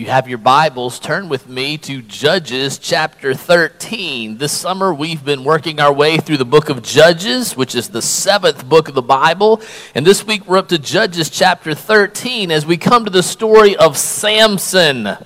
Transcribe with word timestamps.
You 0.00 0.06
have 0.06 0.30
your 0.30 0.38
Bibles, 0.38 0.98
turn 0.98 1.28
with 1.28 1.46
me 1.46 1.76
to 1.76 2.00
Judges 2.00 2.78
chapter 2.78 3.34
13. 3.34 4.38
This 4.38 4.50
summer, 4.50 4.94
we've 4.94 5.22
been 5.22 5.44
working 5.44 5.78
our 5.78 5.92
way 5.92 6.16
through 6.16 6.38
the 6.38 6.46
book 6.46 6.70
of 6.70 6.80
Judges, 6.80 7.54
which 7.54 7.74
is 7.74 7.90
the 7.90 8.00
seventh 8.00 8.66
book 8.66 8.88
of 8.88 8.94
the 8.94 9.02
Bible. 9.02 9.60
And 9.94 10.06
this 10.06 10.26
week, 10.26 10.46
we're 10.46 10.56
up 10.56 10.68
to 10.68 10.78
Judges 10.78 11.28
chapter 11.28 11.74
13 11.74 12.50
as 12.50 12.64
we 12.64 12.78
come 12.78 13.04
to 13.04 13.10
the 13.10 13.22
story 13.22 13.76
of 13.76 13.98
Samson. 13.98 15.18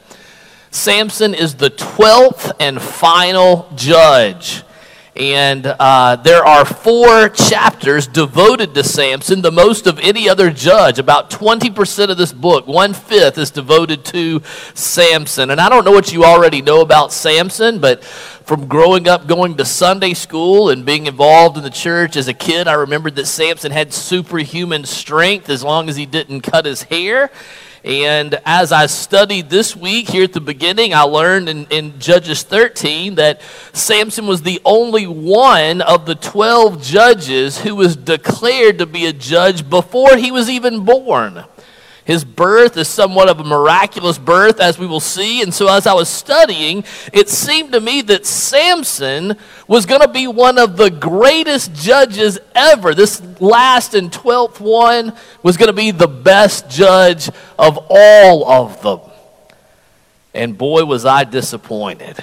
Samson 0.72 1.34
is 1.34 1.54
the 1.54 1.70
12th 1.70 2.50
and 2.58 2.82
final 2.82 3.70
judge. 3.76 4.64
And 5.16 5.64
uh, 5.64 6.16
there 6.16 6.44
are 6.44 6.64
four 6.64 7.28
chapters 7.28 8.08
devoted 8.08 8.74
to 8.74 8.82
Samson, 8.82 9.42
the 9.42 9.52
most 9.52 9.86
of 9.86 10.00
any 10.00 10.28
other 10.28 10.50
judge. 10.50 10.98
About 10.98 11.30
20% 11.30 12.10
of 12.10 12.16
this 12.16 12.32
book, 12.32 12.66
one 12.66 12.94
fifth, 12.94 13.38
is 13.38 13.52
devoted 13.52 14.04
to 14.06 14.42
Samson. 14.74 15.50
And 15.50 15.60
I 15.60 15.68
don't 15.68 15.84
know 15.84 15.92
what 15.92 16.12
you 16.12 16.24
already 16.24 16.62
know 16.62 16.80
about 16.80 17.12
Samson, 17.12 17.78
but 17.78 18.02
from 18.02 18.66
growing 18.66 19.06
up 19.06 19.28
going 19.28 19.56
to 19.56 19.64
Sunday 19.64 20.14
school 20.14 20.68
and 20.68 20.84
being 20.84 21.06
involved 21.06 21.56
in 21.56 21.62
the 21.62 21.70
church 21.70 22.16
as 22.16 22.26
a 22.26 22.34
kid, 22.34 22.66
I 22.66 22.72
remembered 22.72 23.14
that 23.14 23.26
Samson 23.26 23.70
had 23.70 23.94
superhuman 23.94 24.84
strength 24.84 25.48
as 25.48 25.62
long 25.62 25.88
as 25.88 25.94
he 25.94 26.06
didn't 26.06 26.40
cut 26.40 26.64
his 26.64 26.82
hair. 26.82 27.30
And 27.84 28.40
as 28.46 28.72
I 28.72 28.86
studied 28.86 29.50
this 29.50 29.76
week 29.76 30.08
here 30.08 30.24
at 30.24 30.32
the 30.32 30.40
beginning, 30.40 30.94
I 30.94 31.02
learned 31.02 31.50
in, 31.50 31.66
in, 31.66 31.98
Judges 31.98 32.42
13 32.42 33.16
that 33.16 33.42
Samson 33.74 34.26
was 34.26 34.40
the 34.40 34.58
only 34.64 35.06
one 35.06 35.82
of 35.82 36.06
the 36.06 36.14
12 36.14 36.82
judges 36.82 37.60
who 37.60 37.76
was 37.76 37.94
declared 37.94 38.78
to 38.78 38.86
be 38.86 39.04
a 39.04 39.12
judge 39.12 39.68
before 39.68 40.16
he 40.16 40.30
was 40.30 40.48
even 40.48 40.86
born. 40.86 41.44
His 42.04 42.22
birth 42.22 42.76
is 42.76 42.86
somewhat 42.86 43.30
of 43.30 43.40
a 43.40 43.44
miraculous 43.44 44.18
birth, 44.18 44.60
as 44.60 44.78
we 44.78 44.86
will 44.86 45.00
see. 45.00 45.40
And 45.40 45.54
so, 45.54 45.68
as 45.68 45.86
I 45.86 45.94
was 45.94 46.08
studying, 46.08 46.84
it 47.14 47.30
seemed 47.30 47.72
to 47.72 47.80
me 47.80 48.02
that 48.02 48.26
Samson 48.26 49.36
was 49.66 49.86
going 49.86 50.02
to 50.02 50.08
be 50.08 50.26
one 50.26 50.58
of 50.58 50.76
the 50.76 50.90
greatest 50.90 51.72
judges 51.74 52.38
ever. 52.54 52.94
This 52.94 53.22
last 53.40 53.94
and 53.94 54.12
12th 54.12 54.60
one 54.60 55.14
was 55.42 55.56
going 55.56 55.68
to 55.68 55.72
be 55.72 55.92
the 55.92 56.06
best 56.06 56.68
judge 56.68 57.30
of 57.58 57.78
all 57.88 58.50
of 58.50 58.82
them. 58.82 59.00
And 60.34 60.58
boy, 60.58 60.84
was 60.84 61.06
I 61.06 61.24
disappointed. 61.24 62.18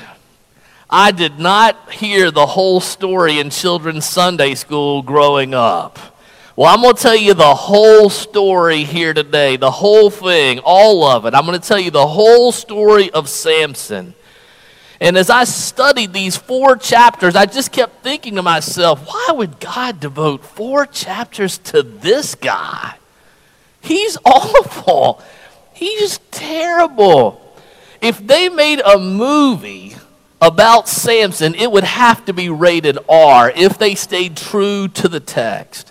I 0.92 1.12
did 1.12 1.40
not 1.40 1.92
hear 1.92 2.30
the 2.30 2.46
whole 2.46 2.82
story 2.82 3.40
in 3.40 3.50
children's 3.50 4.06
Sunday 4.06 4.54
school 4.54 5.02
growing 5.02 5.56
up. 5.56 5.98
Well, 6.56 6.74
I'm 6.74 6.82
going 6.82 6.96
to 6.96 7.02
tell 7.02 7.16
you 7.16 7.34
the 7.34 7.56
whole 7.56 8.10
story 8.10 8.84
here 8.84 9.14
today, 9.14 9.56
the 9.56 9.72
whole 9.72 10.10
thing, 10.10 10.60
all 10.64 11.06
of 11.06 11.26
it. 11.26 11.34
I'm 11.34 11.46
going 11.46 11.60
to 11.60 11.66
tell 11.66 11.80
you 11.80 11.92
the 11.92 12.08
whole 12.08 12.52
story 12.52 13.10
of 13.12 13.30
Samson. 13.30 14.14
And 15.00 15.18
as 15.18 15.30
I 15.30 15.46
studied 15.46 16.12
these 16.12 16.36
four 16.36 16.76
chapters, 16.76 17.36
I 17.38 17.46
just 17.46 17.72
kept 17.72 18.04
thinking 18.04 18.36
to 18.36 18.44
myself, 18.44 19.08
why 19.08 19.30
would 19.32 19.62
God 19.62 20.02
devote 20.02 20.44
four 20.44 20.86
chapters 20.86 21.58
to 21.60 21.84
this 21.84 22.36
guy? 22.36 22.96
He's 23.80 24.18
awful. 24.26 25.22
He's 25.74 26.20
terrible. 26.32 27.56
If 28.02 28.26
they 28.28 28.50
made 28.50 28.82
a 28.82 29.00
movie 29.00 29.96
about 30.42 30.90
Samson, 30.90 31.56
it 31.56 31.72
would 31.72 31.86
have 31.86 32.26
to 32.26 32.34
be 32.34 32.50
rated 32.50 32.98
R 33.08 33.52
if 33.56 33.78
they 33.78 33.96
stayed 33.96 34.36
true 34.36 34.90
to 34.90 35.08
the 35.08 35.20
text. 35.22 35.91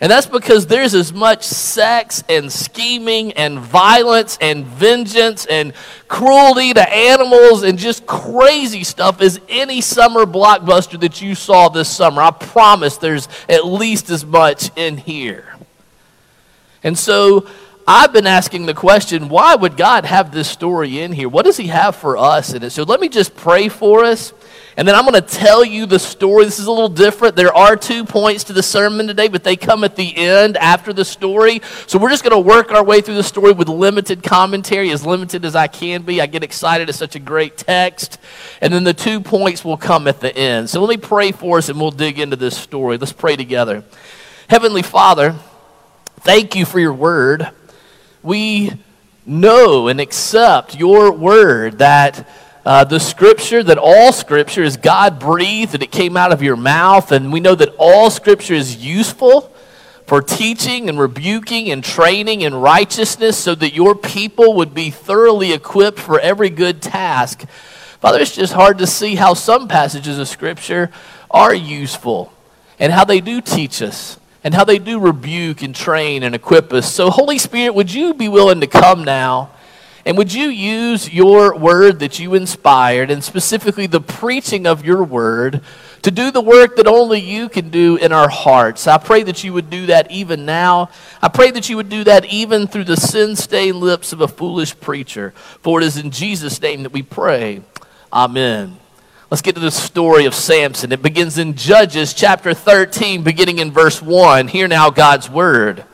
And 0.00 0.10
that's 0.10 0.26
because 0.26 0.66
there's 0.66 0.94
as 0.94 1.12
much 1.12 1.44
sex 1.44 2.24
and 2.26 2.50
scheming 2.50 3.32
and 3.34 3.58
violence 3.58 4.38
and 4.40 4.64
vengeance 4.64 5.44
and 5.44 5.74
cruelty 6.08 6.72
to 6.72 6.90
animals 6.90 7.62
and 7.62 7.78
just 7.78 8.06
crazy 8.06 8.82
stuff 8.82 9.20
as 9.20 9.38
any 9.50 9.82
summer 9.82 10.24
blockbuster 10.24 10.98
that 11.00 11.20
you 11.20 11.34
saw 11.34 11.68
this 11.68 11.90
summer. 11.90 12.22
I 12.22 12.30
promise 12.30 12.96
there's 12.96 13.28
at 13.46 13.66
least 13.66 14.08
as 14.08 14.24
much 14.24 14.70
in 14.74 14.96
here. 14.96 15.54
And 16.82 16.98
so 16.98 17.46
I've 17.86 18.12
been 18.12 18.26
asking 18.26 18.64
the 18.64 18.74
question 18.74 19.28
why 19.28 19.54
would 19.54 19.76
God 19.76 20.06
have 20.06 20.32
this 20.32 20.48
story 20.48 21.00
in 21.00 21.12
here? 21.12 21.28
What 21.28 21.44
does 21.44 21.58
He 21.58 21.66
have 21.66 21.94
for 21.94 22.16
us 22.16 22.54
in 22.54 22.62
it? 22.62 22.70
So 22.70 22.84
let 22.84 23.00
me 23.00 23.10
just 23.10 23.36
pray 23.36 23.68
for 23.68 24.04
us. 24.04 24.32
And 24.80 24.88
then 24.88 24.94
I'm 24.94 25.02
going 25.02 25.12
to 25.12 25.20
tell 25.20 25.62
you 25.62 25.84
the 25.84 25.98
story. 25.98 26.46
This 26.46 26.58
is 26.58 26.64
a 26.64 26.72
little 26.72 26.88
different. 26.88 27.36
There 27.36 27.54
are 27.54 27.76
two 27.76 28.02
points 28.02 28.44
to 28.44 28.54
the 28.54 28.62
sermon 28.62 29.06
today, 29.06 29.28
but 29.28 29.44
they 29.44 29.54
come 29.54 29.84
at 29.84 29.94
the 29.94 30.16
end 30.16 30.56
after 30.56 30.94
the 30.94 31.04
story. 31.04 31.60
So 31.86 31.98
we're 31.98 32.08
just 32.08 32.24
going 32.24 32.32
to 32.32 32.48
work 32.48 32.72
our 32.72 32.82
way 32.82 33.02
through 33.02 33.16
the 33.16 33.22
story 33.22 33.52
with 33.52 33.68
limited 33.68 34.22
commentary, 34.22 34.88
as 34.88 35.04
limited 35.04 35.44
as 35.44 35.54
I 35.54 35.66
can 35.66 36.00
be. 36.00 36.22
I 36.22 36.24
get 36.24 36.42
excited. 36.42 36.88
It's 36.88 36.96
such 36.96 37.14
a 37.14 37.18
great 37.18 37.58
text. 37.58 38.18
And 38.62 38.72
then 38.72 38.84
the 38.84 38.94
two 38.94 39.20
points 39.20 39.66
will 39.66 39.76
come 39.76 40.08
at 40.08 40.20
the 40.20 40.34
end. 40.34 40.70
So 40.70 40.80
let 40.80 40.88
me 40.88 40.96
pray 40.96 41.30
for 41.30 41.58
us 41.58 41.68
and 41.68 41.78
we'll 41.78 41.90
dig 41.90 42.18
into 42.18 42.36
this 42.36 42.56
story. 42.56 42.96
Let's 42.96 43.12
pray 43.12 43.36
together. 43.36 43.84
Heavenly 44.48 44.80
Father, 44.80 45.34
thank 46.20 46.56
you 46.56 46.64
for 46.64 46.80
your 46.80 46.94
word. 46.94 47.50
We 48.22 48.72
know 49.26 49.88
and 49.88 50.00
accept 50.00 50.74
your 50.74 51.12
word 51.12 51.80
that 51.80 52.26
uh, 52.64 52.84
the 52.84 53.00
scripture, 53.00 53.62
that 53.62 53.78
all 53.78 54.12
scripture 54.12 54.62
is 54.62 54.76
God 54.76 55.18
breathed 55.18 55.74
and 55.74 55.82
it 55.82 55.90
came 55.90 56.16
out 56.16 56.32
of 56.32 56.42
your 56.42 56.56
mouth. 56.56 57.12
And 57.12 57.32
we 57.32 57.40
know 57.40 57.54
that 57.54 57.74
all 57.78 58.10
scripture 58.10 58.54
is 58.54 58.76
useful 58.76 59.52
for 60.06 60.20
teaching 60.20 60.88
and 60.88 60.98
rebuking 60.98 61.70
and 61.70 61.84
training 61.84 62.42
in 62.42 62.54
righteousness 62.54 63.38
so 63.38 63.54
that 63.54 63.72
your 63.72 63.94
people 63.94 64.54
would 64.56 64.74
be 64.74 64.90
thoroughly 64.90 65.52
equipped 65.52 65.98
for 65.98 66.18
every 66.20 66.50
good 66.50 66.82
task. 66.82 67.46
Father, 68.00 68.18
it's 68.18 68.34
just 68.34 68.52
hard 68.52 68.78
to 68.78 68.86
see 68.86 69.14
how 69.14 69.34
some 69.34 69.68
passages 69.68 70.18
of 70.18 70.26
scripture 70.26 70.90
are 71.30 71.54
useful 71.54 72.32
and 72.78 72.92
how 72.92 73.04
they 73.04 73.20
do 73.20 73.40
teach 73.40 73.80
us 73.82 74.18
and 74.42 74.54
how 74.54 74.64
they 74.64 74.78
do 74.78 74.98
rebuke 74.98 75.62
and 75.62 75.74
train 75.74 76.22
and 76.22 76.34
equip 76.34 76.72
us. 76.72 76.92
So, 76.92 77.10
Holy 77.10 77.38
Spirit, 77.38 77.74
would 77.74 77.92
you 77.92 78.14
be 78.14 78.28
willing 78.28 78.60
to 78.60 78.66
come 78.66 79.04
now? 79.04 79.50
And 80.10 80.18
would 80.18 80.34
you 80.34 80.48
use 80.48 81.08
your 81.08 81.56
word 81.56 82.00
that 82.00 82.18
you 82.18 82.34
inspired, 82.34 83.12
and 83.12 83.22
specifically 83.22 83.86
the 83.86 84.00
preaching 84.00 84.66
of 84.66 84.84
your 84.84 85.04
word, 85.04 85.60
to 86.02 86.10
do 86.10 86.32
the 86.32 86.40
work 86.40 86.74
that 86.74 86.88
only 86.88 87.20
you 87.20 87.48
can 87.48 87.70
do 87.70 87.94
in 87.94 88.10
our 88.10 88.28
hearts? 88.28 88.88
I 88.88 88.98
pray 88.98 89.22
that 89.22 89.44
you 89.44 89.52
would 89.52 89.70
do 89.70 89.86
that 89.86 90.10
even 90.10 90.44
now. 90.44 90.90
I 91.22 91.28
pray 91.28 91.52
that 91.52 91.68
you 91.68 91.76
would 91.76 91.88
do 91.88 92.02
that 92.02 92.24
even 92.24 92.66
through 92.66 92.86
the 92.86 92.96
sin 92.96 93.36
stained 93.36 93.76
lips 93.76 94.12
of 94.12 94.20
a 94.20 94.26
foolish 94.26 94.80
preacher. 94.80 95.30
For 95.62 95.80
it 95.80 95.84
is 95.84 95.96
in 95.96 96.10
Jesus' 96.10 96.60
name 96.60 96.82
that 96.82 96.92
we 96.92 97.02
pray. 97.02 97.62
Amen. 98.12 98.78
Let's 99.30 99.42
get 99.42 99.54
to 99.54 99.60
the 99.60 99.70
story 99.70 100.24
of 100.24 100.34
Samson. 100.34 100.90
It 100.90 101.02
begins 101.02 101.38
in 101.38 101.54
Judges 101.54 102.14
chapter 102.14 102.52
13, 102.52 103.22
beginning 103.22 103.60
in 103.60 103.70
verse 103.70 104.02
1. 104.02 104.48
Hear 104.48 104.66
now 104.66 104.90
God's 104.90 105.30
word. 105.30 105.84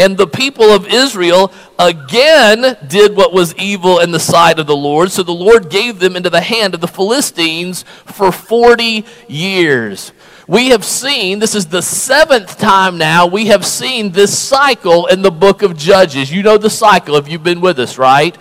And 0.00 0.16
the 0.16 0.26
people 0.26 0.64
of 0.64 0.86
Israel 0.86 1.52
again 1.78 2.78
did 2.88 3.14
what 3.14 3.34
was 3.34 3.54
evil 3.56 3.98
in 3.98 4.12
the 4.12 4.18
sight 4.18 4.58
of 4.58 4.66
the 4.66 4.74
Lord. 4.74 5.10
So 5.10 5.22
the 5.22 5.32
Lord 5.32 5.68
gave 5.68 5.98
them 5.98 6.16
into 6.16 6.30
the 6.30 6.40
hand 6.40 6.72
of 6.72 6.80
the 6.80 6.88
Philistines 6.88 7.82
for 8.06 8.32
40 8.32 9.04
years. 9.28 10.12
We 10.48 10.70
have 10.70 10.86
seen, 10.86 11.38
this 11.38 11.54
is 11.54 11.66
the 11.66 11.82
seventh 11.82 12.56
time 12.56 12.96
now, 12.96 13.26
we 13.26 13.48
have 13.48 13.66
seen 13.66 14.12
this 14.12 14.36
cycle 14.36 15.06
in 15.06 15.20
the 15.20 15.30
book 15.30 15.60
of 15.60 15.76
Judges. 15.76 16.32
You 16.32 16.42
know 16.42 16.56
the 16.56 16.70
cycle 16.70 17.16
if 17.16 17.28
you've 17.28 17.44
been 17.44 17.60
with 17.60 17.78
us, 17.78 17.98
right? 17.98 18.34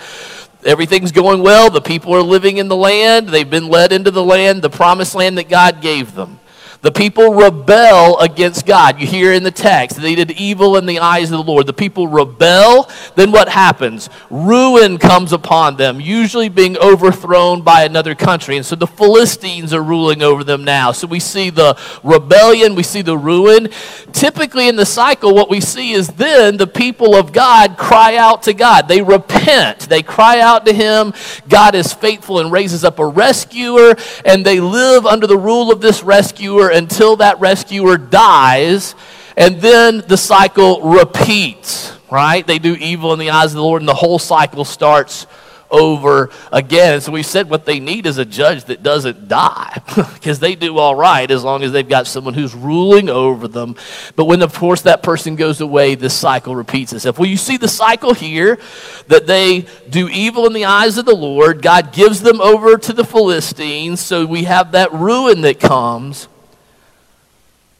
Everything's 0.63 1.11
going 1.11 1.41
well. 1.41 1.69
The 1.69 1.81
people 1.81 2.15
are 2.15 2.23
living 2.23 2.55
in 2.55 2.69
the 2.69 2.75
land. 2.77 3.27
They've 3.27 3.49
been 3.49 3.67
led 3.67 3.91
into 3.91 4.11
the 4.11 4.23
land, 4.23 4.61
the 4.61 4.69
promised 4.69 5.13
land 5.13 5.37
that 5.37 5.49
God 5.49 5.81
gave 5.81 6.15
them. 6.15 6.38
The 6.81 6.91
people 6.91 7.33
rebel 7.33 8.17
against 8.19 8.65
God. 8.65 9.01
You 9.01 9.07
hear 9.07 9.33
in 9.33 9.43
the 9.43 9.51
text, 9.51 9.97
they 9.97 10.15
did 10.15 10.31
evil 10.31 10.77
in 10.77 10.85
the 10.85 10.99
eyes 10.99 11.29
of 11.29 11.37
the 11.37 11.43
Lord. 11.43 11.67
The 11.67 11.73
people 11.73 12.07
rebel, 12.07 12.89
then 13.15 13.33
what 13.33 13.49
happens? 13.49 14.09
Ruin 14.29 14.97
comes 14.97 15.33
upon 15.33 15.75
them, 15.75 15.99
usually 15.99 16.47
being 16.47 16.77
overthrown 16.77 17.63
by 17.63 17.83
another 17.83 18.15
country. 18.15 18.55
And 18.55 18.65
so 18.65 18.77
the 18.77 18.87
Philistines 18.87 19.73
are 19.73 19.83
ruling 19.83 20.21
over 20.21 20.45
them 20.45 20.63
now. 20.63 20.93
So 20.93 21.05
we 21.05 21.19
see 21.19 21.49
the 21.49 21.77
rebellion, 22.01 22.75
we 22.75 22.83
see 22.83 23.01
the 23.01 23.17
ruin. 23.17 23.67
Typically 24.13 24.69
in 24.69 24.77
the 24.77 24.85
cycle, 24.85 25.35
what 25.35 25.49
we 25.49 25.59
see 25.59 25.91
is 25.91 26.07
then 26.07 26.55
the 26.55 26.67
people 26.67 27.13
of 27.13 27.33
God 27.33 27.77
cry 27.77 28.15
out 28.15 28.43
to 28.43 28.53
God. 28.53 28.87
They 28.87 29.01
repent, 29.01 29.79
they 29.89 30.01
cry 30.01 30.39
out 30.39 30.65
to 30.65 30.71
Him. 30.71 31.13
God 31.49 31.75
is 31.75 31.91
faithful 31.91 32.39
and 32.39 32.53
raises 32.53 32.85
up 32.85 32.99
a 32.99 33.05
rescuer, 33.05 33.95
and 34.23 34.45
they 34.45 34.61
live 34.61 35.05
under 35.05 35.27
the 35.27 35.37
rule 35.37 35.73
of 35.73 35.81
this 35.81 36.03
rescuer 36.03 36.68
until 36.69 37.17
that 37.17 37.39
rescuer 37.39 37.97
dies, 37.97 38.95
and 39.37 39.61
then 39.61 40.03
the 40.07 40.17
cycle 40.17 40.81
repeats, 40.81 41.93
right? 42.11 42.45
They 42.45 42.59
do 42.59 42.75
evil 42.75 43.13
in 43.13 43.19
the 43.19 43.29
eyes 43.29 43.51
of 43.51 43.57
the 43.57 43.63
Lord, 43.63 43.81
and 43.81 43.89
the 43.89 43.93
whole 43.93 44.19
cycle 44.19 44.65
starts 44.65 45.27
over 45.71 46.29
again. 46.51 47.01
So 47.01 47.11
we 47.11 47.23
said 47.23 47.49
what 47.49 47.65
they 47.65 47.79
need 47.79 48.05
is 48.05 48.17
a 48.17 48.25
judge 48.25 48.65
that 48.65 48.83
doesn't 48.83 49.27
die 49.27 49.81
because 50.13 50.39
they 50.39 50.55
do 50.55 50.77
all 50.77 50.95
right 50.95 51.29
as 51.29 51.43
long 51.43 51.63
as 51.63 51.71
they've 51.71 51.87
got 51.87 52.07
someone 52.07 52.33
who's 52.33 52.55
ruling 52.55 53.09
over 53.09 53.47
them. 53.47 53.75
But 54.15 54.25
when, 54.25 54.41
of 54.41 54.53
course, 54.53 54.81
that 54.83 55.03
person 55.03 55.35
goes 55.35 55.61
away, 55.61 55.95
this 55.95 56.13
cycle 56.13 56.55
repeats 56.55 56.93
itself. 56.93 57.19
Well, 57.19 57.29
you 57.29 57.37
see 57.37 57.57
the 57.57 57.67
cycle 57.67 58.13
here 58.13 58.59
that 59.07 59.27
they 59.27 59.65
do 59.89 60.09
evil 60.09 60.45
in 60.47 60.53
the 60.53 60.65
eyes 60.65 60.97
of 60.97 61.05
the 61.05 61.15
Lord. 61.15 61.61
God 61.61 61.93
gives 61.93 62.21
them 62.21 62.41
over 62.41 62.77
to 62.77 62.93
the 62.93 63.05
Philistines. 63.05 63.99
So 63.99 64.25
we 64.25 64.43
have 64.43 64.71
that 64.71 64.91
ruin 64.93 65.41
that 65.41 65.59
comes. 65.59 66.27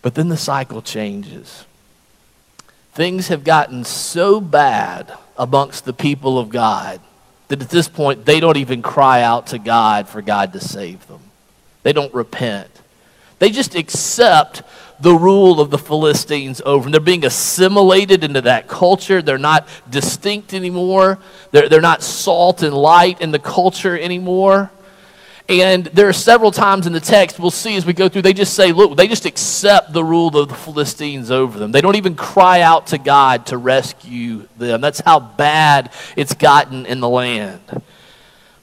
But 0.02 0.16
then 0.16 0.30
the 0.30 0.38
cycle 0.38 0.82
changes. 0.82 1.66
Things 2.94 3.28
have 3.28 3.44
gotten 3.44 3.84
so 3.84 4.42
bad 4.42 5.14
amongst 5.38 5.86
the 5.86 5.94
people 5.94 6.38
of 6.38 6.50
God 6.50 7.00
that 7.48 7.62
at 7.62 7.70
this 7.70 7.88
point 7.88 8.26
they 8.26 8.40
don't 8.40 8.58
even 8.58 8.82
cry 8.82 9.22
out 9.22 9.48
to 9.48 9.60
God 9.60 10.08
for 10.08 10.22
God 10.22 10.54
to 10.54 10.60
save 10.60 11.06
them. 11.08 11.22
They 11.84 11.94
don't 11.94 12.14
repent. 12.14 12.70
They 13.40 13.50
just 13.50 13.76
accept 13.76 14.64
the 15.00 15.14
rule 15.14 15.62
of 15.62 15.70
the 15.70 15.78
Philistines 15.78 16.62
over 16.66 16.84
them. 16.84 16.92
They're 16.92 17.00
being 17.00 17.26
assimilated 17.26 18.24
into 18.24 18.42
that 18.42 18.68
culture. 18.68 19.22
They're 19.22 19.38
not 19.38 19.68
distinct 19.90 20.54
anymore. 20.54 21.20
They're, 21.52 21.70
they're 21.70 21.82
not 21.82 22.04
salt 22.04 22.64
and 22.64 22.74
light 22.74 23.22
in 23.22 23.32
the 23.32 23.40
culture 23.40 23.98
anymore. 23.98 24.72
And 25.50 25.86
there 25.88 26.08
are 26.08 26.14
several 26.14 26.52
times 26.52 26.86
in 26.86 26.94
the 26.94 27.00
text 27.00 27.40
we'll 27.40 27.50
see 27.50 27.76
as 27.76 27.84
we 27.84 27.94
go 27.94 28.08
through, 28.08 28.22
they 28.22 28.34
just 28.34 28.54
say, 28.54 28.72
look, 28.72 28.96
they 28.96 29.08
just 29.08 29.26
accept 29.26 29.92
the 29.92 30.04
rule 30.04 30.38
of 30.38 30.48
the 30.48 30.54
Philistines 30.54 31.32
over 31.32 31.58
them. 31.58 31.72
They 31.72 31.82
don't 31.82 31.96
even 31.96 32.14
cry 32.14 32.62
out 32.62 32.88
to 32.88 33.00
God 33.00 33.48
to 33.48 33.58
rescue 33.58 34.48
them. 34.58 34.80
That's 34.80 35.00
how 35.00 35.20
bad 35.20 35.92
it's 36.16 36.36
gotten 36.36 36.86
in 36.86 37.00
the 37.00 37.10
land. 37.10 37.62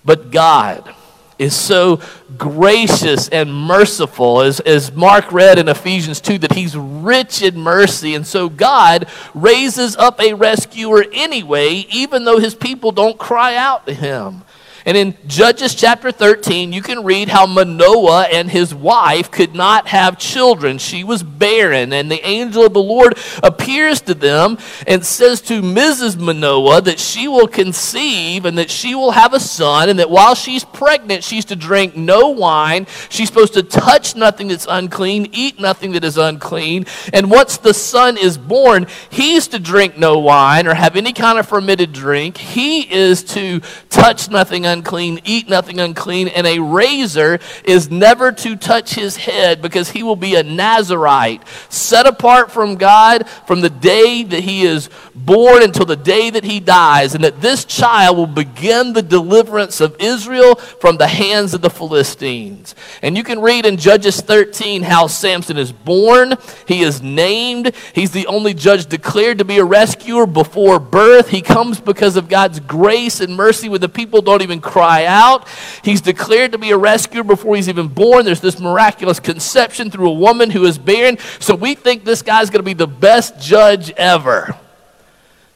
But 0.04 0.30
God 0.30 0.94
is 1.40 1.56
so 1.56 2.00
gracious 2.38 3.28
and 3.30 3.52
merciful, 3.52 4.42
as, 4.42 4.60
as 4.60 4.92
Mark 4.92 5.32
read 5.32 5.58
in 5.58 5.68
Ephesians 5.68 6.20
2, 6.20 6.38
that 6.38 6.52
he's 6.52 6.76
rich 6.76 7.42
in 7.42 7.58
mercy. 7.58 8.14
And 8.14 8.24
so 8.24 8.48
God 8.48 9.08
raises 9.34 9.96
up 9.96 10.20
a 10.20 10.34
rescuer 10.34 11.04
anyway, 11.12 11.84
even 11.90 12.24
though 12.24 12.38
his 12.38 12.54
people 12.54 12.92
don't 12.92 13.18
cry 13.18 13.56
out 13.56 13.86
to 13.86 13.92
him. 13.92 14.44
And 14.86 14.96
in 14.96 15.16
Judges 15.26 15.74
chapter 15.74 16.12
13, 16.12 16.72
you 16.72 16.80
can 16.80 17.02
read 17.02 17.28
how 17.28 17.44
Manoah 17.44 18.28
and 18.32 18.48
his 18.48 18.72
wife 18.72 19.32
could 19.32 19.52
not 19.52 19.88
have 19.88 20.16
children. 20.16 20.78
She 20.78 21.02
was 21.02 21.24
barren. 21.24 21.92
And 21.92 22.08
the 22.08 22.24
angel 22.24 22.66
of 22.66 22.72
the 22.72 22.80
Lord 22.80 23.18
appears 23.42 24.00
to 24.02 24.14
them 24.14 24.58
and 24.86 25.04
says 25.04 25.40
to 25.42 25.60
Mrs. 25.60 26.16
Manoah 26.16 26.82
that 26.82 27.00
she 27.00 27.26
will 27.26 27.48
conceive 27.48 28.44
and 28.44 28.56
that 28.58 28.70
she 28.70 28.94
will 28.94 29.10
have 29.10 29.34
a 29.34 29.40
son, 29.40 29.88
and 29.88 29.98
that 29.98 30.08
while 30.08 30.36
she's 30.36 30.62
pregnant, 30.62 31.24
she's 31.24 31.46
to 31.46 31.56
drink 31.56 31.96
no 31.96 32.28
wine. 32.28 32.86
She's 33.08 33.26
supposed 33.26 33.54
to 33.54 33.64
touch 33.64 34.14
nothing 34.14 34.46
that's 34.46 34.68
unclean, 34.70 35.30
eat 35.32 35.58
nothing 35.58 35.92
that 35.92 36.04
is 36.04 36.16
unclean. 36.16 36.86
And 37.12 37.28
once 37.28 37.56
the 37.56 37.74
son 37.74 38.16
is 38.16 38.38
born, 38.38 38.86
he's 39.10 39.48
to 39.48 39.58
drink 39.58 39.98
no 39.98 40.20
wine 40.20 40.68
or 40.68 40.74
have 40.74 40.94
any 40.94 41.12
kind 41.12 41.40
of 41.40 41.48
fermented 41.48 41.92
drink. 41.92 42.36
He 42.36 42.82
is 42.82 43.24
to 43.24 43.58
touch 43.90 44.30
nothing 44.30 44.64
unclean 44.64 44.75
unclean, 44.76 45.20
eat 45.24 45.48
nothing 45.48 45.80
unclean, 45.80 46.28
and 46.28 46.46
a 46.46 46.60
razor 46.60 47.38
is 47.64 47.90
never 47.90 48.32
to 48.32 48.56
touch 48.56 48.94
his 48.94 49.16
head 49.16 49.62
because 49.62 49.90
he 49.90 50.02
will 50.02 50.16
be 50.16 50.34
a 50.34 50.42
Nazarite, 50.42 51.42
set 51.68 52.06
apart 52.06 52.50
from 52.50 52.76
God 52.76 53.28
from 53.46 53.60
the 53.60 53.70
day 53.70 54.22
that 54.22 54.42
he 54.42 54.62
is 54.62 54.90
born 55.14 55.62
until 55.62 55.86
the 55.86 55.96
day 55.96 56.30
that 56.30 56.44
he 56.44 56.60
dies, 56.60 57.14
and 57.14 57.24
that 57.24 57.40
this 57.40 57.64
child 57.64 58.16
will 58.16 58.26
begin 58.26 58.92
the 58.92 59.02
deliverance 59.02 59.80
of 59.80 59.96
Israel 59.98 60.54
from 60.56 60.96
the 60.96 61.06
hands 61.06 61.54
of 61.54 61.62
the 61.62 61.70
Philistines. 61.70 62.74
And 63.02 63.16
you 63.16 63.24
can 63.24 63.40
read 63.40 63.66
in 63.66 63.76
Judges 63.76 64.20
13 64.20 64.82
how 64.82 65.06
Samson 65.06 65.56
is 65.56 65.72
born, 65.72 66.34
he 66.66 66.82
is 66.82 67.02
named, 67.02 67.72
he's 67.94 68.10
the 68.10 68.26
only 68.26 68.54
judge 68.54 68.86
declared 68.86 69.38
to 69.38 69.44
be 69.44 69.58
a 69.58 69.64
rescuer 69.64 70.26
before 70.26 70.78
birth. 70.78 71.28
He 71.28 71.42
comes 71.42 71.80
because 71.80 72.16
of 72.16 72.28
God's 72.28 72.60
grace 72.60 73.20
and 73.20 73.34
mercy 73.36 73.68
when 73.68 73.80
the 73.80 73.88
people 73.88 74.22
don't 74.22 74.42
even 74.42 74.60
cry 74.66 75.06
out. 75.06 75.48
He's 75.82 76.00
declared 76.00 76.52
to 76.52 76.58
be 76.58 76.70
a 76.70 76.76
rescuer 76.76 77.24
before 77.24 77.56
he's 77.56 77.68
even 77.68 77.88
born. 77.88 78.24
There's 78.24 78.40
this 78.40 78.60
miraculous 78.60 79.20
conception 79.20 79.90
through 79.90 80.10
a 80.10 80.14
woman 80.14 80.50
who 80.50 80.64
is 80.64 80.76
barren. 80.76 81.18
So 81.38 81.54
we 81.54 81.74
think 81.74 82.04
this 82.04 82.22
guy's 82.22 82.50
going 82.50 82.60
to 82.60 82.64
be 82.64 82.74
the 82.74 82.86
best 82.86 83.40
judge 83.40 83.90
ever. 83.92 84.54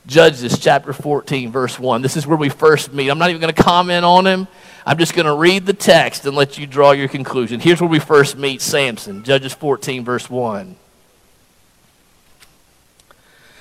Judges 0.07 0.59
chapter 0.59 0.93
14, 0.93 1.53
verse 1.53 1.79
1. 1.79 2.03
This 2.03 2.17
is 2.17 2.27
where 2.27 2.39
we 2.39 2.49
first 2.49 2.93
meet. 2.93 3.11
I'm 3.11 3.19
not 3.19 3.31
even 3.31 3.41
going 3.41 3.55
to 3.55 3.63
comment 3.63 4.05
on 4.05 4.27
him. 4.27 4.49
I'm 4.87 4.99
just 4.99 5.15
going 5.15 5.27
to 5.27 5.35
read 5.35 5.67
the 5.67 5.75
text 5.75 6.25
and 6.25 6.35
let 6.35 6.57
you 6.57 6.67
draw 6.67 6.93
your 6.93 7.07
conclusion. 7.07 7.61
Here's 7.61 7.81
where 7.81 7.91
we 7.91 7.99
first 7.99 8.37
meet 8.37 8.63
Samson. 8.63 9.23
Judges 9.23 9.53
14, 9.53 10.05
verse 10.05 10.31
1. 10.31 10.77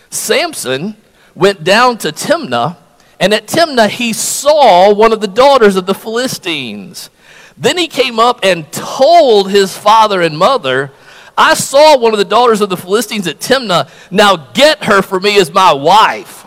Samson 0.10 0.96
went 1.36 1.64
down 1.64 1.98
to 2.00 2.12
Timnah 2.12 2.78
and 3.20 3.34
at 3.34 3.48
Timnah, 3.48 3.90
he 3.90 4.14
saw 4.14 4.94
one 4.94 5.12
of 5.12 5.22
the 5.22 5.28
daughters 5.28 5.76
of 5.76 5.86
the 5.86 5.94
Philistines. 5.94 7.10
Then 7.58 7.78
he 7.78 7.88
came 7.88 8.20
up 8.20 8.40
and 8.44 8.72
told 8.72 9.52
his 9.52 9.78
father 9.78 10.22
and 10.22 10.38
mother, 10.38 10.92
I 11.38 11.54
saw 11.54 11.98
one 11.98 12.14
of 12.14 12.20
the 12.20 12.26
daughters 12.26 12.62
of 12.62 12.70
the 12.70 12.78
Philistines 12.78 13.28
at 13.28 13.40
Timnah. 13.40 13.90
Now 14.12 14.36
get 14.54 14.86
her 14.86 15.02
for 15.02 15.20
me 15.20 15.40
as 15.40 15.54
my 15.54 15.74
wife. 15.74 16.46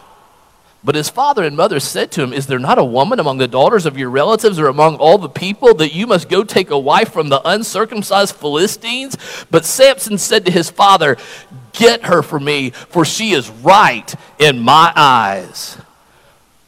But 0.84 0.96
his 0.96 1.08
father 1.08 1.44
and 1.44 1.56
mother 1.56 1.78
said 1.78 2.10
to 2.12 2.22
him, 2.22 2.32
Is 2.32 2.46
there 2.46 2.58
not 2.58 2.78
a 2.78 2.84
woman 2.84 3.20
among 3.20 3.38
the 3.38 3.46
daughters 3.46 3.86
of 3.86 3.96
your 3.96 4.10
relatives 4.10 4.58
or 4.58 4.66
among 4.66 4.96
all 4.96 5.16
the 5.16 5.28
people 5.28 5.74
that 5.74 5.94
you 5.94 6.06
must 6.06 6.28
go 6.28 6.42
take 6.42 6.70
a 6.70 6.78
wife 6.78 7.12
from 7.12 7.28
the 7.28 7.40
uncircumcised 7.44 8.34
Philistines? 8.34 9.16
But 9.50 9.64
Samson 9.64 10.18
said 10.18 10.44
to 10.46 10.50
his 10.50 10.70
father, 10.70 11.18
Get 11.72 12.06
her 12.06 12.22
for 12.22 12.40
me, 12.40 12.70
for 12.70 13.04
she 13.04 13.32
is 13.32 13.48
right 13.48 14.12
in 14.38 14.58
my 14.58 14.92
eyes. 14.96 15.78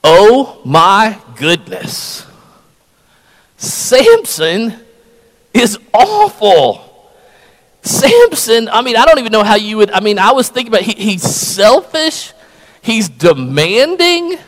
Oh 0.06 0.60
my 0.66 1.18
goodness. 1.36 2.26
Samson 3.56 4.74
is 5.54 5.78
awful. 5.94 6.82
Samson, 7.80 8.68
I 8.68 8.82
mean, 8.82 8.96
I 8.96 9.06
don't 9.06 9.18
even 9.18 9.32
know 9.32 9.42
how 9.42 9.56
you 9.56 9.78
would, 9.78 9.90
I 9.90 10.00
mean, 10.00 10.18
I 10.18 10.32
was 10.32 10.50
thinking 10.50 10.72
about 10.72 10.82
he, 10.82 10.92
he's 10.92 11.22
selfish, 11.22 12.32
he's 12.82 13.08
demanding, 13.08 14.38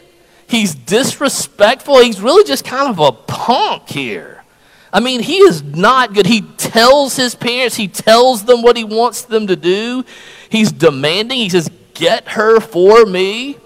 he's 0.47 0.75
disrespectful, 0.75 2.01
he's 2.01 2.21
really 2.21 2.45
just 2.45 2.65
kind 2.65 2.91
of 2.91 2.99
a 2.99 3.13
punk 3.13 3.89
here. 3.89 4.45
I 4.93 5.01
mean, 5.01 5.21
he 5.21 5.39
is 5.39 5.63
not 5.63 6.15
good. 6.15 6.27
He 6.27 6.41
tells 6.41 7.17
his 7.17 7.35
parents, 7.35 7.77
he 7.77 7.89
tells 7.89 8.45
them 8.45 8.63
what 8.63 8.77
he 8.77 8.85
wants 8.85 9.23
them 9.23 9.47
to 9.49 9.57
do. 9.57 10.05
He's 10.49 10.73
demanding, 10.73 11.39
he 11.39 11.49
says, 11.49 11.71
Get 11.93 12.29
her 12.29 12.61
for 12.61 13.05
me. 13.05 13.59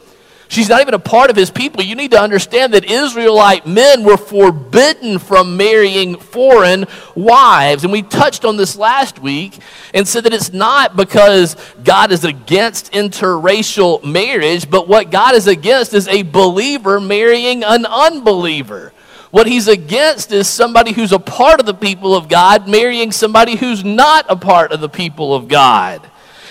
She's 0.50 0.69
not 0.69 0.81
even 0.81 0.94
a 0.94 0.99
part 0.99 1.31
of 1.31 1.37
his 1.37 1.49
people. 1.49 1.81
You 1.81 1.94
need 1.94 2.11
to 2.11 2.20
understand 2.20 2.75
that 2.75 2.85
Israelite 2.85 3.69
men 3.69 4.02
were 4.02 4.17
forbidden 4.17 5.20
from 5.20 5.56
marrying 5.56 6.17
foreign 6.19 6.86
wives. 7.15 7.84
And 7.84 7.93
we 7.93 8.03
touched 8.03 8.44
on 8.44 8.56
this 8.56 8.74
last 8.74 9.20
week 9.20 9.56
and 9.94 10.08
said 10.08 10.24
that 10.24 10.34
it's 10.34 10.53
not 10.53 10.96
because 10.96 11.55
God 11.84 12.10
is 12.10 12.24
against 12.24 12.93
interracial 12.93 14.03
marriage, 14.03 14.69
but 14.69 14.89
what 14.89 15.13
God 15.13 15.36
is 15.36 15.46
against 15.46 15.94
is 15.94 16.08
a 16.08 16.22
believer 16.22 16.98
marrying 16.98 17.63
an 17.63 17.86
unbeliever. 17.86 18.93
What 19.31 19.46
he's 19.46 19.69
against 19.69 20.32
is 20.32 20.48
somebody 20.48 20.91
who's 20.91 21.13
a 21.13 21.20
part 21.20 21.60
of 21.60 21.67
the 21.67 21.74
people 21.74 22.13
of 22.13 22.29
God 22.29 22.69
marrying 22.69 23.13
somebody 23.13 23.55
who's 23.55 23.84
not 23.84 24.27
a 24.29 24.34
part 24.34 24.72
of 24.72 24.81
the 24.81 24.89
people 24.89 25.32
of 25.32 25.46
God. 25.46 26.09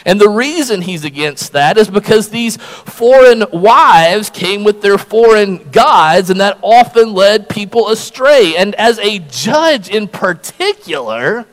And 0.09 0.19
the 0.19 0.27
reason 0.27 0.81
he's 0.81 1.05
against 1.05 1.51
that 1.51 1.77
is 1.77 1.87
because 1.87 2.29
these 2.29 2.57
foreign 2.57 3.45
wives 3.53 4.31
came 4.31 4.63
with 4.63 4.81
their 4.81 4.97
foreign 4.97 5.69
gods, 5.69 6.31
and 6.31 6.41
that 6.41 6.57
often 6.63 7.13
led 7.13 7.47
people 7.47 7.89
astray. 7.89 8.55
And 8.57 8.73
as 8.73 8.97
a 8.97 9.19
judge 9.19 9.87
in 9.87 10.07
particular, 10.07 11.45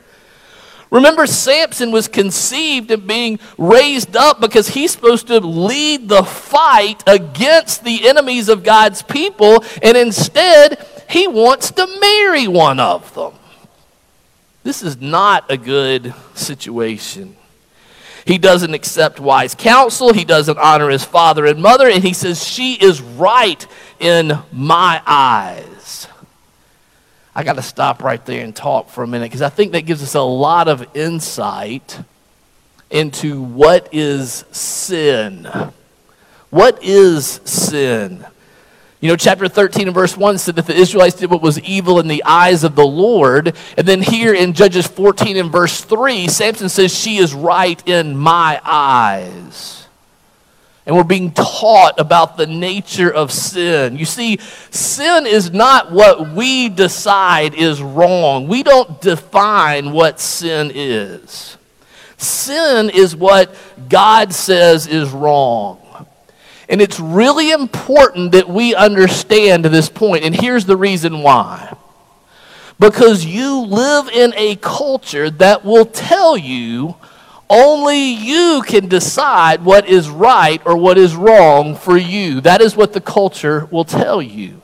Remember, 0.89 1.27
Samson 1.27 1.91
was 1.91 2.07
conceived 2.07 2.89
and 2.91 3.05
being 3.05 3.39
raised 3.57 4.15
up 4.15 4.39
because 4.39 4.69
he's 4.69 4.91
supposed 4.93 5.27
to 5.27 5.41
lead 5.41 6.07
the 6.07 6.23
fight 6.23 7.03
against 7.05 7.83
the 7.83 8.07
enemies 8.07 8.47
of 8.47 8.63
God's 8.63 9.01
people, 9.01 9.65
and 9.83 9.97
instead, 9.97 10.83
he 11.09 11.27
wants 11.27 11.71
to 11.71 11.85
marry 11.99 12.47
one 12.47 12.79
of 12.79 13.13
them. 13.15 13.33
This 14.63 14.81
is 14.81 15.01
not 15.01 15.51
a 15.51 15.57
good 15.57 16.13
situation. 16.35 17.35
He 18.27 18.37
doesn't 18.37 18.73
accept 18.73 19.21
wise 19.21 19.55
counsel. 19.55 20.11
He 20.11 20.25
doesn't 20.25 20.57
honor 20.57 20.89
his 20.89 21.05
father 21.05 21.45
and 21.45 21.61
mother. 21.61 21.87
And 21.87 22.03
he 22.03 22.11
says, 22.11 22.43
She 22.43 22.73
is 22.73 23.01
right 23.01 23.65
in 24.01 24.37
my 24.51 25.01
eyes. 25.07 26.09
I 27.33 27.43
got 27.43 27.55
to 27.55 27.61
stop 27.61 28.03
right 28.03 28.23
there 28.25 28.43
and 28.43 28.53
talk 28.53 28.89
for 28.89 29.01
a 29.01 29.07
minute 29.07 29.27
because 29.27 29.41
I 29.41 29.47
think 29.47 29.71
that 29.71 29.83
gives 29.83 30.03
us 30.03 30.13
a 30.13 30.21
lot 30.21 30.67
of 30.67 30.93
insight 30.93 31.99
into 32.89 33.41
what 33.41 33.87
is 33.93 34.43
sin. 34.51 35.47
What 36.49 36.83
is 36.83 37.39
sin? 37.45 38.25
You 38.99 39.09
know, 39.09 39.15
chapter 39.15 39.47
13 39.47 39.87
and 39.87 39.93
verse 39.93 40.17
1 40.17 40.39
said 40.39 40.55
that 40.55 40.65
the 40.65 40.73
Israelites 40.73 41.17
did 41.17 41.29
what 41.29 41.41
was 41.41 41.59
evil 41.59 41.99
in 41.99 42.07
the 42.07 42.23
eyes 42.23 42.63
of 42.63 42.75
the 42.75 42.85
Lord. 42.85 43.55
And 43.77 43.87
then 43.87 44.01
here 44.01 44.33
in 44.33 44.53
Judges 44.53 44.87
14 44.87 45.37
and 45.37 45.51
verse 45.51 45.81
3, 45.81 46.27
Samson 46.27 46.67
says, 46.67 46.97
She 46.97 47.17
is 47.17 47.33
right 47.35 47.81
in 47.87 48.17
my 48.17 48.59
eyes. 48.63 49.87
And 50.87 50.95
we're 50.95 51.03
being 51.03 51.31
taught 51.31 51.99
about 51.99 52.37
the 52.37 52.47
nature 52.47 53.13
of 53.13 53.31
sin. 53.31 53.97
You 53.97 54.05
see, 54.05 54.37
sin 54.71 55.27
is 55.27 55.51
not 55.51 55.91
what 55.91 56.31
we 56.31 56.69
decide 56.69 57.53
is 57.53 57.81
wrong. 57.81 58.47
We 58.47 58.63
don't 58.63 58.99
define 58.99 59.91
what 59.91 60.19
sin 60.19 60.71
is. 60.73 61.57
Sin 62.17 62.89
is 62.89 63.15
what 63.15 63.53
God 63.89 64.33
says 64.33 64.87
is 64.87 65.11
wrong. 65.11 65.86
And 66.69 66.81
it's 66.81 66.99
really 66.99 67.51
important 67.51 68.33
that 68.33 68.49
we 68.49 68.75
understand 68.75 69.65
this 69.65 69.89
point. 69.89 70.23
And 70.23 70.35
here's 70.35 70.65
the 70.65 70.77
reason 70.77 71.23
why. 71.23 71.75
Because 72.79 73.25
you 73.25 73.61
live 73.61 74.09
in 74.09 74.33
a 74.35 74.57
culture 74.57 75.29
that 75.29 75.63
will 75.63 75.85
tell 75.85 76.37
you 76.37 76.95
only 77.49 77.99
you 77.99 78.61
can 78.65 78.87
decide 78.87 79.63
what 79.63 79.87
is 79.87 80.09
right 80.09 80.61
or 80.65 80.75
what 80.75 80.97
is 80.97 81.15
wrong 81.15 81.75
for 81.75 81.97
you. 81.97 82.41
That 82.41 82.61
is 82.61 82.75
what 82.75 82.93
the 82.93 83.01
culture 83.01 83.67
will 83.71 83.85
tell 83.85 84.21
you. 84.21 84.61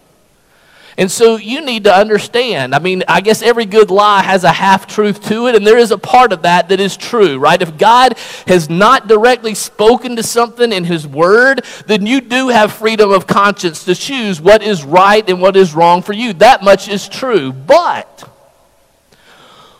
And 0.97 1.09
so 1.09 1.37
you 1.37 1.61
need 1.61 1.85
to 1.85 1.93
understand. 1.93 2.75
I 2.75 2.79
mean, 2.79 3.03
I 3.07 3.21
guess 3.21 3.41
every 3.41 3.65
good 3.65 3.89
lie 3.89 4.21
has 4.21 4.43
a 4.43 4.51
half 4.51 4.85
truth 4.85 5.27
to 5.29 5.47
it, 5.47 5.55
and 5.55 5.65
there 5.65 5.77
is 5.77 5.91
a 5.91 5.97
part 5.97 6.31
of 6.31 6.43
that 6.43 6.69
that 6.69 6.79
is 6.79 6.95
true, 6.95 7.39
right? 7.39 7.61
If 7.61 7.77
God 7.77 8.17
has 8.47 8.69
not 8.69 9.07
directly 9.07 9.55
spoken 9.55 10.15
to 10.17 10.23
something 10.23 10.71
in 10.71 10.83
His 10.83 11.07
Word, 11.07 11.65
then 11.87 12.05
you 12.05 12.21
do 12.21 12.49
have 12.49 12.71
freedom 12.71 13.11
of 13.11 13.25
conscience 13.25 13.85
to 13.85 13.95
choose 13.95 14.39
what 14.39 14.61
is 14.61 14.83
right 14.83 15.27
and 15.27 15.41
what 15.41 15.55
is 15.55 15.73
wrong 15.73 16.03
for 16.03 16.13
you. 16.13 16.33
That 16.33 16.63
much 16.63 16.87
is 16.87 17.09
true. 17.09 17.51
But 17.51 18.29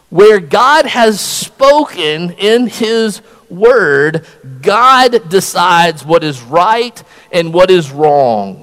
where 0.10 0.40
God 0.40 0.86
has 0.86 1.20
spoken 1.20 2.32
in 2.32 2.68
His 2.68 3.22
Word, 3.50 4.26
God 4.62 5.30
decides 5.30 6.04
what 6.04 6.24
is 6.24 6.42
right 6.42 7.02
and 7.32 7.54
what 7.54 7.70
is 7.70 7.92
wrong. 7.92 8.63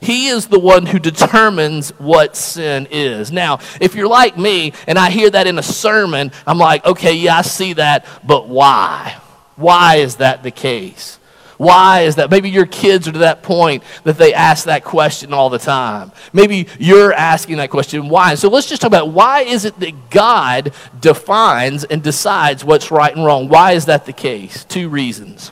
He 0.00 0.28
is 0.28 0.46
the 0.46 0.58
one 0.58 0.86
who 0.86 0.98
determines 0.98 1.90
what 1.98 2.36
sin 2.36 2.86
is. 2.90 3.32
Now, 3.32 3.58
if 3.80 3.94
you're 3.94 4.08
like 4.08 4.38
me 4.38 4.72
and 4.86 4.98
I 4.98 5.10
hear 5.10 5.30
that 5.30 5.46
in 5.46 5.58
a 5.58 5.62
sermon, 5.62 6.32
I'm 6.46 6.58
like, 6.58 6.84
okay, 6.84 7.14
yeah, 7.14 7.38
I 7.38 7.42
see 7.42 7.74
that, 7.74 8.06
but 8.24 8.48
why? 8.48 9.20
Why 9.56 9.96
is 9.96 10.16
that 10.16 10.42
the 10.42 10.50
case? 10.50 11.18
Why 11.56 12.02
is 12.02 12.14
that? 12.16 12.30
Maybe 12.30 12.50
your 12.50 12.66
kids 12.66 13.08
are 13.08 13.12
to 13.12 13.18
that 13.18 13.42
point 13.42 13.82
that 14.04 14.16
they 14.16 14.32
ask 14.32 14.66
that 14.66 14.84
question 14.84 15.34
all 15.34 15.50
the 15.50 15.58
time. 15.58 16.12
Maybe 16.32 16.68
you're 16.78 17.12
asking 17.12 17.56
that 17.56 17.68
question, 17.68 18.08
why? 18.08 18.36
So 18.36 18.48
let's 18.48 18.68
just 18.68 18.80
talk 18.80 18.88
about 18.88 19.10
why 19.10 19.40
is 19.40 19.64
it 19.64 19.78
that 19.80 20.10
God 20.10 20.72
defines 21.00 21.82
and 21.82 22.00
decides 22.00 22.64
what's 22.64 22.92
right 22.92 23.14
and 23.14 23.24
wrong? 23.24 23.48
Why 23.48 23.72
is 23.72 23.86
that 23.86 24.06
the 24.06 24.12
case? 24.12 24.64
Two 24.66 24.88
reasons. 24.88 25.50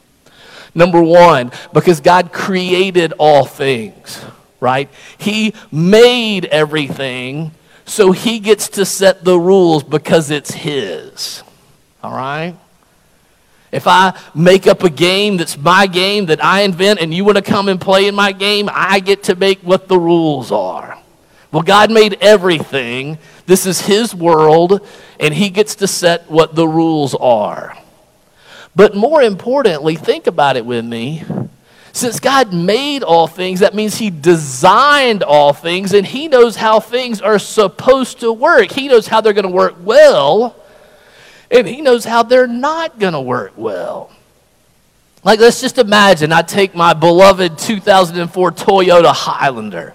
Number 0.76 1.02
one, 1.02 1.50
because 1.72 2.00
God 2.00 2.32
created 2.32 3.12
all 3.18 3.44
things 3.44 4.24
right? 4.66 4.90
He 5.16 5.54
made 5.70 6.46
everything, 6.46 7.52
so 7.84 8.10
he 8.10 8.40
gets 8.40 8.68
to 8.70 8.84
set 8.84 9.24
the 9.24 9.38
rules 9.38 9.84
because 9.84 10.32
it's 10.32 10.50
his. 10.50 11.44
All 12.02 12.12
right? 12.12 12.56
If 13.70 13.86
I 13.86 14.18
make 14.34 14.66
up 14.66 14.82
a 14.82 14.90
game 14.90 15.36
that's 15.36 15.56
my 15.56 15.86
game 15.86 16.26
that 16.26 16.42
I 16.44 16.62
invent 16.62 17.00
and 17.00 17.14
you 17.14 17.24
want 17.24 17.36
to 17.36 17.42
come 17.42 17.68
and 17.68 17.80
play 17.80 18.08
in 18.08 18.16
my 18.16 18.32
game, 18.32 18.68
I 18.72 18.98
get 18.98 19.22
to 19.24 19.36
make 19.36 19.60
what 19.60 19.86
the 19.86 19.98
rules 19.98 20.50
are. 20.50 20.98
Well, 21.52 21.62
God 21.62 21.92
made 21.92 22.18
everything. 22.20 23.18
This 23.46 23.66
is 23.66 23.80
His 23.82 24.12
world, 24.12 24.84
and 25.20 25.32
He 25.32 25.48
gets 25.48 25.76
to 25.76 25.86
set 25.86 26.28
what 26.28 26.56
the 26.56 26.66
rules 26.66 27.14
are. 27.14 27.78
But 28.74 28.96
more 28.96 29.22
importantly, 29.22 29.94
think 29.94 30.26
about 30.26 30.56
it 30.56 30.66
with 30.66 30.84
me. 30.84 31.22
Since 31.96 32.20
God 32.20 32.52
made 32.52 33.02
all 33.02 33.26
things, 33.26 33.60
that 33.60 33.74
means 33.74 33.96
He 33.96 34.10
designed 34.10 35.22
all 35.22 35.54
things 35.54 35.94
and 35.94 36.06
He 36.06 36.28
knows 36.28 36.54
how 36.54 36.78
things 36.78 37.22
are 37.22 37.38
supposed 37.38 38.20
to 38.20 38.30
work. 38.30 38.70
He 38.70 38.88
knows 38.88 39.06
how 39.06 39.22
they're 39.22 39.32
going 39.32 39.46
to 39.46 39.50
work 39.50 39.76
well 39.80 40.54
and 41.50 41.66
He 41.66 41.80
knows 41.80 42.04
how 42.04 42.22
they're 42.22 42.46
not 42.46 42.98
going 42.98 43.14
to 43.14 43.20
work 43.20 43.52
well. 43.56 44.10
Like, 45.24 45.40
let's 45.40 45.62
just 45.62 45.78
imagine 45.78 46.32
I 46.32 46.42
take 46.42 46.74
my 46.74 46.92
beloved 46.92 47.56
2004 47.56 48.50
Toyota 48.52 49.14
Highlander 49.14 49.94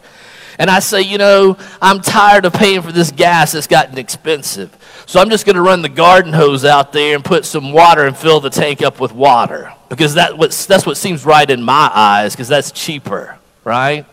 and 0.58 0.72
I 0.72 0.80
say, 0.80 1.04
you 1.04 1.20
know, 1.20 1.56
I'm 1.80 2.02
tired 2.02 2.46
of 2.46 2.54
paying 2.54 2.82
for 2.82 2.92
this 2.92 3.12
gas 3.12 3.52
that's 3.52 3.68
gotten 3.68 4.00
expensive. 4.00 4.76
So 5.06 5.20
I'm 5.22 5.30
just 5.30 5.46
going 5.46 5.56
to 5.56 5.62
run 5.62 5.84
the 5.84 5.90
garden 5.90 6.34
hose 6.34 6.66
out 6.66 6.94
there 6.94 7.14
and 7.14 7.24
put 7.24 7.46
some 7.46 7.72
water 7.74 8.08
and 8.08 8.18
fill 8.18 8.40
the 8.40 8.50
tank 8.50 8.82
up 8.82 9.00
with 9.00 9.14
water 9.14 9.72
because 9.92 10.14
that 10.14 10.38
what's, 10.38 10.66
that's 10.66 10.86
what 10.86 10.96
seems 10.96 11.26
right 11.26 11.50
in 11.50 11.62
my 11.62 11.92
eyes 11.94 12.34
because 12.34 12.48
that's 12.48 12.72
cheaper, 12.72 13.38
right? 13.66 14.06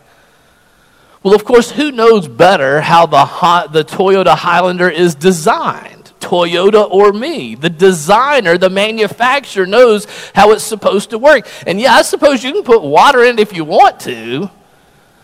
Well, 1.23 1.33
of 1.33 1.45
course, 1.45 1.71
who 1.71 1.93
knows 1.93 2.27
better 2.27 2.81
how 2.81 3.05
the, 3.05 3.25
the 3.71 3.85
Toyota 3.85 4.35
Highlander 4.35 4.89
is 4.89 5.15
designed? 5.15 6.11
Toyota 6.19 6.89
or 6.91 7.13
me. 7.13 7.55
The 7.55 7.69
designer, 7.69 8.57
the 8.57 8.69
manufacturer 8.69 9.65
knows 9.65 10.05
how 10.35 10.51
it's 10.51 10.65
supposed 10.65 11.11
to 11.11 11.17
work. 11.17 11.47
And 11.65 11.79
yeah, 11.79 11.93
I 11.93 12.01
suppose 12.01 12.43
you 12.43 12.51
can 12.51 12.63
put 12.63 12.81
water 12.81 13.23
in 13.23 13.39
it 13.39 13.41
if 13.41 13.55
you 13.55 13.63
want 13.63 14.01
to, 14.01 14.51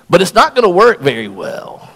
but 0.09 0.21
it's 0.21 0.33
not 0.33 0.55
going 0.55 0.63
to 0.63 0.69
work 0.69 1.01
very 1.01 1.27
well. 1.27 1.89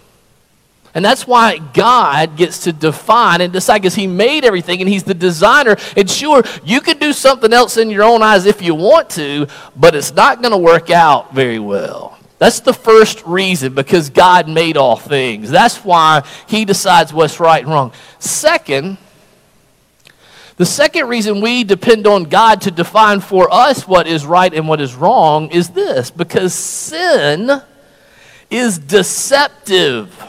And 0.94 1.06
that's 1.06 1.28
why 1.28 1.58
God 1.58 2.36
gets 2.36 2.64
to 2.64 2.74
define 2.74 3.42
and 3.42 3.54
decide 3.54 3.80
because 3.80 3.96
He 3.96 4.08
made 4.08 4.44
everything 4.44 4.82
and 4.82 4.90
He's 4.90 5.04
the 5.04 5.14
designer. 5.14 5.78
And 5.96 6.10
sure, 6.10 6.44
you 6.64 6.82
can 6.82 6.98
do 6.98 7.14
something 7.14 7.54
else 7.54 7.78
in 7.78 7.90
your 7.90 8.04
own 8.04 8.24
eyes 8.24 8.46
if 8.46 8.62
you 8.62 8.74
want 8.74 9.10
to, 9.12 9.48
but 9.76 9.96
it's 9.96 10.14
not 10.14 10.42
going 10.42 10.52
to 10.52 10.58
work 10.58 10.90
out 10.90 11.34
very 11.34 11.60
well. 11.60 12.18
That's 12.40 12.62
the 12.62 12.74
first 12.74 13.24
reason 13.26 13.74
because 13.74 14.10
God 14.10 14.48
made 14.48 14.78
all 14.78 14.96
things. 14.96 15.52
That's 15.52 15.84
why 15.84 16.24
He 16.48 16.66
decides 16.66 17.14
what's 17.14 17.40
right 17.40 17.62
and 17.62 17.72
wrong. 17.72 17.92
Second, 18.18 18.98
the 20.56 20.66
second 20.66 21.08
reason 21.08 21.40
we 21.40 21.64
depend 21.64 22.08
on 22.08 22.26
God 22.26 22.62
to 22.62 22.72
define 22.72 23.22
for 23.22 23.54
us 23.54 23.88
what 23.88 24.08
is 24.08 24.26
right 24.26 24.54
and 24.54 24.68
what 24.68 24.82
is 24.82 24.94
wrong 24.96 25.52
is 25.52 25.70
this 25.70 26.12
because 26.12 26.54
sin 26.54 27.62
is 28.50 28.78
deceptive. 28.78 30.29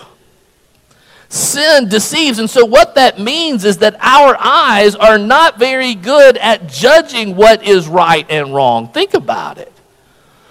Sin 1.31 1.89
deceives. 1.89 2.41
And 2.41 2.51
so, 2.51 2.65
what 2.67 2.97
that 2.97 3.21
means 3.21 3.65
is 3.65 3.79
that 3.79 3.97
our 4.01 4.37
eyes 4.39 4.97
are 4.97 5.17
not 5.17 5.61
very 5.61 5.95
good 5.95 6.37
at 6.37 6.67
judging 6.67 7.37
what 7.37 7.63
is 7.63 7.87
right 7.87 8.27
and 8.29 8.53
wrong. 8.53 8.89
Think 8.89 9.15
about 9.15 9.57
it. 9.57 9.73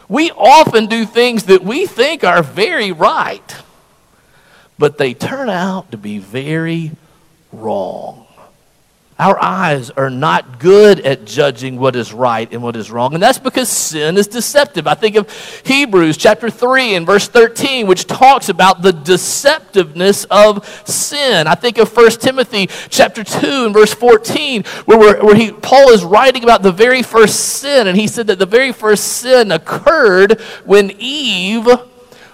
We 0.07 0.31
often 0.31 0.85
do 0.85 1.05
things 1.05 1.43
that 1.43 1.63
we 1.63 1.85
think 1.85 2.23
are 2.23 2.41
very 2.41 2.93
right, 2.93 3.55
but 4.77 4.97
they 4.97 5.13
turn 5.13 5.49
out 5.49 5.91
to 5.91 5.97
be 5.97 6.17
very 6.17 6.91
wrong. 7.51 8.25
Our 9.19 9.37
eyes 9.37 9.89
are 9.89 10.09
not 10.09 10.59
good 10.59 11.01
at 11.01 11.25
judging 11.25 11.77
what 11.77 11.97
is 11.97 12.13
right 12.13 12.49
and 12.53 12.63
what 12.63 12.77
is 12.77 12.89
wrong. 12.89 13.13
And 13.13 13.21
that's 13.21 13.37
because 13.37 13.67
sin 13.67 14.15
is 14.15 14.27
deceptive. 14.27 14.87
I 14.87 14.93
think 14.93 15.17
of 15.17 15.29
Hebrews 15.65 16.15
chapter 16.15 16.49
3 16.49 16.95
and 16.95 17.05
verse 17.05 17.27
13, 17.27 17.85
which 17.85 18.07
talks 18.07 18.47
about 18.47 18.81
the 18.81 18.93
deceptiveness 18.93 20.25
of 20.31 20.65
sin. 20.87 21.47
I 21.47 21.55
think 21.55 21.79
of 21.79 21.93
1 21.93 22.11
Timothy 22.11 22.69
chapter 22.87 23.25
2 23.25 23.65
and 23.65 23.73
verse 23.73 23.93
14, 23.93 24.63
where, 24.85 25.21
where 25.21 25.35
he, 25.35 25.51
Paul 25.51 25.89
is 25.89 26.05
writing 26.05 26.45
about 26.45 26.63
the 26.63 26.71
very 26.71 27.03
first 27.03 27.41
sin. 27.57 27.87
And 27.87 27.97
he 27.97 28.07
said 28.07 28.27
that 28.27 28.39
the 28.39 28.45
very 28.45 28.71
first 28.71 29.03
sin 29.03 29.51
occurred 29.51 30.39
when 30.63 30.91
Eve 30.97 31.67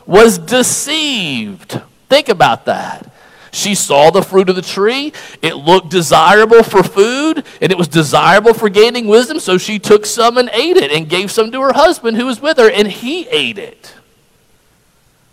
was 0.05 0.37
deceived. 0.37 1.81
Think 2.09 2.29
about 2.29 2.65
that. 2.65 3.11
She 3.55 3.73
saw 3.73 4.11
the 4.11 4.21
fruit 4.21 4.49
of 4.49 4.57
the 4.57 4.61
tree. 4.61 5.13
It 5.41 5.55
looked 5.55 5.89
desirable 5.89 6.61
for 6.61 6.83
food, 6.83 7.45
and 7.61 7.71
it 7.71 7.77
was 7.77 7.87
desirable 7.87 8.53
for 8.53 8.67
gaining 8.67 9.07
wisdom. 9.07 9.39
So 9.39 9.57
she 9.57 9.79
took 9.79 10.05
some 10.05 10.37
and 10.37 10.49
ate 10.51 10.75
it, 10.75 10.91
and 10.91 11.07
gave 11.07 11.31
some 11.31 11.53
to 11.53 11.61
her 11.61 11.71
husband 11.71 12.17
who 12.17 12.25
was 12.25 12.41
with 12.41 12.57
her, 12.57 12.69
and 12.69 12.89
he 12.89 13.29
ate 13.29 13.57
it. 13.57 13.93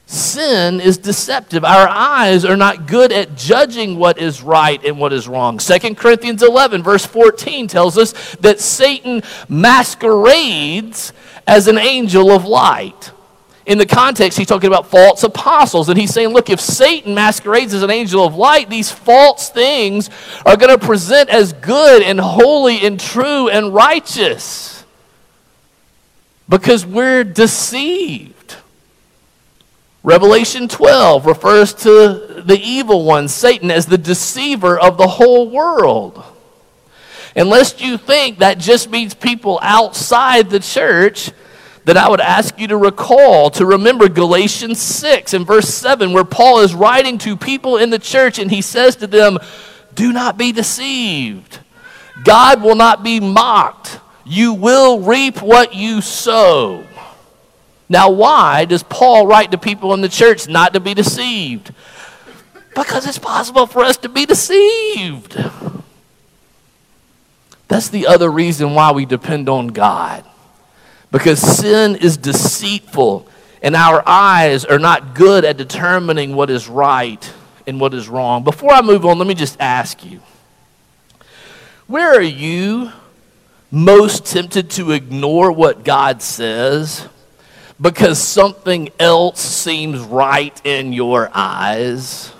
Sin 0.07 0.81
is 0.81 0.99
deceptive. 0.99 1.65
Our 1.65 1.89
eyes 1.89 2.45
are 2.45 2.57
not 2.57 2.87
good 2.87 3.13
at 3.13 3.37
judging 3.37 3.99
what 3.99 4.19
is 4.19 4.41
right 4.41 4.83
and 4.85 5.01
what 5.01 5.13
is 5.13 5.27
wrong. 5.27 5.59
2 5.59 5.95
Corinthians 5.97 6.45
11, 6.45 6.83
verse 6.83 7.05
14, 7.05 7.67
tells 7.67 7.99
us 7.99 8.13
that 8.37 8.61
Satan 8.61 9.23
masquerades 9.49 11.13
as 11.47 11.67
an 11.67 11.79
angel 11.79 12.31
of 12.31 12.45
light 12.45 13.11
in 13.65 13.79
the 13.79 13.87
context, 13.87 14.37
he's 14.37 14.47
talking 14.47 14.67
about 14.67 14.89
false 14.89 15.23
apostles. 15.23 15.89
And 15.89 15.99
he's 15.99 16.13
saying, 16.13 16.29
look, 16.29 16.51
if 16.51 16.61
Satan 16.61 17.15
masquerades 17.15 17.75
as 17.75 17.83
an 17.83 17.91
angel 17.91 18.25
of 18.25 18.35
light, 18.35 18.69
these 18.69 18.91
false 18.91 19.51
things 19.51 20.11
are 20.45 20.57
going 20.57 20.77
to 20.77 20.85
present 20.85 21.31
as 21.31 21.53
good 21.53 22.03
and 22.03 22.19
holy 22.19 22.85
and 22.85 22.99
true 22.99 23.49
and 23.49 23.73
righteous 23.73 24.85
because 26.49 26.85
we're 26.85 27.25
deceived. 27.25 28.57
Revelation 30.03 30.67
12 30.67 31.27
refers 31.27 31.73
to 31.75 32.43
the 32.45 32.59
evil 32.61 33.05
one, 33.05 33.29
Satan, 33.29 33.71
as 33.71 33.87
the 33.87 33.97
deceiver 33.99 34.79
of 34.79 34.99
the 34.99 35.07
whole 35.07 35.49
world. 35.49 36.23
Unless 37.37 37.81
you 37.81 37.97
think 37.97 38.41
that 38.41 38.59
just 38.59 38.91
means 38.91 39.15
people 39.15 39.61
outside 39.63 40.51
the 40.51 40.59
church, 40.59 41.31
then 41.85 41.97
I 41.97 42.09
would 42.09 42.21
ask 42.21 42.59
you 42.59 42.69
to 42.69 42.77
recall, 42.77 43.51
to 43.51 43.67
remember 43.67 44.09
Galatians 44.09 44.81
6 44.81 45.35
and 45.35 45.47
verse 45.47 45.69
7, 45.69 46.13
where 46.13 46.25
Paul 46.25 46.61
is 46.61 46.75
writing 46.75 47.19
to 47.19 47.37
people 47.37 47.77
in 47.77 47.91
the 47.91 47.99
church 47.99 48.39
and 48.39 48.51
he 48.51 48.63
says 48.63 48.97
to 48.97 49.07
them, 49.07 49.39
Do 49.95 50.13
not 50.13 50.39
be 50.39 50.53
deceived. 50.53 51.59
God 52.25 52.63
will 52.63 52.77
not 52.77 53.03
be 53.03 53.19
mocked. 53.19 53.99
You 54.25 54.55
will 54.55 55.01
reap 55.01 55.43
what 55.43 55.75
you 55.75 56.01
sow. 56.01 56.87
Now, 57.89 58.11
why 58.11 58.65
does 58.65 58.83
Paul 58.85 59.27
write 59.27 59.51
to 59.51 59.59
people 59.59 59.93
in 59.93 60.01
the 60.01 60.09
church 60.09 60.49
not 60.49 60.75
to 60.75 60.81
be 60.81 60.95
deceived? 60.95 61.75
Because 62.75 63.07
it's 63.07 63.19
possible 63.19 63.67
for 63.67 63.83
us 63.83 63.97
to 63.99 64.09
be 64.09 64.25
deceived. 64.25 65.37
That's 67.69 67.89
the 67.89 68.07
other 68.07 68.31
reason 68.31 68.75
why 68.75 68.93
we 68.93 69.05
depend 69.05 69.49
on 69.49 69.69
God. 69.69 70.25
Because 71.13 71.41
sin 71.41 71.95
is 71.95 72.17
deceitful, 72.17 73.29
and 73.63 73.77
our 73.77 74.03
eyes 74.05 74.65
are 74.65 74.81
not 74.81 75.15
good 75.15 75.45
at 75.45 75.57
determining 75.57 76.35
what 76.35 76.51
is 76.51 76.69
right 76.69 77.33
and 77.67 77.81
what 77.81 77.95
is 77.95 78.09
wrong. 78.09 78.43
Before 78.43 78.73
I 78.73 78.83
move 78.83 79.07
on, 79.07 79.19
let 79.19 79.29
me 79.29 79.35
just 79.35 79.61
ask 79.61 80.05
you 80.05 80.21
where 81.87 82.15
are 82.15 82.21
you 82.21 82.91
most 83.71 84.27
tempted 84.27 84.71
to 84.71 84.93
ignore 84.93 85.53
what 85.53 85.85
God 85.85 86.23
says 86.23 87.09
because 87.81 88.23
something 88.23 88.91
else 88.99 89.41
seems 89.41 90.01
right 90.01 90.59
in 90.65 90.93
your 90.93 91.31
eyes. 91.35 92.33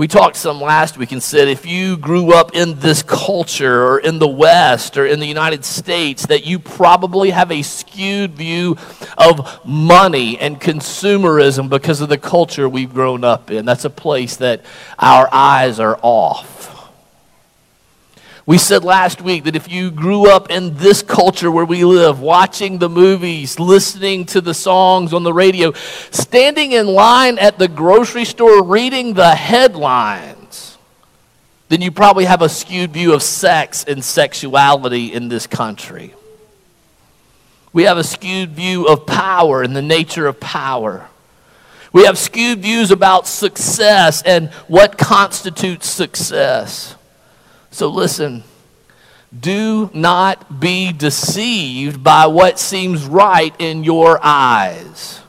We 0.00 0.08
talked 0.08 0.36
some 0.36 0.62
last 0.62 0.96
week 0.96 1.12
and 1.12 1.22
said 1.22 1.46
if 1.46 1.66
you 1.66 1.98
grew 1.98 2.32
up 2.32 2.56
in 2.56 2.80
this 2.80 3.02
culture 3.02 3.86
or 3.86 3.98
in 3.98 4.18
the 4.18 4.26
West 4.26 4.96
or 4.96 5.04
in 5.04 5.20
the 5.20 5.26
United 5.26 5.62
States, 5.62 6.24
that 6.24 6.46
you 6.46 6.58
probably 6.58 7.28
have 7.28 7.52
a 7.52 7.60
skewed 7.60 8.32
view 8.32 8.78
of 9.18 9.60
money 9.62 10.38
and 10.38 10.58
consumerism 10.58 11.68
because 11.68 12.00
of 12.00 12.08
the 12.08 12.16
culture 12.16 12.66
we've 12.66 12.94
grown 12.94 13.24
up 13.24 13.50
in. 13.50 13.66
That's 13.66 13.84
a 13.84 13.90
place 13.90 14.36
that 14.36 14.64
our 14.98 15.28
eyes 15.30 15.78
are 15.78 16.00
off. 16.00 16.69
We 18.50 18.58
said 18.58 18.82
last 18.82 19.22
week 19.22 19.44
that 19.44 19.54
if 19.54 19.70
you 19.70 19.92
grew 19.92 20.28
up 20.28 20.50
in 20.50 20.74
this 20.74 21.02
culture 21.02 21.52
where 21.52 21.64
we 21.64 21.84
live, 21.84 22.18
watching 22.18 22.78
the 22.78 22.88
movies, 22.88 23.60
listening 23.60 24.26
to 24.26 24.40
the 24.40 24.54
songs 24.54 25.14
on 25.14 25.22
the 25.22 25.32
radio, 25.32 25.72
standing 26.10 26.72
in 26.72 26.88
line 26.88 27.38
at 27.38 27.60
the 27.60 27.68
grocery 27.68 28.24
store 28.24 28.64
reading 28.64 29.14
the 29.14 29.36
headlines, 29.36 30.76
then 31.68 31.80
you 31.80 31.92
probably 31.92 32.24
have 32.24 32.42
a 32.42 32.48
skewed 32.48 32.90
view 32.92 33.14
of 33.14 33.22
sex 33.22 33.84
and 33.84 34.04
sexuality 34.04 35.12
in 35.12 35.28
this 35.28 35.46
country. 35.46 36.12
We 37.72 37.84
have 37.84 37.98
a 37.98 38.02
skewed 38.02 38.50
view 38.50 38.88
of 38.88 39.06
power 39.06 39.62
and 39.62 39.76
the 39.76 39.80
nature 39.80 40.26
of 40.26 40.40
power. 40.40 41.06
We 41.92 42.04
have 42.04 42.18
skewed 42.18 42.62
views 42.62 42.90
about 42.90 43.28
success 43.28 44.22
and 44.22 44.50
what 44.66 44.98
constitutes 44.98 45.88
success. 45.88 46.96
So 47.70 47.88
listen, 47.88 48.44
do 49.38 49.90
not 49.94 50.60
be 50.60 50.92
deceived 50.92 52.02
by 52.02 52.26
what 52.26 52.58
seems 52.58 53.04
right 53.04 53.54
in 53.58 53.84
your 53.84 54.18
eyes. 54.22 55.20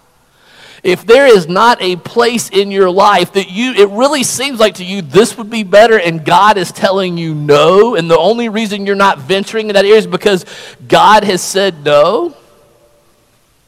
If 0.83 1.05
there 1.05 1.27
is 1.27 1.47
not 1.47 1.79
a 1.79 1.95
place 1.95 2.49
in 2.49 2.71
your 2.71 2.89
life 2.89 3.33
that 3.33 3.51
you, 3.51 3.73
it 3.73 3.89
really 3.89 4.23
seems 4.23 4.59
like 4.59 4.75
to 4.75 4.83
you 4.83 5.03
this 5.03 5.37
would 5.37 5.51
be 5.51 5.61
better, 5.61 5.99
and 5.99 6.25
God 6.25 6.57
is 6.57 6.71
telling 6.71 7.19
you 7.19 7.35
no, 7.35 7.95
and 7.95 8.09
the 8.09 8.17
only 8.17 8.49
reason 8.49 8.87
you're 8.87 8.95
not 8.95 9.19
venturing 9.19 9.69
in 9.69 9.75
that 9.75 9.85
area 9.85 9.97
is 9.97 10.07
because 10.07 10.43
God 10.87 11.23
has 11.23 11.43
said 11.43 11.85
no, 11.85 12.35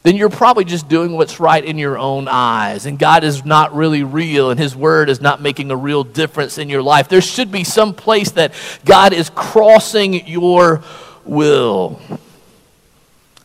then 0.04 0.16
you're 0.16 0.28
probably 0.28 0.66
just 0.66 0.86
doing 0.86 1.12
what's 1.12 1.40
right 1.40 1.64
in 1.64 1.78
your 1.78 1.96
own 1.98 2.28
eyes. 2.28 2.84
And 2.84 2.98
God 2.98 3.24
is 3.24 3.42
not 3.42 3.74
really 3.74 4.02
real, 4.02 4.50
and 4.50 4.60
His 4.60 4.76
Word 4.76 5.08
is 5.08 5.22
not 5.22 5.40
making 5.40 5.70
a 5.70 5.76
real 5.76 6.04
difference 6.04 6.58
in 6.58 6.68
your 6.68 6.82
life. 6.82 7.08
There 7.08 7.22
should 7.22 7.50
be 7.50 7.64
some 7.64 7.94
place 7.94 8.30
that 8.32 8.52
God 8.84 9.14
is 9.14 9.30
crossing 9.30 10.26
your 10.28 10.84
will. 11.24 11.98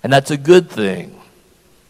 And 0.04 0.12
that's 0.12 0.32
a 0.32 0.38
good 0.38 0.69
thing. 0.69 1.15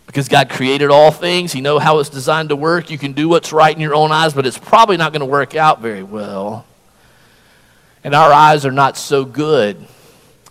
Because 0.06 0.28
God 0.28 0.52
created 0.52 0.92
all 0.92 1.10
things, 1.10 1.52
He 1.52 1.62
knows 1.62 1.82
how 1.82 1.98
it's 1.98 2.10
designed 2.10 2.50
to 2.50 2.56
work. 2.56 2.92
You 2.92 3.00
can 3.00 3.14
do 3.14 3.28
what's 3.28 3.52
right 3.52 3.76
in 3.76 3.82
your 3.82 3.96
own 3.96 4.12
eyes, 4.12 4.36
but 4.36 4.46
it's 4.46 4.60
probably 4.60 4.98
not 4.98 5.12
going 5.12 5.22
to 5.22 5.26
work 5.26 5.56
out 5.56 5.82
very 5.82 6.04
well. 6.04 6.64
And 8.04 8.14
our 8.14 8.32
eyes 8.32 8.68
are 8.68 8.72
not 8.72 8.98
so 8.98 9.26
good 9.26 9.84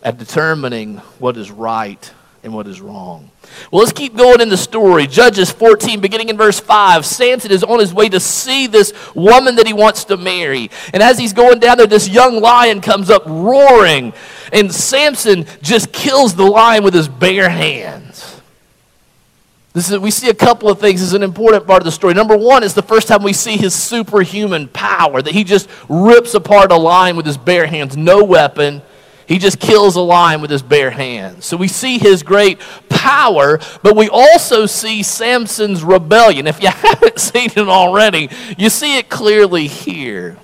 at 0.02 0.18
determining 0.18 0.96
what 1.20 1.36
is 1.36 1.52
right 1.52 2.12
and 2.42 2.52
what 2.52 2.66
is 2.66 2.80
wrong. 2.80 3.30
Well, 3.70 3.80
let's 3.80 3.92
keep 3.92 4.16
going 4.16 4.40
in 4.40 4.48
the 4.48 4.56
story. 4.56 5.06
Judges 5.06 5.50
14, 5.50 6.00
beginning 6.00 6.28
in 6.28 6.36
verse 6.36 6.60
5. 6.60 7.04
Samson 7.04 7.50
is 7.50 7.64
on 7.64 7.80
his 7.80 7.92
way 7.92 8.08
to 8.08 8.20
see 8.20 8.66
this 8.66 8.92
woman 9.14 9.56
that 9.56 9.66
he 9.66 9.72
wants 9.72 10.04
to 10.04 10.16
marry. 10.16 10.70
And 10.92 11.02
as 11.02 11.18
he's 11.18 11.32
going 11.32 11.58
down 11.58 11.78
there, 11.78 11.86
this 11.86 12.08
young 12.08 12.40
lion 12.40 12.80
comes 12.80 13.10
up 13.10 13.24
roaring. 13.26 14.12
And 14.52 14.72
Samson 14.72 15.46
just 15.62 15.92
kills 15.92 16.34
the 16.34 16.44
lion 16.44 16.84
with 16.84 16.94
his 16.94 17.08
bare 17.08 17.48
hands. 17.48 18.40
This 19.72 19.90
is, 19.90 19.98
we 19.98 20.10
see 20.10 20.28
a 20.28 20.34
couple 20.34 20.68
of 20.68 20.80
things. 20.80 21.02
Is 21.02 21.12
an 21.12 21.22
important 21.22 21.66
part 21.66 21.82
of 21.82 21.84
the 21.84 21.92
story. 21.92 22.14
Number 22.14 22.36
one 22.36 22.62
is 22.64 22.74
the 22.74 22.82
first 22.82 23.06
time 23.06 23.22
we 23.22 23.32
see 23.32 23.56
his 23.56 23.74
superhuman 23.74 24.68
power, 24.68 25.22
that 25.22 25.32
he 25.32 25.44
just 25.44 25.68
rips 25.88 26.34
apart 26.34 26.72
a 26.72 26.76
lion 26.76 27.16
with 27.16 27.26
his 27.26 27.36
bare 27.36 27.66
hands, 27.66 27.96
no 27.96 28.24
weapon. 28.24 28.82
He 29.28 29.36
just 29.36 29.60
kills 29.60 29.94
a 29.94 30.00
lion 30.00 30.40
with 30.40 30.50
his 30.50 30.62
bare 30.62 30.90
hands. 30.90 31.44
So 31.44 31.58
we 31.58 31.68
see 31.68 31.98
his 31.98 32.22
great 32.22 32.58
power, 32.88 33.60
but 33.82 33.94
we 33.94 34.08
also 34.08 34.64
see 34.64 35.02
Samson's 35.02 35.84
rebellion. 35.84 36.46
If 36.46 36.62
you 36.62 36.68
haven't 36.74 37.20
seen 37.20 37.50
it 37.54 37.58
already, 37.58 38.30
you 38.56 38.70
see 38.70 38.96
it 38.96 39.10
clearly 39.10 39.66
here. 39.66 40.38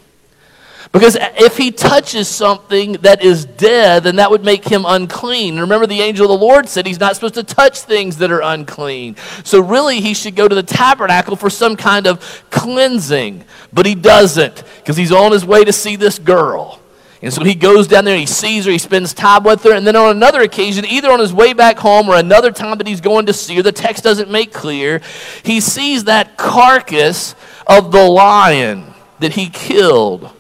Because 0.92 1.16
if 1.20 1.56
he 1.56 1.72
touches 1.72 2.28
something 2.28 2.92
that 3.00 3.24
is 3.24 3.46
dead, 3.46 4.04
then 4.04 4.16
that 4.16 4.30
would 4.30 4.44
make 4.44 4.64
him 4.64 4.84
unclean. 4.86 5.58
Remember, 5.58 5.86
the 5.86 6.02
angel 6.02 6.30
of 6.30 6.38
the 6.38 6.46
Lord 6.46 6.68
said 6.68 6.86
he's 6.86 7.00
not 7.00 7.16
supposed 7.16 7.34
to 7.34 7.42
touch 7.42 7.80
things 7.80 8.18
that 8.18 8.30
are 8.30 8.42
unclean. 8.42 9.16
So, 9.42 9.60
really, 9.60 10.00
he 10.00 10.14
should 10.14 10.36
go 10.36 10.46
to 10.46 10.54
the 10.54 10.62
tabernacle 10.62 11.34
for 11.34 11.50
some 11.50 11.74
kind 11.74 12.06
of 12.06 12.44
cleansing. 12.50 13.44
But 13.72 13.86
he 13.86 13.96
doesn't 13.96 14.62
because 14.76 14.96
he's 14.96 15.10
on 15.10 15.32
his 15.32 15.44
way 15.44 15.64
to 15.64 15.72
see 15.72 15.96
this 15.96 16.20
girl. 16.20 16.78
And 17.24 17.32
so 17.32 17.42
he 17.42 17.54
goes 17.54 17.88
down 17.88 18.04
there, 18.04 18.18
he 18.18 18.26
sees 18.26 18.66
her, 18.66 18.70
he 18.70 18.76
spends 18.76 19.14
time 19.14 19.44
with 19.44 19.62
her, 19.62 19.72
and 19.72 19.86
then 19.86 19.96
on 19.96 20.14
another 20.14 20.42
occasion, 20.42 20.84
either 20.84 21.10
on 21.10 21.20
his 21.20 21.32
way 21.32 21.54
back 21.54 21.78
home 21.78 22.06
or 22.06 22.16
another 22.16 22.52
time 22.52 22.76
that 22.76 22.86
he's 22.86 23.00
going 23.00 23.24
to 23.24 23.32
see 23.32 23.56
her, 23.56 23.62
the 23.62 23.72
text 23.72 24.04
doesn't 24.04 24.30
make 24.30 24.52
clear, 24.52 25.00
he 25.42 25.58
sees 25.58 26.04
that 26.04 26.36
carcass 26.36 27.34
of 27.66 27.92
the 27.92 28.04
lion 28.04 28.92
that 29.20 29.32
he 29.32 29.48
killed. 29.48 30.30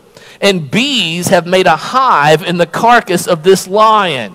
And 0.42 0.70
bees 0.70 1.28
have 1.28 1.46
made 1.46 1.66
a 1.66 1.74
hive 1.74 2.42
in 2.42 2.58
the 2.58 2.66
carcass 2.66 3.26
of 3.26 3.44
this 3.44 3.66
lion. 3.66 4.34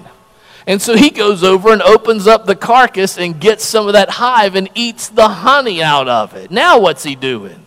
And 0.66 0.82
so 0.82 0.98
he 0.98 1.12
goes 1.12 1.44
over 1.44 1.72
and 1.72 1.84
opens 1.84 2.26
up 2.26 2.48
the 2.48 2.56
carcass 2.56 3.20
and 3.20 3.40
gets 3.40 3.64
some 3.64 3.86
of 3.86 3.94
that 3.94 4.10
hive 4.10 4.56
and 4.56 4.70
eats 4.74 5.08
the 5.08 5.28
honey 5.28 5.84
out 5.84 6.08
of 6.08 6.34
it. 6.34 6.50
Now, 6.50 6.80
what's 6.80 7.04
he 7.04 7.14
doing? 7.14 7.64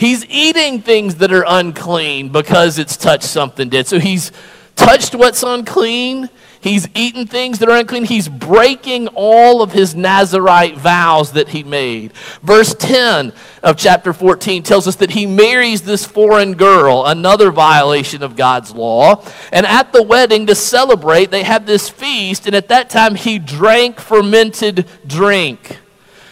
He's 0.00 0.24
eating 0.30 0.80
things 0.80 1.16
that 1.16 1.30
are 1.30 1.44
unclean 1.46 2.30
because 2.30 2.78
it's 2.78 2.96
touched 2.96 3.24
something 3.24 3.68
dead. 3.68 3.86
So 3.86 3.98
he's 3.98 4.32
touched 4.74 5.14
what's 5.14 5.42
unclean. 5.42 6.30
He's 6.62 6.88
eaten 6.94 7.26
things 7.26 7.58
that 7.58 7.68
are 7.68 7.76
unclean. 7.76 8.06
He's 8.06 8.26
breaking 8.26 9.08
all 9.08 9.60
of 9.60 9.72
his 9.72 9.94
Nazarite 9.94 10.78
vows 10.78 11.32
that 11.32 11.50
he 11.50 11.64
made. 11.64 12.14
Verse 12.42 12.74
10 12.74 13.34
of 13.62 13.76
chapter 13.76 14.14
14 14.14 14.62
tells 14.62 14.88
us 14.88 14.96
that 14.96 15.10
he 15.10 15.26
marries 15.26 15.82
this 15.82 16.06
foreign 16.06 16.54
girl, 16.54 17.04
another 17.04 17.50
violation 17.50 18.22
of 18.22 18.36
God's 18.36 18.72
law. 18.72 19.22
And 19.52 19.66
at 19.66 19.92
the 19.92 20.02
wedding, 20.02 20.46
to 20.46 20.54
celebrate, 20.54 21.30
they 21.30 21.42
have 21.42 21.66
this 21.66 21.90
feast. 21.90 22.46
And 22.46 22.56
at 22.56 22.68
that 22.68 22.88
time, 22.88 23.16
he 23.16 23.38
drank 23.38 24.00
fermented 24.00 24.86
drink. 25.06 25.78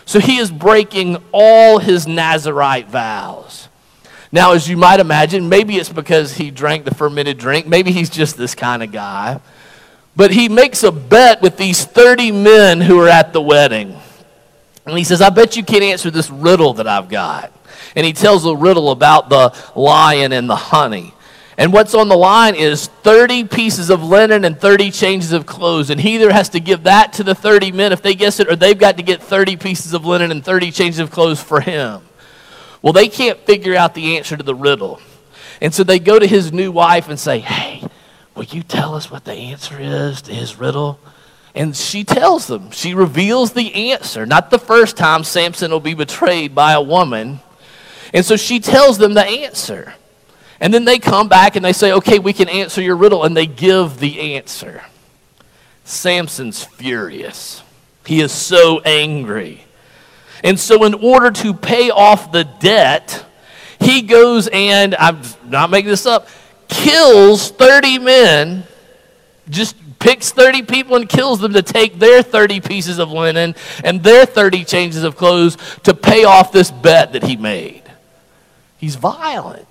So 0.08 0.20
he 0.20 0.38
is 0.38 0.50
breaking 0.50 1.22
all 1.32 1.78
his 1.78 2.06
Nazarite 2.06 2.88
vows. 2.88 3.68
Now, 4.32 4.54
as 4.54 4.66
you 4.66 4.78
might 4.78 5.00
imagine, 5.00 5.50
maybe 5.50 5.76
it's 5.76 5.90
because 5.90 6.32
he 6.32 6.50
drank 6.50 6.86
the 6.86 6.94
fermented 6.94 7.36
drink. 7.36 7.66
Maybe 7.66 7.92
he's 7.92 8.08
just 8.08 8.38
this 8.38 8.54
kind 8.54 8.82
of 8.82 8.90
guy. 8.90 9.38
But 10.16 10.30
he 10.30 10.48
makes 10.48 10.82
a 10.82 10.90
bet 10.90 11.42
with 11.42 11.58
these 11.58 11.84
30 11.84 12.32
men 12.32 12.80
who 12.80 12.98
are 13.02 13.08
at 13.08 13.34
the 13.34 13.42
wedding. 13.42 13.98
And 14.86 14.96
he 14.96 15.04
says, 15.04 15.20
I 15.20 15.28
bet 15.28 15.58
you 15.58 15.62
can't 15.62 15.84
answer 15.84 16.10
this 16.10 16.30
riddle 16.30 16.72
that 16.74 16.88
I've 16.88 17.10
got. 17.10 17.52
And 17.94 18.06
he 18.06 18.14
tells 18.14 18.46
a 18.46 18.56
riddle 18.56 18.90
about 18.90 19.28
the 19.28 19.54
lion 19.78 20.32
and 20.32 20.48
the 20.48 20.56
honey. 20.56 21.12
And 21.58 21.72
what's 21.72 21.92
on 21.92 22.08
the 22.08 22.16
line 22.16 22.54
is 22.54 22.86
30 22.86 23.44
pieces 23.44 23.90
of 23.90 24.00
linen 24.04 24.44
and 24.44 24.58
30 24.58 24.92
changes 24.92 25.32
of 25.32 25.44
clothes. 25.44 25.90
And 25.90 26.00
he 26.00 26.14
either 26.14 26.32
has 26.32 26.48
to 26.50 26.60
give 26.60 26.84
that 26.84 27.14
to 27.14 27.24
the 27.24 27.34
30 27.34 27.72
men 27.72 27.92
if 27.92 28.00
they 28.00 28.14
guess 28.14 28.38
it, 28.38 28.48
or 28.48 28.54
they've 28.54 28.78
got 28.78 28.96
to 28.98 29.02
get 29.02 29.20
30 29.20 29.56
pieces 29.56 29.92
of 29.92 30.06
linen 30.06 30.30
and 30.30 30.44
30 30.44 30.70
changes 30.70 31.00
of 31.00 31.10
clothes 31.10 31.42
for 31.42 31.60
him. 31.60 32.02
Well, 32.80 32.92
they 32.92 33.08
can't 33.08 33.40
figure 33.40 33.74
out 33.74 33.94
the 33.94 34.16
answer 34.16 34.36
to 34.36 34.42
the 34.44 34.54
riddle. 34.54 35.00
And 35.60 35.74
so 35.74 35.82
they 35.82 35.98
go 35.98 36.20
to 36.20 36.28
his 36.28 36.52
new 36.52 36.70
wife 36.70 37.08
and 37.08 37.18
say, 37.18 37.40
Hey, 37.40 37.82
will 38.36 38.44
you 38.44 38.62
tell 38.62 38.94
us 38.94 39.10
what 39.10 39.24
the 39.24 39.32
answer 39.32 39.80
is 39.80 40.22
to 40.22 40.32
his 40.32 40.60
riddle? 40.60 41.00
And 41.56 41.74
she 41.74 42.04
tells 42.04 42.46
them, 42.46 42.70
she 42.70 42.94
reveals 42.94 43.52
the 43.52 43.90
answer. 43.90 44.24
Not 44.26 44.50
the 44.50 44.60
first 44.60 44.96
time 44.96 45.24
Samson 45.24 45.72
will 45.72 45.80
be 45.80 45.94
betrayed 45.94 46.54
by 46.54 46.72
a 46.74 46.80
woman. 46.80 47.40
And 48.14 48.24
so 48.24 48.36
she 48.36 48.60
tells 48.60 48.98
them 48.98 49.14
the 49.14 49.24
answer. 49.24 49.94
And 50.60 50.74
then 50.74 50.84
they 50.84 50.98
come 50.98 51.28
back 51.28 51.56
and 51.56 51.64
they 51.64 51.72
say, 51.72 51.92
okay, 51.92 52.18
we 52.18 52.32
can 52.32 52.48
answer 52.48 52.82
your 52.82 52.96
riddle. 52.96 53.24
And 53.24 53.36
they 53.36 53.46
give 53.46 53.98
the 53.98 54.34
answer. 54.34 54.82
Samson's 55.84 56.64
furious. 56.64 57.62
He 58.04 58.20
is 58.20 58.32
so 58.32 58.80
angry. 58.80 59.64
And 60.42 60.58
so, 60.58 60.84
in 60.84 60.94
order 60.94 61.30
to 61.30 61.52
pay 61.52 61.90
off 61.90 62.30
the 62.30 62.44
debt, 62.44 63.24
he 63.80 64.02
goes 64.02 64.48
and, 64.52 64.94
I'm 64.94 65.20
not 65.44 65.70
making 65.70 65.90
this 65.90 66.06
up, 66.06 66.28
kills 66.68 67.50
30 67.50 67.98
men, 67.98 68.64
just 69.48 69.76
picks 69.98 70.30
30 70.30 70.62
people 70.62 70.96
and 70.96 71.08
kills 71.08 71.40
them 71.40 71.54
to 71.54 71.62
take 71.62 71.98
their 71.98 72.22
30 72.22 72.60
pieces 72.60 72.98
of 72.98 73.10
linen 73.10 73.54
and 73.82 74.02
their 74.02 74.26
30 74.26 74.64
changes 74.64 75.02
of 75.02 75.16
clothes 75.16 75.56
to 75.82 75.94
pay 75.94 76.24
off 76.24 76.52
this 76.52 76.70
bet 76.70 77.14
that 77.14 77.24
he 77.24 77.36
made. 77.36 77.82
He's 78.78 78.94
violent. 78.94 79.68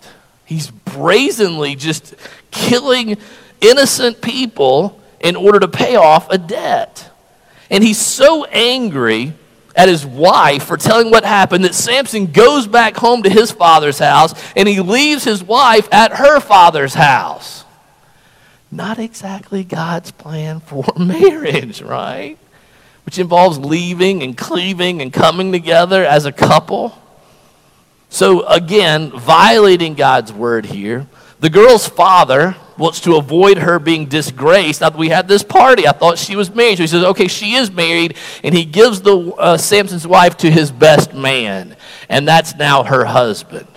He's 0.48 0.72
brazenly 0.72 1.76
just 1.76 2.16
killing 2.52 3.18
innocent 3.60 4.22
people 4.22 4.98
in 5.20 5.36
order 5.36 5.60
to 5.60 5.68
pay 5.68 5.98
off 5.98 6.30
a 6.30 6.38
debt. 6.38 7.12
And 7.70 7.84
he's 7.84 8.00
so 8.00 8.46
angry 8.46 9.34
at 9.76 9.90
his 9.90 10.06
wife 10.06 10.64
for 10.64 10.78
telling 10.78 11.12
what 11.12 11.26
happened 11.26 11.66
that 11.66 11.76
Samson 11.76 12.28
goes 12.28 12.66
back 12.66 12.96
home 12.96 13.24
to 13.24 13.30
his 13.30 13.52
father's 13.52 14.00
house 14.00 14.34
and 14.56 14.70
he 14.70 14.80
leaves 14.80 15.26
his 15.26 15.44
wife 15.44 15.90
at 15.92 16.14
her 16.14 16.40
father's 16.40 16.94
house. 16.94 17.66
Not 18.72 19.00
exactly 19.00 19.66
God's 19.66 20.12
plan 20.12 20.62
for 20.62 20.86
marriage, 20.98 21.82
right? 21.82 22.38
Which 23.06 23.20
involves 23.20 23.58
leaving 23.58 24.24
and 24.24 24.38
cleaving 24.38 25.02
and 25.02 25.12
coming 25.12 25.52
together 25.52 26.06
as 26.06 26.26
a 26.26 26.32
couple. 26.32 26.98
So, 28.10 28.46
again, 28.48 29.12
violating 29.12 29.93
God's 29.96 30.32
word 30.32 30.65
here. 30.65 31.08
The 31.39 31.50
girl's 31.50 31.88
father 31.88 32.56
wants 32.78 33.02
to 33.02 33.15
avoid 33.15 33.58
her 33.58 33.80
being 33.80 34.06
disgraced. 34.06 34.82
Now, 34.82 34.89
we 34.89 35.10
had 35.10 35.28
this 35.28 35.43
party. 35.43 35.88
I 35.88 35.91
thought 35.91 36.17
she 36.17 36.36
was 36.36 36.54
married. 36.54 36.78
So 36.78 36.84
he 36.84 36.88
says, 36.88 37.04
okay, 37.04 37.28
she 37.28 37.56
is 37.56 37.72
married. 37.72 38.15
And 38.43 38.56
he 38.56 38.65
gives 38.65 39.02
the 39.02 39.17
uh, 39.17 39.58
Samson's 39.58 40.08
wife 40.08 40.38
to 40.38 40.52
his 40.52 40.72
best 40.72 41.13
man. 41.13 41.76
And 42.10 42.28
that's 42.28 42.56
now 42.56 42.84
her 42.84 43.06
husband. 43.06 43.67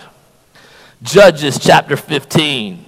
Judges 1.03 1.59
chapter 1.59 1.97
15. 1.97 2.85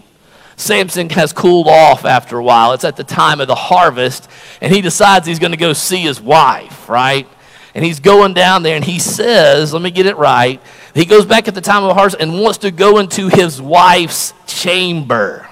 Samson 0.56 1.10
has 1.10 1.34
cooled 1.34 1.68
off 1.68 2.06
after 2.06 2.38
a 2.38 2.44
while. 2.44 2.74
It's 2.74 2.84
at 2.84 2.96
the 2.96 3.04
time 3.04 3.42
of 3.42 3.48
the 3.48 3.56
harvest. 3.56 4.30
And 4.62 4.74
he 4.74 4.82
decides 4.82 5.28
he's 5.28 5.40
going 5.40 5.52
to 5.52 5.58
go 5.58 5.74
see 5.74 6.00
his 6.00 6.22
wife, 6.22 6.88
right? 6.88 7.28
And 7.76 7.84
he's 7.84 8.00
going 8.00 8.34
down 8.34 8.62
there 8.62 8.76
and 8.76 8.86
he 8.86 9.00
says, 9.00 9.74
let 9.74 9.82
me 9.82 9.90
get 9.90 10.06
it 10.06 10.18
right. 10.18 10.62
He 10.94 11.06
goes 11.06 11.26
back 11.26 11.48
at 11.48 11.56
the 11.56 11.62
time 11.62 11.84
of 11.84 11.96
harvest 11.96 12.18
and 12.20 12.40
wants 12.40 12.60
to 12.60 12.72
go 12.72 13.00
into 13.00 13.30
his 13.30 13.62
wife's 13.62 14.34
chamber. 14.46 15.48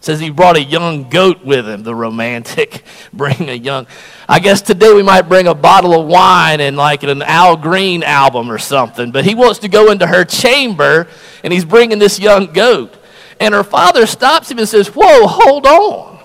Says 0.00 0.20
he 0.20 0.30
brought 0.30 0.56
a 0.56 0.62
young 0.62 1.10
goat 1.10 1.44
with 1.44 1.68
him, 1.68 1.82
the 1.82 1.94
romantic. 1.94 2.84
Bring 3.12 3.50
a 3.50 3.54
young. 3.54 3.88
I 4.28 4.38
guess 4.38 4.62
today 4.62 4.94
we 4.94 5.02
might 5.02 5.22
bring 5.22 5.48
a 5.48 5.54
bottle 5.54 6.00
of 6.00 6.06
wine 6.06 6.60
and 6.60 6.76
like 6.76 7.02
an 7.02 7.22
Al 7.22 7.56
Green 7.56 8.04
album 8.04 8.50
or 8.50 8.58
something. 8.58 9.10
But 9.10 9.24
he 9.24 9.34
wants 9.34 9.58
to 9.60 9.68
go 9.68 9.90
into 9.90 10.06
her 10.06 10.24
chamber 10.24 11.08
and 11.42 11.52
he's 11.52 11.64
bringing 11.64 11.98
this 11.98 12.20
young 12.20 12.52
goat. 12.52 12.94
And 13.40 13.52
her 13.54 13.64
father 13.64 14.06
stops 14.06 14.50
him 14.50 14.58
and 14.58 14.68
says, 14.68 14.88
Whoa, 14.88 15.26
hold 15.26 15.66
on. 15.66 16.20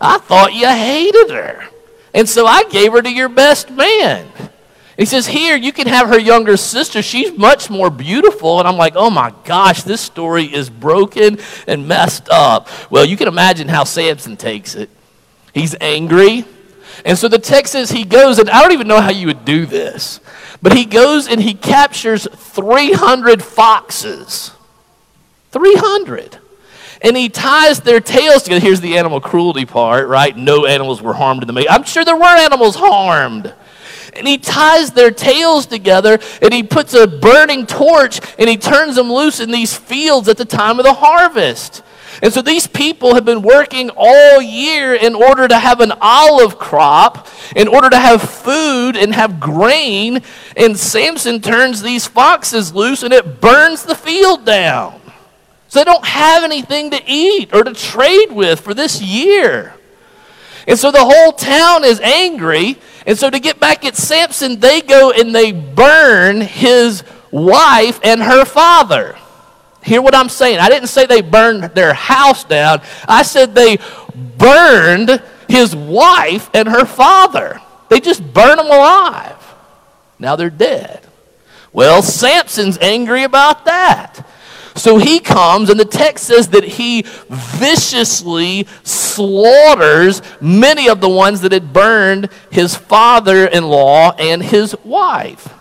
I 0.00 0.18
thought 0.18 0.52
you 0.52 0.66
hated 0.66 1.30
her. 1.30 1.64
And 2.12 2.28
so 2.28 2.46
I 2.46 2.64
gave 2.64 2.92
her 2.92 3.02
to 3.02 3.10
your 3.10 3.28
best 3.28 3.70
man. 3.70 4.28
He 4.96 5.06
says, 5.06 5.26
Here, 5.26 5.56
you 5.56 5.72
can 5.72 5.86
have 5.86 6.08
her 6.08 6.18
younger 6.18 6.56
sister. 6.56 7.02
She's 7.02 7.36
much 7.36 7.70
more 7.70 7.90
beautiful. 7.90 8.58
And 8.58 8.68
I'm 8.68 8.76
like, 8.76 8.94
Oh 8.96 9.10
my 9.10 9.32
gosh, 9.44 9.82
this 9.82 10.00
story 10.00 10.44
is 10.44 10.68
broken 10.70 11.38
and 11.66 11.88
messed 11.88 12.28
up. 12.28 12.68
Well, 12.90 13.04
you 13.04 13.16
can 13.16 13.28
imagine 13.28 13.68
how 13.68 13.84
Samson 13.84 14.36
takes 14.36 14.74
it. 14.74 14.90
He's 15.54 15.74
angry. 15.80 16.44
And 17.04 17.18
so 17.18 17.28
the 17.28 17.38
text 17.38 17.72
says 17.72 17.90
he 17.90 18.04
goes, 18.04 18.38
and 18.38 18.50
I 18.50 18.62
don't 18.62 18.72
even 18.72 18.86
know 18.86 19.00
how 19.00 19.10
you 19.10 19.26
would 19.26 19.44
do 19.44 19.66
this, 19.66 20.20
but 20.60 20.76
he 20.76 20.84
goes 20.84 21.26
and 21.26 21.40
he 21.40 21.54
captures 21.54 22.28
300 22.30 23.42
foxes. 23.42 24.52
300 25.50 26.38
and 27.02 27.16
he 27.16 27.28
ties 27.28 27.80
their 27.80 28.00
tails 28.00 28.44
together. 28.44 28.60
Here's 28.60 28.80
the 28.80 28.96
animal 28.96 29.20
cruelty 29.20 29.64
part, 29.64 30.08
right? 30.08 30.36
No 30.36 30.66
animals 30.66 31.02
were 31.02 31.14
harmed 31.14 31.42
in 31.42 31.48
the 31.48 31.52
making. 31.52 31.70
I'm 31.70 31.82
sure 31.82 32.04
there 32.04 32.16
were 32.16 32.24
animals 32.24 32.76
harmed 32.76 33.52
and 34.14 34.26
he 34.26 34.38
ties 34.38 34.92
their 34.92 35.10
tails 35.10 35.66
together 35.66 36.18
and 36.40 36.52
he 36.52 36.62
puts 36.62 36.94
a 36.94 37.06
burning 37.06 37.66
torch 37.66 38.20
and 38.38 38.48
he 38.48 38.56
turns 38.56 38.96
them 38.96 39.10
loose 39.10 39.40
in 39.40 39.50
these 39.50 39.76
fields 39.76 40.28
at 40.28 40.36
the 40.36 40.44
time 40.44 40.78
of 40.78 40.84
the 40.84 40.94
harvest. 40.94 41.82
And 42.20 42.32
so 42.32 42.42
these 42.42 42.66
people 42.66 43.14
have 43.14 43.24
been 43.24 43.42
working 43.42 43.90
all 43.96 44.42
year 44.42 44.94
in 44.94 45.14
order 45.14 45.48
to 45.48 45.58
have 45.58 45.80
an 45.80 45.92
olive 46.00 46.58
crop, 46.58 47.26
in 47.56 47.68
order 47.68 47.88
to 47.88 47.98
have 47.98 48.22
food 48.22 48.96
and 48.96 49.14
have 49.14 49.40
grain. 49.40 50.22
And 50.56 50.78
Samson 50.78 51.40
turns 51.40 51.80
these 51.80 52.06
foxes 52.06 52.74
loose 52.74 53.02
and 53.02 53.14
it 53.14 53.40
burns 53.40 53.82
the 53.82 53.94
field 53.94 54.44
down. 54.44 55.00
So 55.68 55.78
they 55.78 55.84
don't 55.84 56.04
have 56.04 56.44
anything 56.44 56.90
to 56.90 57.02
eat 57.06 57.54
or 57.54 57.64
to 57.64 57.72
trade 57.72 58.30
with 58.30 58.60
for 58.60 58.74
this 58.74 59.00
year. 59.00 59.74
And 60.68 60.78
so 60.78 60.90
the 60.90 61.04
whole 61.04 61.32
town 61.32 61.82
is 61.84 61.98
angry. 62.00 62.76
And 63.06 63.18
so 63.18 63.30
to 63.30 63.38
get 63.38 63.58
back 63.58 63.84
at 63.84 63.96
Samson, 63.96 64.60
they 64.60 64.80
go 64.80 65.10
and 65.10 65.34
they 65.34 65.52
burn 65.52 66.40
his 66.40 67.02
wife 67.30 68.00
and 68.04 68.22
her 68.22 68.44
father. 68.44 69.16
Hear 69.82 70.00
what 70.00 70.14
I'm 70.14 70.28
saying. 70.28 70.58
I 70.58 70.68
didn't 70.68 70.88
say 70.88 71.06
they 71.06 71.22
burned 71.22 71.64
their 71.74 71.94
house 71.94 72.44
down, 72.44 72.82
I 73.08 73.22
said 73.22 73.54
they 73.54 73.78
burned 74.38 75.22
his 75.48 75.74
wife 75.74 76.50
and 76.54 76.68
her 76.68 76.84
father. 76.84 77.60
They 77.88 78.00
just 78.00 78.22
burned 78.32 78.58
them 78.58 78.66
alive. 78.66 79.36
Now 80.18 80.36
they're 80.36 80.50
dead. 80.50 81.00
Well, 81.72 82.02
Samson's 82.02 82.78
angry 82.78 83.24
about 83.24 83.64
that. 83.64 84.26
So 84.74 84.98
he 84.98 85.20
comes, 85.20 85.68
and 85.68 85.78
the 85.78 85.84
text 85.84 86.24
says 86.24 86.48
that 86.48 86.64
he 86.64 87.02
viciously 87.28 88.66
slaughters 88.82 90.22
many 90.40 90.88
of 90.88 91.00
the 91.00 91.08
ones 91.08 91.42
that 91.42 91.52
had 91.52 91.72
burned 91.72 92.30
his 92.50 92.74
father 92.74 93.46
in 93.46 93.64
law 93.64 94.12
and 94.12 94.42
his 94.42 94.74
wife. 94.84 95.52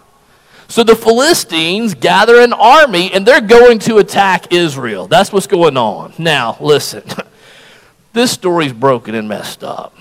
So 0.71 0.83
the 0.83 0.95
Philistines 0.95 1.93
gather 1.93 2.39
an 2.39 2.53
army 2.53 3.11
and 3.11 3.25
they're 3.25 3.41
going 3.41 3.79
to 3.79 3.97
attack 3.97 4.53
Israel. 4.53 5.05
That's 5.05 5.33
what's 5.33 5.47
going 5.47 5.75
on. 5.75 6.13
Now, 6.17 6.55
listen, 6.61 7.03
this 8.13 8.31
story's 8.31 8.71
broken 8.71 9.13
and 9.13 9.27
messed 9.27 9.65
up. 9.65 9.93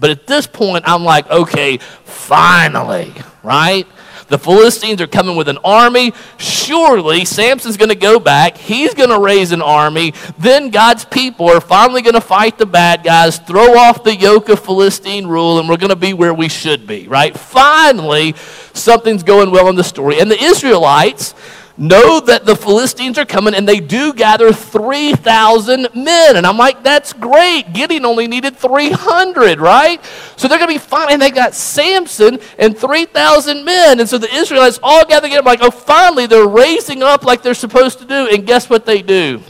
But 0.00 0.10
at 0.10 0.26
this 0.26 0.48
point, 0.48 0.84
I'm 0.88 1.04
like, 1.04 1.30
okay, 1.30 1.78
finally, 1.78 3.14
right? 3.44 3.86
The 4.28 4.38
Philistines 4.38 5.00
are 5.00 5.06
coming 5.06 5.36
with 5.36 5.48
an 5.48 5.58
army. 5.64 6.12
Surely 6.36 7.24
Samson's 7.24 7.76
going 7.76 7.88
to 7.88 7.94
go 7.94 8.20
back. 8.20 8.58
He's 8.58 8.94
going 8.94 9.08
to 9.08 9.18
raise 9.18 9.52
an 9.52 9.62
army. 9.62 10.12
Then 10.38 10.70
God's 10.70 11.04
people 11.04 11.48
are 11.48 11.60
finally 11.60 12.02
going 12.02 12.14
to 12.14 12.20
fight 12.20 12.58
the 12.58 12.66
bad 12.66 13.02
guys, 13.02 13.38
throw 13.38 13.76
off 13.78 14.04
the 14.04 14.14
yoke 14.14 14.50
of 14.50 14.60
Philistine 14.60 15.26
rule, 15.26 15.58
and 15.58 15.68
we're 15.68 15.78
going 15.78 15.90
to 15.90 15.96
be 15.96 16.12
where 16.12 16.34
we 16.34 16.48
should 16.48 16.86
be, 16.86 17.08
right? 17.08 17.36
Finally, 17.36 18.34
something's 18.74 19.22
going 19.22 19.50
well 19.50 19.68
in 19.68 19.76
the 19.76 19.84
story. 19.84 20.20
And 20.20 20.30
the 20.30 20.42
Israelites, 20.42 21.34
know 21.78 22.20
that 22.20 22.44
the 22.44 22.56
Philistines 22.56 23.18
are 23.18 23.24
coming, 23.24 23.54
and 23.54 23.68
they 23.68 23.80
do 23.80 24.12
gather 24.12 24.52
3,000 24.52 25.88
men. 25.94 26.36
And 26.36 26.46
I'm 26.46 26.58
like, 26.58 26.82
that's 26.82 27.12
great. 27.12 27.72
Gideon 27.72 28.04
only 28.04 28.26
needed 28.26 28.56
300, 28.56 29.60
right? 29.60 30.04
So 30.36 30.48
they're 30.48 30.58
going 30.58 30.68
to 30.68 30.74
be 30.74 30.78
fine. 30.78 31.12
And 31.12 31.22
they 31.22 31.30
got 31.30 31.54
Samson 31.54 32.40
and 32.58 32.76
3,000 32.76 33.64
men. 33.64 34.00
And 34.00 34.08
so 34.08 34.18
the 34.18 34.32
Israelites 34.34 34.80
all 34.82 35.04
gather 35.06 35.28
together, 35.28 35.40
I'm 35.40 35.46
like, 35.46 35.62
oh, 35.62 35.70
finally, 35.70 36.26
they're 36.26 36.48
raising 36.48 37.02
up 37.02 37.24
like 37.24 37.42
they're 37.42 37.54
supposed 37.54 38.00
to 38.00 38.04
do. 38.04 38.28
And 38.28 38.46
guess 38.46 38.68
what 38.68 38.84
they 38.84 39.00
do? 39.02 39.40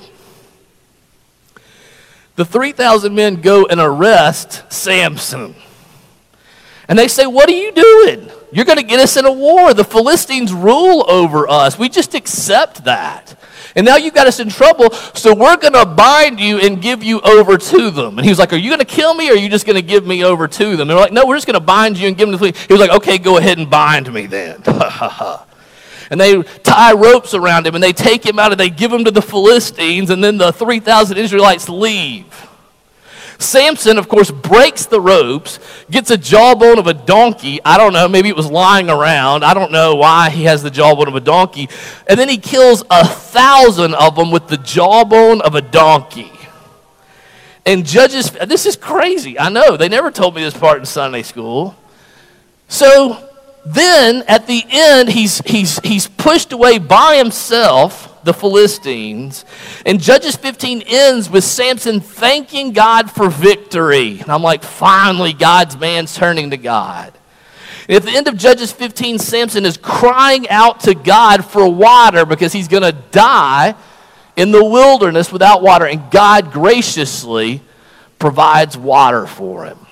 The 2.37 2.45
3,000 2.45 3.15
men 3.15 3.41
go 3.41 3.67
and 3.67 3.81
arrest 3.81 4.73
Samson. 4.73 5.57
And 6.89 6.99
they 6.99 7.09
say, 7.09 7.27
What 7.27 7.49
are 7.49 7.53
you 7.53 7.73
doing? 7.73 8.31
You're 8.51 8.65
going 8.65 8.79
to 8.79 8.85
get 8.85 9.01
us 9.01 9.17
in 9.17 9.27
a 9.27 9.33
war. 9.33 9.75
The 9.75 9.85
Philistines 9.85 10.53
rule 10.53 11.05
over 11.09 11.49
us. 11.49 11.79
We 11.79 11.89
just 11.89 12.15
accept 12.15 12.85
that. 12.85 13.35
And 13.77 13.85
now 13.85 13.97
you 13.97 14.11
got 14.11 14.27
us 14.27 14.41
in 14.41 14.49
trouble, 14.49 14.91
so 14.91 15.35
we're 15.35 15.57
going 15.57 15.75
to 15.75 15.85
bind 15.85 16.41
you 16.41 16.59
and 16.59 16.81
give 16.81 17.03
you 17.03 17.21
over 17.21 17.59
to 17.59 17.91
them. 17.91 18.19
And 18.19 18.25
he 18.25 18.31
was 18.31 18.39
like, 18.39 18.53
Are 18.53 18.57
you 18.57 18.71
going 18.71 18.81
to 18.81 18.87
kill 18.87 19.15
me 19.15 19.29
or 19.29 19.35
are 19.35 19.37
you 19.37 19.49
just 19.49 19.67
going 19.67 19.77
to 19.77 19.83
give 19.83 20.07
me 20.07 20.25
over 20.25 20.49
to 20.49 20.71
them? 20.71 20.81
And 20.83 20.91
they're 20.91 20.97
like, 20.97 21.13
No, 21.13 21.27
we're 21.27 21.37
just 21.37 21.47
going 21.47 21.61
to 21.61 21.65
bind 21.65 21.99
you 21.99 22.09
and 22.09 22.17
give 22.17 22.29
them 22.29 22.39
to 22.39 22.53
the 22.53 22.59
He 22.67 22.73
was 22.73 22.81
like, 22.81 22.91
Okay, 22.91 23.19
go 23.19 23.37
ahead 23.37 23.59
and 23.59 23.69
bind 23.69 24.13
me 24.13 24.27
then. 24.27 24.63
and 26.11 26.21
they 26.21 26.43
tie 26.43 26.93
ropes 26.93 27.35
around 27.35 27.67
him 27.67 27.75
and 27.75 27.85
they 27.85 27.93
take 27.93 28.25
him 28.25 28.39
out 28.39 28.53
and 28.53 28.59
they 28.59 28.71
give 28.71 28.93
him 28.93 29.05
to 29.05 29.11
the 29.11 29.23
Philistines, 29.23 30.11
and 30.11 30.25
then 30.25 30.39
the 30.39 30.53
3,000 30.53 31.17
Israelites 31.17 31.69
leave. 31.69 32.28
Samson, 33.39 33.99
of 33.99 34.09
course, 34.09 34.33
breaks 34.33 34.87
the 34.87 35.01
ropes, 35.01 35.61
gets 35.91 36.11
a 36.11 36.19
jawbone 36.19 36.79
of 36.79 36.89
a 36.89 36.95
donkey. 36.95 37.61
I 37.65 37.79
don't 37.79 37.93
know, 37.93 38.09
maybe 38.09 38.29
it 38.29 38.37
was 38.37 38.51
lying 38.51 38.91
around. 38.91 39.45
I 39.45 39.55
don't 39.55 39.71
know 39.71 39.95
why 39.95 40.29
he 40.29 40.45
has 40.45 40.63
the 40.63 40.71
jawbone 40.71 41.07
of 41.07 41.15
a 41.15 41.21
donkey. 41.21 41.69
And 42.09 42.19
then 42.19 42.29
he 42.29 42.39
kills 42.39 42.83
a 42.91 43.07
thousand 43.07 43.95
of 43.95 44.17
them 44.17 44.33
with 44.33 44.49
the 44.49 44.57
jawbone 44.57 45.41
of 45.41 45.55
a 45.55 45.63
donkey. 45.63 46.33
And 47.65 47.87
Judges, 47.87 48.31
this 48.31 48.67
is 48.67 48.75
crazy. 48.75 49.39
I 49.39 49.51
know, 49.51 49.77
they 49.77 49.89
never 49.89 50.11
told 50.11 50.35
me 50.35 50.43
this 50.43 50.57
part 50.57 50.81
in 50.81 50.87
Sunday 50.87 51.23
school. 51.23 51.77
So 52.67 53.29
then 53.65 54.25
at 54.27 54.49
the 54.49 54.65
end, 54.69 55.11
he's, 55.11 55.39
he's, 55.47 55.79
he's 55.81 56.09
pushed 56.09 56.53
away 56.53 56.79
by 56.79 57.17
himself 57.17 58.18
the 58.29 58.35
Philistines. 58.35 59.45
And 59.85 60.01
Judges 60.01 60.37
15 60.37 60.83
ends 60.87 61.29
with 61.29 61.43
Samson 61.43 62.01
thanking 62.01 62.73
God 62.73 63.11
for 63.11 63.29
victory. 63.29 64.21
And 64.21 64.31
I'm 64.31 64.43
like, 64.43 64.63
finally, 64.63 65.33
God's 65.33 65.77
man's 65.77 66.15
turning 66.15 66.51
to 66.51 66.57
God. 66.57 67.13
At 67.89 68.03
the 68.03 68.11
end 68.11 68.29
of 68.29 68.37
Judges 68.37 68.71
15, 68.71 69.19
Samson 69.19 69.65
is 69.65 69.79
crying 69.79 70.49
out 70.51 70.81
to 70.81 70.95
God 70.95 71.45
for 71.45 71.69
water 71.69 72.27
because 72.27 72.53
he's 72.53 72.69
going 72.69 72.83
to 72.83 72.93
die 72.93 73.75
in 74.37 74.53
the 74.53 74.63
wilderness 74.63 75.33
without 75.33 75.63
water. 75.63 75.87
And 75.87 76.11
God 76.11 76.53
graciously 76.53 77.63
provides 78.19 78.77
water 78.77 79.27
for 79.27 79.65
him. 79.65 79.88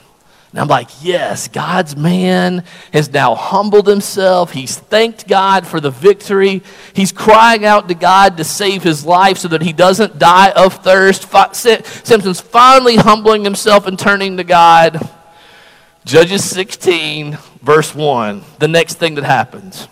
And 0.57 0.63
I'm 0.63 0.69
like, 0.69 0.89
yes, 1.03 1.49
God's 1.49 1.95
man 1.99 2.65
has 2.91 3.13
now 3.13 3.35
humbled 3.35 3.87
himself. 3.87 4.53
He's 4.53 4.79
thanked 4.79 5.29
God 5.29 5.67
for 5.67 5.81
the 5.81 5.91
victory. 5.91 6.63
He's 6.95 7.13
crying 7.13 7.67
out 7.67 7.89
to 7.89 7.95
God 7.95 8.39
to 8.39 8.45
save 8.45 8.83
his 8.83 9.05
life 9.05 9.37
so 9.37 9.49
that 9.49 9.61
he 9.61 9.75
doesn't 9.75 10.19
die 10.19 10.53
of 10.53 10.83
thirst. 10.83 11.31
Samson's 11.55 12.41
finally 12.41 12.97
humbling 12.97 13.45
himself 13.45 13.87
and 13.87 13.99
turning 13.99 14.39
to 14.39 14.45
God. 14.45 15.07
Judges 16.07 16.43
16, 16.49 17.37
verse 17.61 17.95
1, 17.95 18.43
the 18.59 18.69
next 18.69 18.95
thing 18.95 19.17
that 19.17 19.25
happens. 19.25 19.89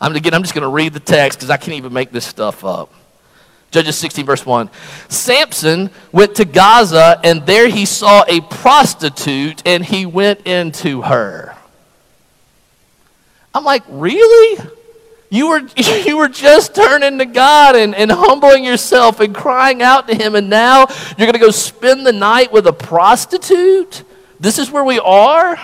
I'm, 0.00 0.16
again, 0.16 0.32
I'm 0.32 0.44
just 0.44 0.54
going 0.54 0.62
to 0.62 0.68
read 0.70 0.94
the 0.94 1.00
text 1.00 1.40
because 1.40 1.50
I 1.50 1.58
can't 1.58 1.76
even 1.76 1.92
make 1.92 2.10
this 2.10 2.24
stuff 2.24 2.64
up. 2.64 2.90
Judges 3.70 3.96
16, 3.98 4.24
verse 4.24 4.46
1. 4.46 4.70
Samson 5.08 5.90
went 6.10 6.36
to 6.36 6.44
Gaza, 6.44 7.20
and 7.22 7.44
there 7.44 7.68
he 7.68 7.84
saw 7.84 8.24
a 8.26 8.40
prostitute, 8.40 9.62
and 9.66 9.84
he 9.84 10.06
went 10.06 10.46
into 10.46 11.02
her. 11.02 11.54
I'm 13.54 13.64
like, 13.64 13.82
really? 13.88 14.64
You 15.30 15.50
were, 15.50 15.60
you 15.76 16.16
were 16.16 16.28
just 16.28 16.74
turning 16.74 17.18
to 17.18 17.26
God 17.26 17.76
and, 17.76 17.94
and 17.94 18.10
humbling 18.10 18.64
yourself 18.64 19.20
and 19.20 19.34
crying 19.34 19.82
out 19.82 20.08
to 20.08 20.14
Him, 20.14 20.34
and 20.34 20.48
now 20.48 20.86
you're 21.16 21.26
going 21.26 21.32
to 21.32 21.38
go 21.38 21.50
spend 21.50 22.06
the 22.06 22.12
night 22.12 22.52
with 22.52 22.66
a 22.66 22.72
prostitute? 22.72 24.04
This 24.40 24.58
is 24.58 24.70
where 24.70 24.84
we 24.84 24.98
are? 24.98 25.58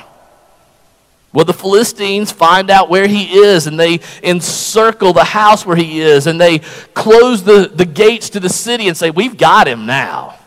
Well, 1.35 1.45
the 1.45 1.53
Philistines 1.53 2.31
find 2.31 2.71
out 2.71 2.89
where 2.89 3.09
he 3.09 3.39
is 3.41 3.67
and 3.67 3.79
they 3.79 3.99
encircle 4.23 5.13
the 5.13 5.25
house 5.25 5.67
where 5.67 5.77
he 5.77 6.01
is 6.01 6.29
and 6.29 6.41
they 6.41 6.61
close 6.95 7.43
the, 7.43 7.67
the 7.75 7.85
gates 7.85 8.31
to 8.31 8.41
the 8.41 8.49
city 8.49 8.87
and 8.87 8.97
say, 8.97 9.11
We've 9.11 9.37
got 9.37 9.67
him 9.67 9.85
now. 9.85 10.39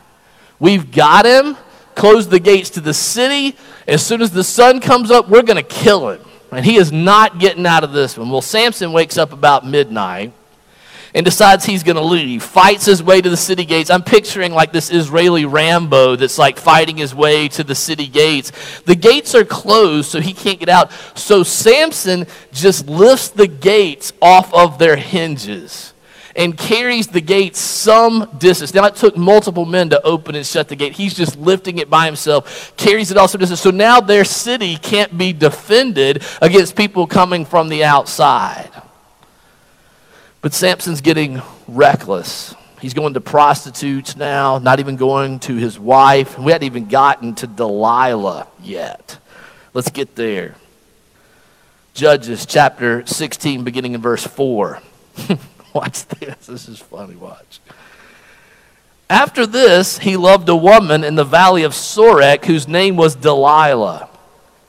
We've 0.60 0.90
got 0.90 1.26
him. 1.26 1.58
Close 1.96 2.30
the 2.30 2.40
gates 2.40 2.70
to 2.72 2.80
the 2.80 2.94
city. 2.94 3.58
As 3.86 4.06
soon 4.06 4.22
as 4.22 4.32
the 4.32 4.46
sun 4.46 4.80
comes 4.80 5.12
up, 5.12 5.28
we're 5.28 5.44
going 5.44 5.58
to 5.58 5.64
kill 5.64 6.10
him. 6.10 6.22
And 6.54 6.66
he 6.66 6.78
is 6.78 6.94
not 6.94 7.38
getting 7.38 7.66
out 7.66 7.84
of 7.84 7.92
this 7.92 8.18
one. 8.18 8.30
Well, 8.30 8.42
Samson 8.42 8.94
wakes 8.94 9.18
up 9.18 9.34
about 9.34 9.66
midnight 9.66 10.32
and 11.18 11.26
decides 11.26 11.66
he's 11.66 11.82
going 11.82 11.96
to 11.96 12.04
leave, 12.04 12.44
fights 12.44 12.86
his 12.86 13.02
way 13.02 13.20
to 13.20 13.28
the 13.28 13.36
city 13.36 13.66
gates. 13.66 13.90
I'm 13.90 14.04
picturing 14.04 14.54
like 14.54 14.72
this 14.72 14.92
Israeli 14.92 15.46
Rambo 15.46 16.16
that's 16.16 16.38
like 16.38 16.60
fighting 16.60 16.98
his 16.98 17.16
way 17.16 17.48
to 17.48 17.64
the 17.64 17.74
city 17.74 18.06
gates. 18.06 18.52
The 18.82 18.94
gates 18.94 19.34
are 19.34 19.44
closed, 19.44 20.12
so 20.12 20.22
he 20.22 20.32
can't 20.32 20.60
get 20.60 20.70
out. 20.70 20.92
So 21.16 21.42
Samson 21.42 22.28
just 22.52 22.88
lifts 22.88 23.30
the 23.30 23.48
gates 23.48 24.14
off 24.22 24.54
of 24.54 24.78
their 24.78 24.96
hinges 24.96 25.96
and 26.36 26.56
carries 26.56 27.08
the 27.08 27.22
gate 27.22 27.56
some 27.56 28.30
distance. 28.38 28.76
Now, 28.76 28.86
it 28.86 28.96
took 28.96 29.18
multiple 29.18 29.66
men 29.66 29.90
to 29.90 30.02
open 30.04 30.36
and 30.36 30.46
shut 30.46 30.68
the 30.68 30.76
gate. 30.76 30.94
He's 30.94 31.16
just 31.16 31.36
lifting 31.36 31.80
it 31.80 31.90
by 31.90 32.06
himself, 32.06 32.78
carries 32.78 33.10
it 33.10 33.18
also 33.18 33.40
distance. 33.40 33.62
So 33.62 33.72
now 33.72 34.02
their 34.02 34.24
city 34.24 34.78
can't 34.78 35.18
be 35.18 35.34
defended 35.34 36.24
against 36.44 36.76
people 36.76 37.08
coming 37.08 37.44
from 37.44 37.70
the 37.70 37.84
outside. 37.86 38.70
But 40.42 40.54
Samson's 40.54 41.02
getting 41.02 41.42
reckless. 41.68 42.56
He's 42.80 42.94
going 42.94 43.16
to 43.16 43.22
prostitutes 43.22 44.16
now, 44.16 44.60
not 44.60 44.80
even 44.80 44.96
going 44.96 45.40
to 45.42 45.56
his 45.56 45.80
wife. 45.80 46.38
We 46.38 46.52
hadn't 46.52 46.66
even 46.66 46.88
gotten 46.88 47.34
to 47.36 47.48
Delilah 47.48 48.48
yet. 48.62 49.18
Let's 49.74 49.90
get 49.90 50.16
there. 50.16 50.56
Judges 51.96 52.46
chapter 52.46 53.06
16, 53.08 53.64
beginning 53.64 53.94
in 53.94 54.02
verse 54.02 54.26
4. 54.26 54.80
watch 55.74 56.06
this. 56.06 56.46
This 56.46 56.70
is 56.70 56.80
funny. 56.80 57.16
Watch. 57.16 57.60
After 59.10 59.48
this, 59.48 60.00
he 60.00 60.18
loved 60.18 60.48
a 60.50 60.56
woman 60.56 61.04
in 61.04 61.16
the 61.16 61.24
valley 61.24 61.64
of 61.64 61.72
Sorek 61.72 62.46
whose 62.46 62.68
name 62.68 62.98
was 62.98 63.16
Delilah. 63.16 64.07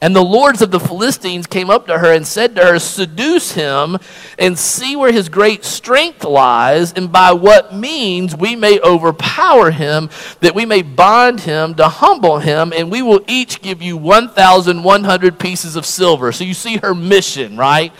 And 0.00 0.14
the 0.14 0.22
lords 0.22 0.62
of 0.62 0.70
the 0.70 0.78
Philistines 0.78 1.48
came 1.48 1.70
up 1.70 1.88
to 1.88 1.98
her 1.98 2.12
and 2.12 2.24
said 2.24 2.54
to 2.54 2.64
her, 2.64 2.78
Seduce 2.78 3.52
him 3.52 3.98
and 4.38 4.56
see 4.56 4.94
where 4.94 5.10
his 5.10 5.28
great 5.28 5.64
strength 5.64 6.22
lies, 6.22 6.92
and 6.92 7.10
by 7.10 7.32
what 7.32 7.74
means 7.74 8.36
we 8.36 8.54
may 8.54 8.78
overpower 8.78 9.72
him, 9.72 10.08
that 10.38 10.54
we 10.54 10.64
may 10.64 10.82
bind 10.82 11.40
him 11.40 11.74
to 11.74 11.88
humble 11.88 12.38
him, 12.38 12.72
and 12.72 12.92
we 12.92 13.02
will 13.02 13.24
each 13.26 13.60
give 13.60 13.82
you 13.82 13.96
1,100 13.96 15.38
pieces 15.40 15.74
of 15.74 15.84
silver. 15.84 16.30
So 16.30 16.44
you 16.44 16.54
see 16.54 16.76
her 16.76 16.94
mission, 16.94 17.56
right? 17.56 17.92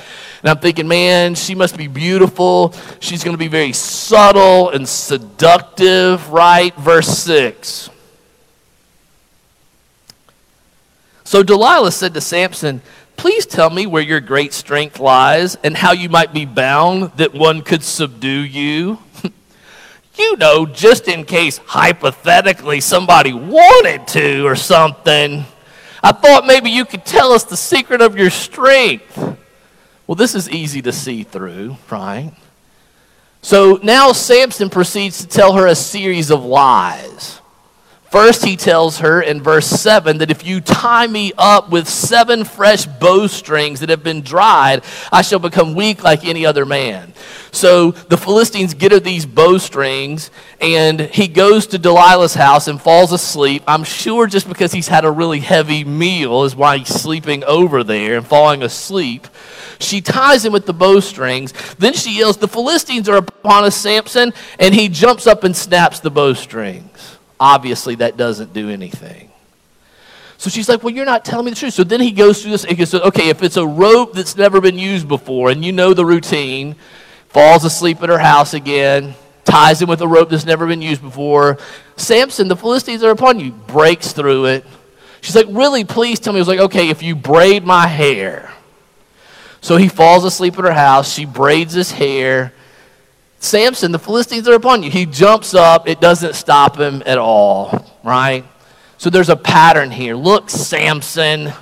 And 0.43 0.51
I'm 0.51 0.59
thinking, 0.59 0.87
man, 0.87 1.35
she 1.35 1.57
must 1.57 1.77
be 1.77 1.89
beautiful. 1.89 2.75
She's 3.01 3.25
going 3.25 3.35
to 3.35 3.39
be 3.39 3.49
very 3.49 3.73
subtle 3.73 4.71
and 4.71 4.89
seductive, 4.89 6.31
right? 6.31 6.73
Verse 6.77 7.09
6. 7.09 7.91
So 11.29 11.43
Delilah 11.43 11.93
said 11.93 12.15
to 12.15 12.23
Samson, 12.23 12.81
Please 13.19 13.45
tell 13.45 13.69
me 13.69 13.85
where 13.85 14.01
your 14.01 14.19
great 14.19 14.55
strength 14.55 14.99
lies 14.99 15.57
and 15.57 15.77
how 15.77 15.93
you 15.93 16.09
might 16.09 16.33
be 16.33 16.47
bound 16.47 17.13
that 17.19 17.35
one 17.35 17.61
could 17.61 17.85
subdue 17.85 18.31
you. 18.31 18.99
you 20.17 20.37
know, 20.39 20.65
just 20.65 21.07
in 21.07 21.27
case 21.27 21.59
hypothetically 21.59 22.81
somebody 22.81 23.35
wanted 23.35 24.09
to 24.09 24.47
or 24.47 24.57
something. 24.57 25.45
I 26.03 26.13
thought 26.13 26.47
maybe 26.47 26.71
you 26.71 26.87
could 26.87 27.05
tell 27.05 27.33
us 27.33 27.45
the 27.45 27.59
secret 27.59 28.01
of 28.01 28.17
your 28.17 28.31
strength. 28.31 29.19
Well, 30.07 30.15
this 30.15 30.35
is 30.35 30.49
easy 30.49 30.81
to 30.81 30.93
see 30.93 31.25
through, 31.25 31.77
right? 31.91 32.33
So 33.43 33.79
now 33.83 34.13
Samson 34.13 34.71
proceeds 34.71 35.19
to 35.19 35.29
tell 35.29 35.53
her 35.53 35.67
a 35.67 35.75
series 35.75 36.31
of 36.31 36.43
lies. 36.43 37.43
First, 38.11 38.43
he 38.43 38.57
tells 38.57 39.01
her 39.01 39.21
in 39.21 39.43
verse 39.43 39.67
7 39.67 40.19
that 40.19 40.31
if 40.31 40.47
you 40.47 40.63
tie 40.63 41.07
me 41.07 41.33
up 41.37 41.69
with 41.69 41.87
seven 41.87 42.45
fresh 42.45 42.87
bowstrings 42.87 43.81
that 43.81 43.91
have 43.91 44.03
been 44.03 44.23
dried, 44.23 44.83
I 45.13 45.21
shall 45.21 45.39
become 45.39 45.75
weak 45.75 46.03
like 46.03 46.25
any 46.25 46.47
other 46.47 46.65
man. 46.65 47.13
So 47.53 47.91
the 47.91 48.17
Philistines 48.17 48.73
get 48.73 48.93
her 48.93 49.01
these 49.01 49.27
bowstrings, 49.27 50.31
and 50.59 51.01
he 51.01 51.29
goes 51.29 51.67
to 51.69 51.79
Delilah's 51.79 52.35
house 52.35 52.67
and 52.67 52.81
falls 52.81 53.13
asleep. 53.13 53.63
I'm 53.67 53.85
sure 53.85 54.27
just 54.27 54.49
because 54.49 54.73
he's 54.73 54.89
had 54.89 55.05
a 55.05 55.11
really 55.11 55.41
heavy 55.41 55.85
meal 55.85 56.45
is 56.45 56.57
why 56.57 56.79
he's 56.79 56.89
sleeping 56.89 57.45
over 57.45 57.85
there 57.85 58.17
and 58.17 58.27
falling 58.27 58.63
asleep. 58.63 59.29
She 59.81 60.01
ties 60.01 60.47
him 60.47 60.53
with 60.55 60.65
the 60.65 60.73
bowstrings. 60.73 61.53
Then 61.75 61.93
she 61.93 62.19
yells, 62.19 62.39
The 62.39 62.49
Philistines 62.49 63.09
are 63.09 63.17
upon 63.17 63.65
us, 63.65 63.77
Samson, 63.77 64.33
and 64.59 64.75
he 64.75 64.89
jumps 64.89 65.27
up 65.27 65.45
and 65.45 65.55
snaps 65.55 66.01
the 66.01 66.11
bowstrings. 66.11 66.88
Obviously, 67.41 67.97
that 67.97 68.17
doesn't 68.17 68.53
do 68.53 68.69
anything. 68.69 69.31
So 70.39 70.51
she's 70.51 70.69
like, 70.69 70.83
Well, 70.83 70.95
you're 70.95 71.05
not 71.05 71.25
telling 71.25 71.47
me 71.47 71.51
the 71.51 71.57
truth. 71.57 71.75
So 71.75 71.85
then 71.85 72.01
he 72.01 72.13
goes 72.13 72.43
through 72.43 72.53
this 72.53 72.65
and 72.65 72.79
goes, 72.79 72.95
Okay, 72.95 73.29
if 73.29 73.43
it's 73.43 73.57
a 73.57 73.67
rope 73.67 74.15
that's 74.15 74.37
never 74.37 74.61
been 74.61 74.79
used 74.79 75.09
before 75.09 75.51
and 75.51 75.65
you 75.65 75.73
know 75.73 75.95
the 75.95 76.07
routine, 76.07 76.77
falls 77.29 77.65
asleep 77.65 78.03
at 78.03 78.09
her 78.09 78.19
house 78.19 78.55
again, 78.55 79.15
ties 79.45 79.83
him 79.83 79.89
with 79.89 80.01
a 80.01 80.09
rope 80.09 80.31
that's 80.31 80.47
never 80.47 80.67
been 80.67 80.81
used 80.81 81.03
before. 81.03 81.59
Samson, 81.97 82.49
the 82.49 82.57
Philistines 82.57 83.03
are 83.03 83.11
upon 83.11 83.41
you, 83.41 83.51
breaks 83.51 84.13
through 84.13 84.47
it. 84.47 84.65
She's 85.21 85.35
like, 85.35 85.47
Really, 85.49 85.85
please 85.85 86.21
tell 86.21 86.33
me. 86.33 86.39
He 86.39 86.41
was 86.41 86.49
like, 86.49 86.61
Okay, 86.61 86.89
if 86.89 87.03
you 87.03 87.17
braid 87.17 87.65
my 87.65 87.87
hair. 87.87 88.53
So 89.61 89.77
he 89.77 89.89
falls 89.89 90.25
asleep 90.25 90.57
at 90.57 90.65
her 90.65 90.73
house. 90.73 91.13
She 91.13 91.25
braids 91.25 91.75
his 91.75 91.91
hair. 91.91 92.53
Samson, 93.41 93.93
the 93.93 93.99
Philistines 93.99 94.49
are 94.49 94.55
upon 94.55 94.83
you. 94.83 94.91
He 94.91 95.07
jumps 95.07 95.55
up, 95.55 95.89
it 95.89 96.01
doesn't 96.01 96.35
stop 96.35 96.79
him 96.79 97.03
at 97.07 97.19
all, 97.19 97.87
right? 98.03 98.45
So 98.97 99.11
there's 99.11 99.29
a 99.29 99.37
pattern 99.37 99.93
here. 99.93 100.17
Look, 100.17 100.51
Samson, 100.51 101.53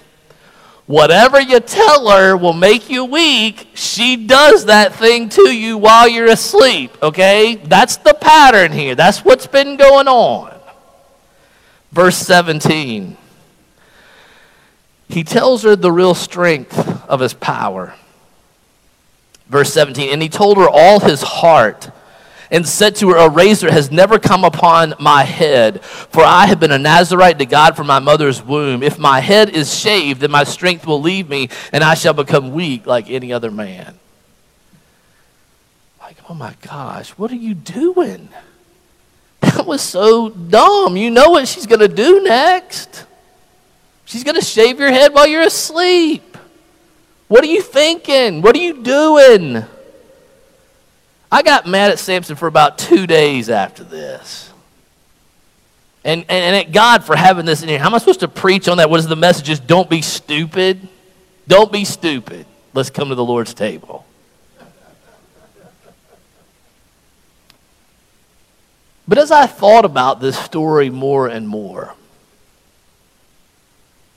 whatever 0.87 1.39
you 1.39 1.61
tell 1.61 2.09
her 2.09 2.37
will 2.37 2.55
make 2.55 2.89
you 2.89 3.05
weak, 3.05 3.69
she 3.75 4.27
does 4.27 4.67
that 4.67 4.95
thing 4.95 5.29
to 5.31 5.51
you 5.51 5.77
while 5.77 6.09
you're 6.09 6.27
asleep, 6.27 6.97
okay? 7.03 7.57
That's 7.57 7.99
the 7.99 8.15
pattern 8.15 8.73
here. 8.73 8.95
That's 8.95 9.25
what's 9.25 9.47
been 9.47 9.77
going 9.77 10.09
on. 10.09 10.59
Verse 11.93 12.17
17. 12.17 13.19
He 15.09 15.25
tells 15.25 15.63
her 15.63 15.77
the 15.77 15.93
real 15.93 16.15
strength 16.15 16.79
of 17.09 17.21
his 17.21 17.35
power. 17.35 17.95
Verse 19.49 19.73
17, 19.73 20.13
and 20.13 20.21
he 20.21 20.29
told 20.29 20.57
her 20.57 20.69
all 20.69 20.99
his 21.01 21.23
heart 21.23 21.91
and 22.51 22.67
said 22.67 22.97
to 22.97 23.11
her, 23.11 23.17
A 23.17 23.29
razor 23.29 23.71
has 23.71 23.91
never 23.91 24.19
come 24.19 24.45
upon 24.45 24.95
my 24.99 25.23
head, 25.23 25.83
for 25.85 26.25
I 26.25 26.47
have 26.47 26.59
been 26.59 26.73
a 26.73 26.79
Nazarite 26.79 27.39
to 27.39 27.47
God 27.47 27.77
from 27.77 27.87
my 27.87 27.99
mother's 27.99 28.43
womb. 28.43 28.83
If 28.83 28.99
my 28.99 29.21
head 29.21 29.51
is 29.51 29.77
shaved, 29.77 30.21
then 30.21 30.31
my 30.31 30.45
strength 30.45 30.87
will 30.87 31.01
leave 31.01 31.29
me, 31.29 31.49
and 31.73 31.85
I 31.85 31.95
shall 31.95 32.13
become 32.13 32.53
weak 32.53 32.87
like 32.87 33.09
any 33.09 33.33
other 33.33 33.51
man. 33.51 33.99
Like, 36.01 36.17
oh 36.29 36.35
my 36.35 36.55
gosh, 36.63 37.11
what 37.11 37.31
are 37.31 37.37
you 37.37 37.55
doing? 37.55 38.29
That 39.41 39.67
was 39.67 39.83
so 39.83 40.29
dumb. 40.29 40.97
You 40.97 41.11
know 41.11 41.31
what 41.31 41.47
she's 41.47 41.67
going 41.67 41.81
to 41.81 41.89
do 41.89 42.23
next. 42.23 43.07
She's 44.05 44.25
going 44.25 44.35
to 44.37 44.45
shave 44.45 44.79
your 44.79 44.91
head 44.91 45.13
while 45.13 45.27
you're 45.27 45.43
asleep. 45.43 46.26
What 47.29 47.43
are 47.43 47.49
you 47.49 47.63
thinking? 47.63 48.43
What 48.43 48.55
are 48.55 48.61
you 48.61 48.83
doing? 48.83 49.65
I 51.31 51.43
got 51.43 51.67
mad 51.67 51.91
at 51.91 51.99
Samson 51.99 52.37
for 52.37 52.47
about 52.47 52.79
two 52.79 53.07
days 53.07 53.51
after 53.51 53.83
this. 53.83 54.53
And, 56.05 56.21
and, 56.29 56.31
and 56.31 56.57
at 56.57 56.73
God 56.73 57.03
for 57.03 57.17
having 57.17 57.45
this 57.47 57.63
in 57.63 57.69
here. 57.69 57.81
How 57.81 57.87
am 57.87 57.95
I 57.95 57.99
supposed 57.99 58.21
to 58.21 58.29
preach 58.29 58.69
on 58.69 58.77
that? 58.77 58.89
What 58.89 59.01
is 59.01 59.09
the 59.09 59.17
message? 59.17 59.45
Just 59.47 59.67
don't 59.67 59.91
be 59.91 60.03
stupid. 60.03 60.89
Don't 61.49 61.73
be 61.73 61.85
stupid. 61.85 62.47
Let's 62.75 62.91
come 62.91 63.09
to 63.09 63.17
the 63.17 63.25
Lord's 63.25 63.55
table. 63.55 64.07
But 69.09 69.19
as 69.19 69.31
I 69.31 69.47
thought 69.47 69.85
about 69.85 70.21
this 70.21 70.39
story 70.39 70.91
more 70.91 71.29
and 71.29 71.49
more, 71.49 71.95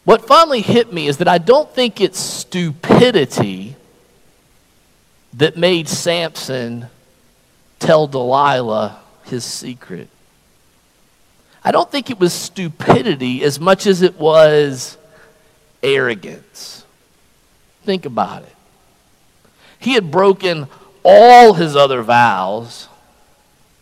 what 0.09 0.25
finally 0.25 0.61
hit 0.61 0.91
me 0.91 1.07
is 1.07 1.17
that 1.17 1.27
I 1.27 1.37
don't 1.37 1.69
think 1.71 2.01
it's 2.01 2.17
stupidity 2.17 3.75
that 5.33 5.55
made 5.55 5.87
Samson 5.87 6.87
tell 7.77 8.07
Delilah 8.07 9.01
his 9.25 9.43
secret. 9.43 10.09
I 11.63 11.71
don't 11.71 11.91
think 11.91 12.09
it 12.09 12.19
was 12.19 12.33
stupidity 12.33 13.43
as 13.43 13.59
much 13.59 13.85
as 13.85 14.01
it 14.01 14.19
was 14.19 14.97
arrogance. 15.83 16.83
Think 17.83 18.07
about 18.07 18.41
it. 18.41 18.55
He 19.77 19.93
had 19.93 20.09
broken 20.09 20.65
all 21.03 21.53
his 21.53 21.75
other 21.75 22.01
vows 22.01 22.87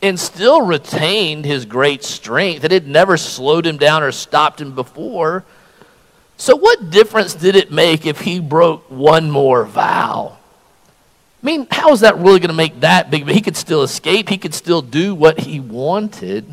and 0.02 0.20
still 0.20 0.62
retained 0.62 1.46
his 1.46 1.64
great 1.64 2.04
strength. 2.04 2.66
It 2.66 2.72
had 2.72 2.86
never 2.86 3.16
slowed 3.16 3.66
him 3.66 3.78
down 3.78 4.04
or 4.04 4.12
stopped 4.12 4.60
him 4.60 4.76
before. 4.76 5.46
So, 6.38 6.56
what 6.56 6.92
difference 6.92 7.34
did 7.34 7.56
it 7.56 7.72
make 7.72 8.06
if 8.06 8.22
he 8.22 8.40
broke 8.40 8.90
one 8.90 9.32
more 9.32 9.66
vow? 9.66 10.38
I 11.42 11.46
mean, 11.46 11.68
how 11.72 11.92
is 11.92 12.02
that 12.02 12.18
really 12.18 12.40
going 12.40 12.50
to 12.50 12.54
make 12.54 12.80
that 12.82 13.10
big? 13.10 13.28
He 13.28 13.42
could 13.42 13.58
still 13.58 13.82
escape, 13.82 14.30
he 14.30 14.38
could 14.38 14.54
still 14.54 14.82
do 14.82 15.16
what 15.16 15.40
he 15.42 15.60
wanted. 15.60 16.48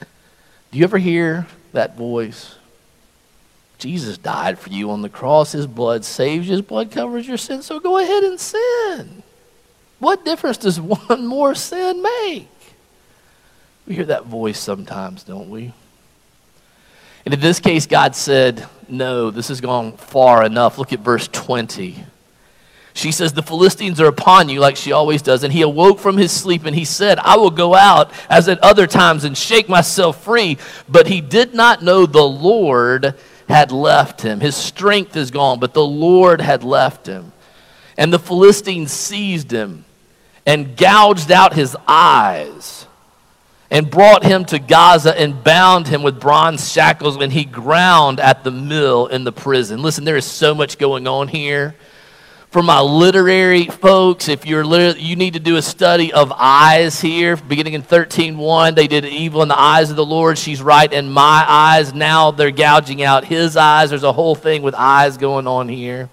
Do 0.00 0.78
you 0.78 0.84
ever 0.84 0.98
hear 0.98 1.46
that 1.72 1.96
voice? 1.96 2.56
Jesus 3.78 4.18
died 4.18 4.58
for 4.58 4.70
you 4.70 4.90
on 4.90 5.02
the 5.02 5.08
cross. 5.08 5.52
His 5.52 5.66
blood 5.66 6.04
saves 6.04 6.46
you. 6.46 6.52
His 6.52 6.62
blood 6.62 6.90
covers 6.90 7.28
your 7.28 7.36
sins. 7.36 7.66
So 7.66 7.78
go 7.80 7.98
ahead 7.98 8.24
and 8.24 8.40
sin. 8.40 9.22
What 9.98 10.24
difference 10.24 10.58
does 10.58 10.80
one 10.80 11.26
more 11.26 11.54
sin 11.54 12.02
make? 12.02 12.48
We 13.86 13.94
hear 13.94 14.06
that 14.06 14.26
voice 14.26 14.58
sometimes, 14.58 15.22
don't 15.22 15.50
we? 15.50 15.72
And 17.24 17.34
in 17.34 17.40
this 17.40 17.60
case, 17.60 17.86
God 17.86 18.14
said, 18.14 18.66
No, 18.88 19.30
this 19.30 19.48
has 19.48 19.60
gone 19.60 19.92
far 19.92 20.44
enough. 20.44 20.78
Look 20.78 20.92
at 20.92 21.00
verse 21.00 21.28
20. 21.28 22.04
She 22.92 23.10
says, 23.10 23.32
The 23.32 23.42
Philistines 23.42 24.00
are 24.00 24.06
upon 24.06 24.48
you, 24.48 24.60
like 24.60 24.76
she 24.76 24.92
always 24.92 25.22
does. 25.22 25.42
And 25.42 25.52
he 25.52 25.62
awoke 25.62 25.98
from 25.98 26.16
his 26.16 26.32
sleep 26.32 26.64
and 26.64 26.74
he 26.74 26.84
said, 26.84 27.18
I 27.18 27.36
will 27.36 27.50
go 27.50 27.74
out 27.74 28.12
as 28.30 28.48
at 28.48 28.60
other 28.60 28.86
times 28.86 29.24
and 29.24 29.36
shake 29.36 29.68
myself 29.68 30.22
free. 30.22 30.58
But 30.88 31.06
he 31.06 31.20
did 31.20 31.54
not 31.54 31.82
know 31.82 32.06
the 32.06 32.22
Lord 32.22 33.14
had 33.48 33.72
left 33.72 34.22
him. 34.22 34.40
His 34.40 34.56
strength 34.56 35.16
is 35.16 35.30
gone, 35.30 35.58
but 35.60 35.74
the 35.74 35.84
Lord 35.84 36.40
had 36.40 36.62
left 36.62 37.06
him. 37.06 37.32
And 37.96 38.12
the 38.12 38.18
Philistines 38.18 38.92
seized 38.92 39.50
him 39.50 39.84
and 40.46 40.76
gouged 40.76 41.30
out 41.30 41.54
his 41.54 41.76
eyes 41.86 42.86
and 43.74 43.90
brought 43.90 44.22
him 44.22 44.44
to 44.44 44.60
Gaza 44.60 45.18
and 45.18 45.42
bound 45.42 45.88
him 45.88 46.04
with 46.04 46.20
bronze 46.20 46.70
shackles 46.70 47.18
when 47.18 47.32
he 47.32 47.44
ground 47.44 48.20
at 48.20 48.44
the 48.44 48.52
mill 48.52 49.08
in 49.08 49.24
the 49.24 49.32
prison. 49.32 49.82
Listen, 49.82 50.04
there 50.04 50.16
is 50.16 50.24
so 50.24 50.54
much 50.54 50.78
going 50.78 51.08
on 51.08 51.26
here. 51.26 51.74
For 52.50 52.62
my 52.62 52.78
literary 52.80 53.64
folks, 53.64 54.28
if 54.28 54.46
you're 54.46 54.64
liter- 54.64 54.96
you 54.96 55.16
need 55.16 55.32
to 55.32 55.40
do 55.40 55.56
a 55.56 55.62
study 55.62 56.12
of 56.12 56.32
eyes 56.38 57.00
here, 57.00 57.34
beginning 57.36 57.72
in 57.72 57.82
13:1, 57.82 58.76
they 58.76 58.86
did 58.86 59.04
evil 59.04 59.42
in 59.42 59.48
the 59.48 59.58
eyes 59.58 59.90
of 59.90 59.96
the 59.96 60.06
Lord. 60.06 60.38
She's 60.38 60.62
right 60.62 60.92
in 60.92 61.10
my 61.10 61.44
eyes. 61.48 61.92
Now 61.92 62.30
they're 62.30 62.52
gouging 62.52 63.02
out 63.02 63.24
his 63.24 63.56
eyes. 63.56 63.90
There's 63.90 64.04
a 64.04 64.12
whole 64.12 64.36
thing 64.36 64.62
with 64.62 64.76
eyes 64.76 65.16
going 65.16 65.48
on 65.48 65.68
here. 65.68 66.10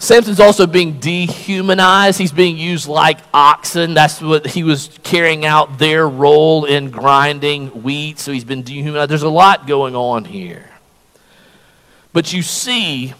Samson's 0.00 0.38
also 0.38 0.66
being 0.66 1.00
dehumanized. 1.00 2.18
He's 2.18 2.32
being 2.32 2.56
used 2.56 2.86
like 2.86 3.18
oxen. 3.34 3.94
That's 3.94 4.20
what 4.20 4.46
he 4.46 4.62
was 4.62 4.90
carrying 5.02 5.44
out 5.44 5.78
their 5.78 6.08
role 6.08 6.64
in 6.64 6.90
grinding 6.90 7.82
wheat. 7.82 8.20
So 8.20 8.32
he's 8.32 8.44
been 8.44 8.62
dehumanized. 8.62 9.10
There's 9.10 9.22
a 9.22 9.28
lot 9.28 9.66
going 9.66 9.96
on 9.96 10.24
here. 10.24 10.70
But 12.12 12.32
you 12.32 12.42
see 12.42 13.14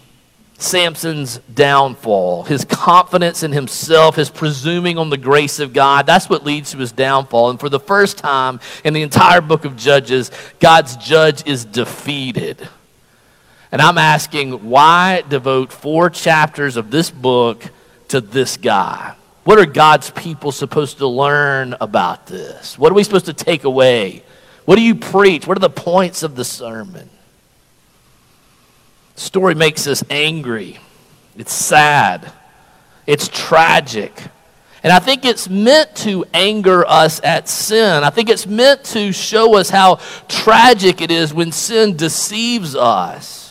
Samson's 0.57 1.39
downfall, 1.53 2.43
his 2.43 2.63
confidence 2.65 3.43
in 3.43 3.51
himself, 3.51 4.15
his 4.15 4.29
presuming 4.29 4.97
on 4.97 5.09
the 5.09 5.17
grace 5.17 5.59
of 5.59 5.73
God. 5.73 6.05
That's 6.05 6.29
what 6.29 6.45
leads 6.45 6.71
to 6.71 6.77
his 6.77 6.93
downfall. 6.93 7.49
And 7.49 7.59
for 7.59 7.69
the 7.69 7.79
first 7.79 8.17
time 8.17 8.61
in 8.85 8.93
the 8.93 9.01
entire 9.01 9.41
book 9.41 9.65
of 9.65 9.75
Judges, 9.75 10.31
God's 10.59 10.95
judge 10.97 11.45
is 11.45 11.65
defeated. 11.65 12.67
And 13.71 13.81
I'm 13.81 13.97
asking, 13.97 14.69
why 14.69 15.23
devote 15.29 15.71
four 15.71 16.09
chapters 16.09 16.75
of 16.75 16.89
this 16.89 17.11
book 17.11 17.63
to 18.07 18.19
this 18.19 18.57
guy? 18.57 19.15
What 19.43 19.59
are 19.59 19.65
God's 19.65 20.09
people 20.11 20.51
supposed 20.51 20.97
to 20.99 21.07
learn 21.07 21.75
about 21.79 22.27
this? 22.27 22.77
What 22.77 22.91
are 22.91 22.95
we 22.95 23.03
supposed 23.03 23.27
to 23.27 23.33
take 23.33 23.63
away? 23.63 24.23
What 24.65 24.75
do 24.75 24.81
you 24.81 24.95
preach? 24.95 25.47
What 25.47 25.57
are 25.57 25.61
the 25.61 25.69
points 25.69 26.23
of 26.23 26.35
the 26.35 26.45
sermon? 26.45 27.09
The 29.15 29.21
story 29.21 29.55
makes 29.55 29.87
us 29.87 30.03
angry. 30.09 30.79
It's 31.37 31.53
sad. 31.53 32.31
It's 33.05 33.27
tragic. 33.27 34.13
And 34.83 34.93
I 34.93 34.99
think 34.99 35.25
it's 35.25 35.49
meant 35.49 35.95
to 35.97 36.25
anger 36.33 36.85
us 36.87 37.19
at 37.23 37.49
sin. 37.49 38.03
I 38.03 38.09
think 38.09 38.29
it's 38.29 38.47
meant 38.47 38.83
to 38.85 39.11
show 39.11 39.57
us 39.57 39.69
how 39.69 39.99
tragic 40.27 41.01
it 41.01 41.11
is 41.11 41.33
when 41.33 41.51
sin 41.51 41.97
deceives 41.97 42.75
us. 42.75 43.48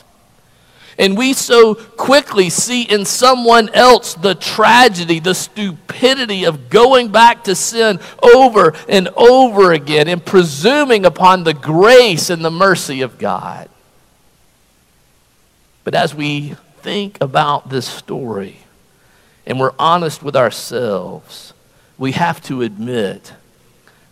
And 0.98 1.16
we 1.16 1.32
so 1.32 1.76
quickly 1.76 2.50
see 2.50 2.82
in 2.82 3.04
someone 3.04 3.68
else 3.68 4.14
the 4.14 4.34
tragedy, 4.34 5.20
the 5.20 5.34
stupidity 5.34 6.44
of 6.44 6.68
going 6.68 7.08
back 7.12 7.44
to 7.44 7.54
sin 7.54 8.00
over 8.20 8.74
and 8.88 9.08
over 9.16 9.72
again 9.72 10.08
and 10.08 10.24
presuming 10.24 11.06
upon 11.06 11.44
the 11.44 11.54
grace 11.54 12.30
and 12.30 12.44
the 12.44 12.50
mercy 12.50 13.02
of 13.02 13.16
God. 13.16 13.68
But 15.84 15.94
as 15.94 16.14
we 16.14 16.54
think 16.82 17.18
about 17.20 17.70
this 17.70 17.86
story 17.86 18.58
and 19.46 19.60
we're 19.60 19.74
honest 19.78 20.22
with 20.22 20.34
ourselves, 20.34 21.52
we 21.96 22.12
have 22.12 22.42
to 22.42 22.62
admit 22.62 23.32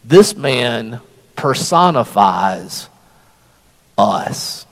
this 0.05 0.37
man 0.37 1.01
personifies 1.35 2.89
us. 3.99 4.66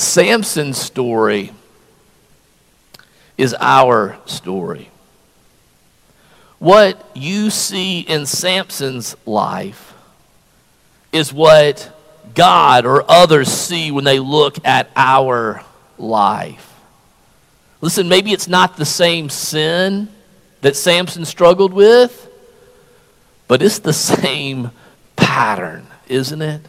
Samson's 0.00 0.78
story 0.78 1.52
is 3.36 3.54
our 3.60 4.18
story. 4.24 4.88
What 6.58 7.10
you 7.14 7.50
see 7.50 8.00
in 8.00 8.24
Samson's 8.24 9.14
life 9.26 9.92
is 11.12 11.34
what 11.34 11.94
God 12.34 12.86
or 12.86 13.04
others 13.10 13.48
see 13.52 13.90
when 13.90 14.04
they 14.04 14.18
look 14.18 14.56
at 14.64 14.90
our 14.96 15.62
life. 15.98 16.74
Listen, 17.82 18.08
maybe 18.08 18.32
it's 18.32 18.48
not 18.48 18.78
the 18.78 18.86
same 18.86 19.28
sin, 19.28 20.08
that 20.62 20.76
Samson 20.76 21.26
struggled 21.26 21.74
with, 21.74 22.26
but 23.48 23.62
it's 23.62 23.80
the 23.80 23.92
same 23.92 24.70
pattern, 25.16 25.86
isn't 26.08 26.40
it? 26.40 26.62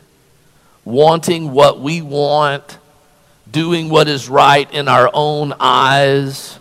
Wanting 0.83 1.51
what 1.51 1.79
we 1.79 2.01
want, 2.01 2.77
doing 3.51 3.89
what 3.89 4.07
is 4.07 4.29
right 4.29 4.71
in 4.73 4.87
our 4.87 5.09
own 5.13 5.53
eyes, 5.59 6.59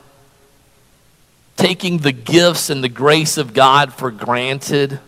taking 1.57 1.99
the 1.99 2.13
gifts 2.13 2.71
and 2.71 2.83
the 2.83 2.89
grace 2.89 3.39
of 3.39 3.53
God 3.53 3.93
for 3.93 4.11
granted 4.11 5.01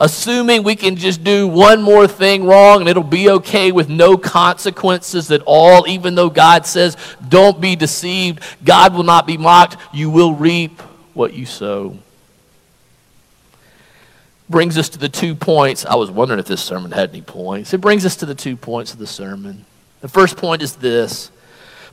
assuming 0.00 0.62
we 0.62 0.76
can 0.76 0.96
just 0.96 1.24
do 1.24 1.46
one 1.46 1.82
more 1.82 2.06
thing 2.06 2.44
wrong 2.44 2.80
and 2.80 2.88
it'll 2.88 3.02
be 3.02 3.30
okay 3.30 3.72
with 3.72 3.88
no 3.88 4.16
consequences 4.16 5.30
at 5.30 5.42
all, 5.44 5.86
even 5.88 6.14
though 6.14 6.30
God 6.30 6.66
says, 6.66 6.96
Don't 7.26 7.60
be 7.60 7.76
deceived. 7.76 8.42
God 8.64 8.94
will 8.94 9.02
not 9.02 9.26
be 9.26 9.36
mocked. 9.36 9.76
You 9.92 10.10
will 10.10 10.34
reap 10.34 10.80
what 11.14 11.34
you 11.34 11.46
sow. 11.46 11.98
Brings 14.48 14.78
us 14.78 14.88
to 14.90 14.98
the 14.98 15.10
two 15.10 15.34
points. 15.34 15.84
I 15.84 15.96
was 15.96 16.10
wondering 16.10 16.40
if 16.40 16.46
this 16.46 16.62
sermon 16.62 16.92
had 16.92 17.10
any 17.10 17.20
points. 17.20 17.74
It 17.74 17.80
brings 17.80 18.06
us 18.06 18.16
to 18.16 18.26
the 18.26 18.34
two 18.34 18.56
points 18.56 18.92
of 18.94 18.98
the 18.98 19.06
sermon. 19.06 19.66
The 20.00 20.08
first 20.08 20.36
point 20.36 20.62
is 20.62 20.76
this 20.76 21.30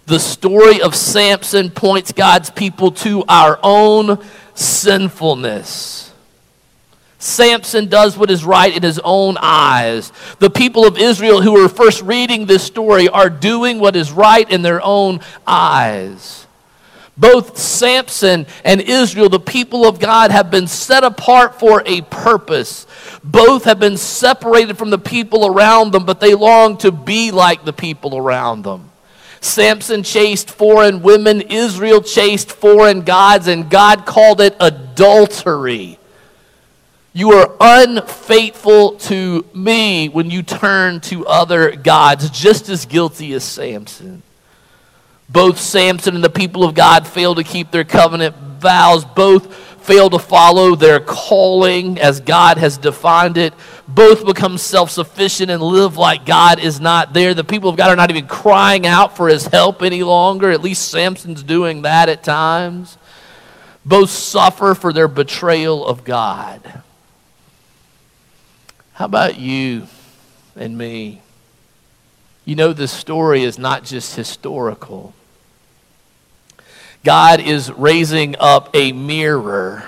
the 0.05 0.19
story 0.19 0.81
of 0.81 0.93
Samson 0.93 1.71
points 1.71 2.11
God's 2.11 2.49
people 2.49 2.91
to 2.91 3.23
our 3.27 3.59
own 3.63 4.23
sinfulness. 4.53 6.13
Samson 7.17 7.87
does 7.87 8.15
what 8.15 8.29
is 8.29 8.45
right 8.45 8.75
in 8.75 8.83
his 8.83 8.99
own 9.03 9.35
eyes. 9.39 10.11
The 10.37 10.49
people 10.51 10.85
of 10.85 10.97
Israel 10.97 11.41
who 11.41 11.57
are 11.57 11.67
first 11.67 12.03
reading 12.03 12.45
this 12.45 12.63
story 12.63 13.09
are 13.09 13.31
doing 13.31 13.79
what 13.79 13.95
is 13.95 14.11
right 14.11 14.47
in 14.49 14.61
their 14.61 14.79
own 14.83 15.21
eyes. 15.47 16.44
Both 17.17 17.57
Samson 17.57 18.45
and 18.63 18.81
Israel, 18.81 19.29
the 19.29 19.39
people 19.39 19.87
of 19.87 19.99
God, 19.99 20.31
have 20.31 20.51
been 20.51 20.67
set 20.67 21.03
apart 21.03 21.59
for 21.59 21.81
a 21.85 22.01
purpose. 22.01 22.85
Both 23.23 23.63
have 23.63 23.79
been 23.79 23.97
separated 23.97 24.77
from 24.77 24.89
the 24.89 24.97
people 24.97 25.45
around 25.45 25.93
them, 25.93 26.05
but 26.05 26.19
they 26.19 26.35
long 26.35 26.77
to 26.77 26.91
be 26.91 27.31
like 27.31 27.63
the 27.63 27.73
people 27.73 28.17
around 28.17 28.63
them. 28.63 28.91
Samson 29.39 30.03
chased 30.03 30.49
foreign 30.49 31.01
women, 31.01 31.39
Israel 31.41 32.01
chased 32.01 32.51
foreign 32.51 33.01
gods, 33.01 33.47
and 33.47 33.69
God 33.69 34.05
called 34.05 34.41
it 34.41 34.55
adultery. 34.59 35.99
You 37.13 37.31
are 37.31 37.55
unfaithful 37.61 38.97
to 38.97 39.45
me 39.53 40.09
when 40.09 40.29
you 40.29 40.43
turn 40.43 40.99
to 41.01 41.25
other 41.27 41.75
gods, 41.75 42.29
just 42.29 42.67
as 42.67 42.85
guilty 42.85 43.31
as 43.33 43.45
Samson. 43.45 44.21
Both 45.29 45.59
Samson 45.59 46.15
and 46.15 46.23
the 46.23 46.29
people 46.29 46.63
of 46.63 46.75
God 46.75 47.07
fail 47.07 47.35
to 47.35 47.43
keep 47.43 47.71
their 47.71 47.83
covenant 47.83 48.35
vows. 48.59 49.05
Both 49.05 49.53
fail 49.85 50.09
to 50.09 50.19
follow 50.19 50.75
their 50.75 50.99
calling 50.99 51.99
as 51.99 52.19
God 52.19 52.57
has 52.57 52.77
defined 52.77 53.37
it. 53.37 53.53
Both 53.87 54.25
become 54.25 54.57
self 54.57 54.89
sufficient 54.89 55.51
and 55.51 55.61
live 55.61 55.97
like 55.97 56.25
God 56.25 56.59
is 56.59 56.79
not 56.79 57.13
there. 57.13 57.33
The 57.33 57.43
people 57.43 57.69
of 57.69 57.77
God 57.77 57.89
are 57.89 57.95
not 57.95 58.09
even 58.09 58.27
crying 58.27 58.85
out 58.85 59.15
for 59.15 59.27
his 59.27 59.47
help 59.47 59.81
any 59.81 60.03
longer. 60.03 60.51
At 60.51 60.61
least 60.61 60.89
Samson's 60.89 61.43
doing 61.43 61.83
that 61.83 62.09
at 62.09 62.23
times. 62.23 62.97
Both 63.85 64.09
suffer 64.09 64.73
for 64.73 64.91
their 64.91 65.07
betrayal 65.07 65.85
of 65.85 66.03
God. 66.03 66.81
How 68.93 69.05
about 69.05 69.37
you 69.37 69.87
and 70.55 70.75
me? 70.77 71.21
You 72.45 72.55
know, 72.55 72.73
this 72.73 72.91
story 72.91 73.43
is 73.43 73.57
not 73.57 73.83
just 73.83 74.15
historical. 74.15 75.13
God 77.03 77.39
is 77.39 77.71
raising 77.71 78.35
up 78.39 78.69
a 78.73 78.91
mirror, 78.91 79.85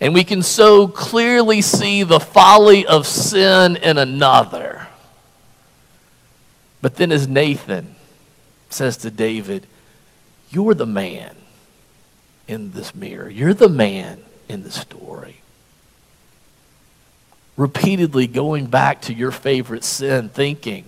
and 0.00 0.12
we 0.12 0.24
can 0.24 0.42
so 0.42 0.86
clearly 0.86 1.62
see 1.62 2.02
the 2.02 2.20
folly 2.20 2.86
of 2.86 3.06
sin 3.06 3.76
in 3.76 3.98
another. 3.98 4.88
But 6.82 6.96
then, 6.96 7.10
as 7.10 7.26
Nathan 7.26 7.94
says 8.68 8.96
to 8.98 9.10
David, 9.10 9.66
You're 10.50 10.74
the 10.74 10.86
man 10.86 11.36
in 12.46 12.72
this 12.72 12.94
mirror, 12.94 13.30
you're 13.30 13.54
the 13.54 13.68
man 13.68 14.22
in 14.48 14.64
the 14.64 14.70
story 14.70 15.40
repeatedly 17.56 18.26
going 18.26 18.66
back 18.66 19.02
to 19.02 19.14
your 19.14 19.30
favorite 19.30 19.84
sin, 19.84 20.28
thinking 20.28 20.84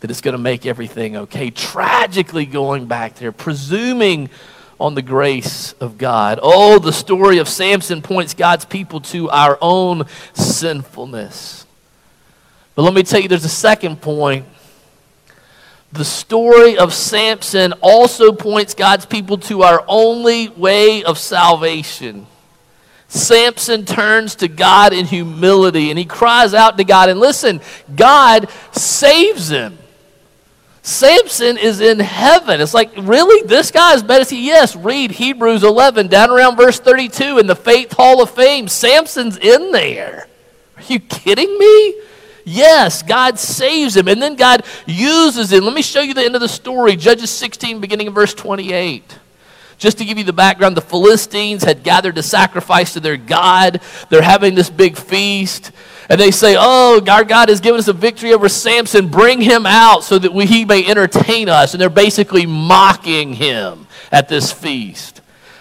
that 0.00 0.10
it's 0.10 0.20
going 0.20 0.32
to 0.32 0.38
make 0.38 0.66
everything 0.66 1.16
okay, 1.16 1.50
tragically 1.50 2.46
going 2.46 2.86
back 2.86 3.16
there, 3.16 3.32
presuming 3.32 4.30
on 4.80 4.94
the 4.94 5.02
grace 5.02 5.72
of 5.74 5.98
God. 5.98 6.38
Oh, 6.40 6.78
the 6.78 6.92
story 6.92 7.38
of 7.38 7.48
Samson 7.48 8.00
points 8.00 8.34
God's 8.34 8.64
people 8.64 9.00
to 9.02 9.28
our 9.30 9.58
own 9.60 10.04
sinfulness. 10.34 11.66
But 12.74 12.82
let 12.82 12.94
me 12.94 13.02
tell 13.02 13.20
you, 13.20 13.28
there's 13.28 13.44
a 13.44 13.48
second 13.48 14.00
point. 14.00 14.46
The 15.90 16.04
story 16.04 16.78
of 16.78 16.94
Samson 16.94 17.72
also 17.80 18.30
points 18.30 18.74
God's 18.74 19.06
people 19.06 19.38
to 19.38 19.62
our 19.62 19.84
only 19.88 20.48
way 20.50 21.02
of 21.02 21.18
salvation. 21.18 22.26
Samson 23.08 23.86
turns 23.86 24.36
to 24.36 24.48
God 24.48 24.92
in 24.92 25.06
humility 25.06 25.88
and 25.90 25.98
he 25.98 26.04
cries 26.04 26.52
out 26.52 26.76
to 26.76 26.84
God. 26.84 27.08
And 27.08 27.18
listen, 27.18 27.62
God 27.96 28.50
saves 28.72 29.48
him. 29.48 29.78
Samson 30.88 31.58
is 31.58 31.80
in 31.80 32.00
heaven. 32.00 32.62
It's 32.62 32.72
like, 32.72 32.90
really? 32.96 33.46
This 33.46 33.70
guy 33.70 33.94
is 33.94 34.02
better? 34.02 34.34
Yes, 34.34 34.74
read 34.74 35.10
Hebrews 35.10 35.62
11, 35.62 36.08
down 36.08 36.30
around 36.30 36.56
verse 36.56 36.80
32 36.80 37.38
in 37.38 37.46
the 37.46 37.54
Faith 37.54 37.92
Hall 37.92 38.22
of 38.22 38.30
Fame. 38.30 38.68
Samson's 38.68 39.36
in 39.36 39.70
there. 39.70 40.26
Are 40.78 40.82
you 40.84 40.98
kidding 40.98 41.58
me? 41.58 42.00
Yes, 42.46 43.02
God 43.02 43.38
saves 43.38 43.98
him. 43.98 44.08
And 44.08 44.22
then 44.22 44.34
God 44.36 44.64
uses 44.86 45.52
him. 45.52 45.64
Let 45.64 45.74
me 45.74 45.82
show 45.82 46.00
you 46.00 46.14
the 46.14 46.24
end 46.24 46.34
of 46.34 46.40
the 46.40 46.48
story. 46.48 46.96
Judges 46.96 47.30
16, 47.30 47.80
beginning 47.80 48.06
in 48.06 48.14
verse 48.14 48.32
28. 48.32 49.18
Just 49.76 49.98
to 49.98 50.06
give 50.06 50.16
you 50.16 50.24
the 50.24 50.32
background, 50.32 50.74
the 50.74 50.80
Philistines 50.80 51.62
had 51.62 51.82
gathered 51.82 52.14
to 52.14 52.22
sacrifice 52.22 52.94
to 52.94 53.00
their 53.00 53.18
God. 53.18 53.82
They're 54.08 54.22
having 54.22 54.54
this 54.54 54.70
big 54.70 54.96
feast. 54.96 55.70
And 56.08 56.20
they 56.20 56.30
say, 56.30 56.56
Oh, 56.58 57.02
our 57.08 57.24
God 57.24 57.48
has 57.48 57.60
given 57.60 57.78
us 57.78 57.88
a 57.88 57.92
victory 57.92 58.32
over 58.32 58.48
Samson. 58.48 59.08
Bring 59.08 59.40
him 59.40 59.66
out 59.66 60.04
so 60.04 60.18
that 60.18 60.32
we, 60.32 60.46
he 60.46 60.64
may 60.64 60.86
entertain 60.86 61.48
us. 61.48 61.74
And 61.74 61.80
they're 61.80 61.90
basically 61.90 62.46
mocking 62.46 63.34
him 63.34 63.86
at 64.10 64.28
this 64.28 64.50
feast. 64.50 65.20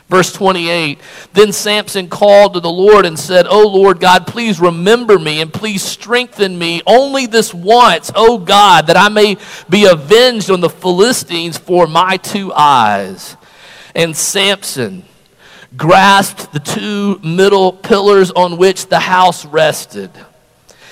Verse 0.09 0.31
28 0.31 0.99
Then 1.33 1.51
Samson 1.51 2.07
called 2.07 2.53
to 2.53 2.59
the 2.59 2.71
Lord 2.71 3.05
and 3.05 3.19
said, 3.19 3.45
Oh 3.49 3.67
Lord 3.67 3.99
God, 3.99 4.25
please 4.25 4.59
remember 4.59 5.19
me 5.19 5.41
and 5.41 5.53
please 5.53 5.83
strengthen 5.83 6.57
me 6.57 6.81
only 6.85 7.25
this 7.25 7.53
once, 7.53 8.11
O 8.15 8.37
God, 8.37 8.87
that 8.87 8.97
I 8.97 9.09
may 9.09 9.37
be 9.69 9.85
avenged 9.85 10.49
on 10.49 10.61
the 10.61 10.69
Philistines 10.69 11.57
for 11.57 11.87
my 11.87 12.17
two 12.17 12.53
eyes. 12.53 13.35
And 13.93 14.15
Samson 14.15 15.03
grasped 15.75 16.53
the 16.53 16.59
two 16.59 17.19
middle 17.19 17.73
pillars 17.73 18.31
on 18.31 18.57
which 18.57 18.87
the 18.87 18.99
house 18.99 19.45
rested. 19.45 20.11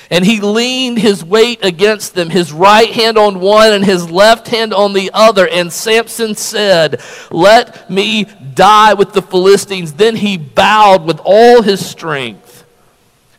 And 0.10 0.26
he 0.26 0.40
leaned 0.40 1.00
his 1.00 1.24
weight 1.24 1.64
against 1.64 2.14
them, 2.14 2.30
his 2.30 2.54
right 2.54 2.92
hand 2.92 3.18
on 3.18 3.40
one 3.40 3.74
and 3.74 3.84
his 3.84 4.10
left 4.10 4.48
hand 4.48 4.74
on 4.74 4.94
the 4.94 5.10
other. 5.14 5.48
And 5.48 5.74
Samson 5.74 6.36
said, 6.36 7.02
Let 7.32 7.90
me 7.90 8.26
die 8.54 8.94
with 8.94 9.14
the 9.14 9.22
Philistines. 9.22 9.94
Then 9.94 10.16
he 10.16 10.38
bowed 10.38 11.06
with 11.06 11.20
all 11.24 11.62
his 11.62 11.86
strength. 11.86 12.66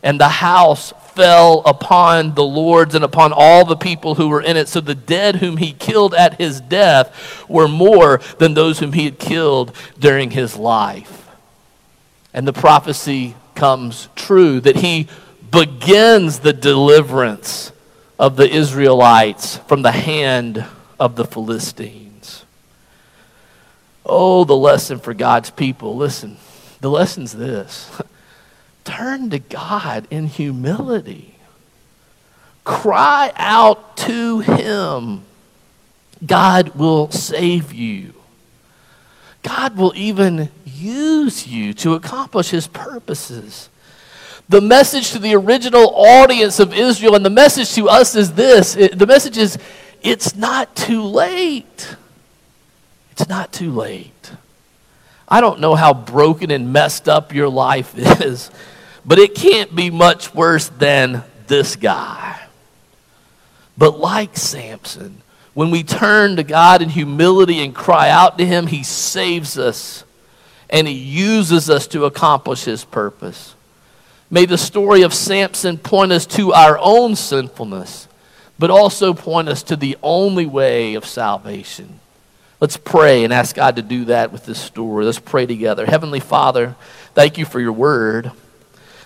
And 0.03 0.21
the 0.21 0.29
house 0.29 0.93
fell 1.17 1.63
upon 1.65 2.35
the 2.35 2.45
lords 2.45 2.95
and 2.95 3.03
upon 3.03 3.33
all 3.33 3.65
the 3.65 3.77
people 3.77 4.15
who 4.15 4.29
were 4.29 4.43
in 4.43 4.57
it. 4.57 4.69
So 4.69 4.81
the 4.81 4.95
dead 4.95 5.37
whom 5.37 5.57
he 5.57 5.73
killed 5.73 6.15
at 6.15 6.35
his 6.35 6.61
death 6.61 7.49
were 7.49 7.67
more 7.67 8.21
than 8.39 8.55
those 8.55 8.79
whom 8.79 8.93
he 8.93 9.07
had 9.07 9.19
killed 9.19 9.75
during 9.99 10.31
his 10.31 10.57
life. 10.57 11.29
And 12.35 12.47
the 12.47 12.53
prophecy 12.53 13.35
comes 13.55 14.09
true 14.15 14.61
that 14.61 14.77
he 14.77 15.09
begins 15.51 16.41
the 16.41 16.53
deliverance 16.53 17.73
of 18.19 18.37
the 18.37 18.49
Israelites 18.49 19.59
from 19.59 19.83
the 19.83 19.93
hand 19.93 20.65
of 20.99 21.17
the 21.17 21.25
Philistines. 21.25 22.45
Oh, 24.05 24.45
the 24.45 24.57
lesson 24.57 24.99
for 24.99 25.15
God's 25.15 25.51
people. 25.51 25.97
Listen, 25.97 26.37
the 26.81 26.91
lesson's 26.91 27.33
this. 27.33 27.91
Turn 28.85 29.31
to 29.31 29.41
God 29.41 30.07
in 30.11 30.27
humility. 30.27 31.35
Cry 32.65 33.33
out 33.37 33.97
to 33.99 34.41
Him. 34.41 35.25
God 36.25 36.75
will 36.77 37.11
save 37.11 37.73
you. 37.73 38.15
God 39.43 39.77
will 39.77 39.93
even 39.95 40.51
use 40.65 41.47
you 41.47 41.75
to 41.75 41.95
accomplish 41.95 42.51
His 42.51 42.67
purposes. 42.67 43.69
The 44.49 44.61
message 44.61 45.11
to 45.11 45.19
the 45.19 45.35
original 45.35 45.93
audience 45.97 46.61
of 46.61 46.73
Israel 46.73 47.17
and 47.17 47.25
the 47.25 47.31
message 47.31 47.75
to 47.75 47.89
us 47.89 48.15
is 48.15 48.35
this 48.35 48.75
the 48.75 49.07
message 49.07 49.39
is 49.39 49.59
it's 50.03 50.37
not 50.37 50.77
too 50.77 51.03
late. 51.03 51.97
It's 53.11 53.29
not 53.29 53.53
too 53.53 53.73
late. 53.73 54.31
I 55.29 55.41
don't 55.41 55.59
know 55.59 55.75
how 55.75 55.93
broken 55.93 56.53
and 56.53 56.73
messed 56.73 57.09
up 57.09 57.35
your 57.35 57.49
life 57.49 57.95
is, 58.23 58.51
but 59.05 59.19
it 59.19 59.35
can't 59.35 59.75
be 59.75 59.91
much 59.91 60.33
worse 60.33 60.69
than 60.69 61.25
this 61.49 61.75
guy. 61.75 62.41
But 63.77 63.99
like 63.99 64.37
Samson, 64.37 65.23
when 65.55 65.73
we 65.73 65.83
turn 65.83 66.37
to 66.37 66.45
God 66.45 66.83
in 66.83 66.89
humility 66.89 67.59
and 67.65 67.75
cry 67.75 68.11
out 68.11 68.39
to 68.39 68.47
Him, 68.47 68.69
He 68.69 68.85
saves 68.85 69.59
us 69.59 70.05
and 70.71 70.87
He 70.87 70.95
uses 70.95 71.69
us 71.69 71.89
to 71.89 72.05
accomplish 72.05 72.65
His 72.65 72.85
purpose. 72.85 73.56
May 74.31 74.47
the 74.47 74.59
story 74.59 75.03
of 75.03 75.15
Samson 75.15 75.79
point 75.79 76.13
us 76.13 76.27
to 76.27 76.53
our 76.53 76.79
own 76.81 77.15
sinfulness, 77.15 78.09
but 78.59 78.71
also 78.71 79.15
point 79.15 79.49
us 79.49 79.63
to 79.65 79.77
the 79.77 79.97
only 80.03 80.47
way 80.47 80.95
of 80.95 81.05
salvation. 81.05 82.01
Let's 82.61 82.77
pray 82.77 83.23
and 83.23 83.33
ask 83.33 83.55
God 83.55 83.77
to 83.77 83.83
do 83.83 84.07
that 84.07 84.33
with 84.33 84.47
this 84.47 84.59
story. 84.59 85.05
Let's 85.05 85.19
pray 85.19 85.47
together. 85.47 85.87
Heavenly 85.87 86.21
Father, 86.21 86.75
thank 87.15 87.39
you 87.39 87.45
for 87.45 87.61
your 87.61 87.73
word. 87.73 88.33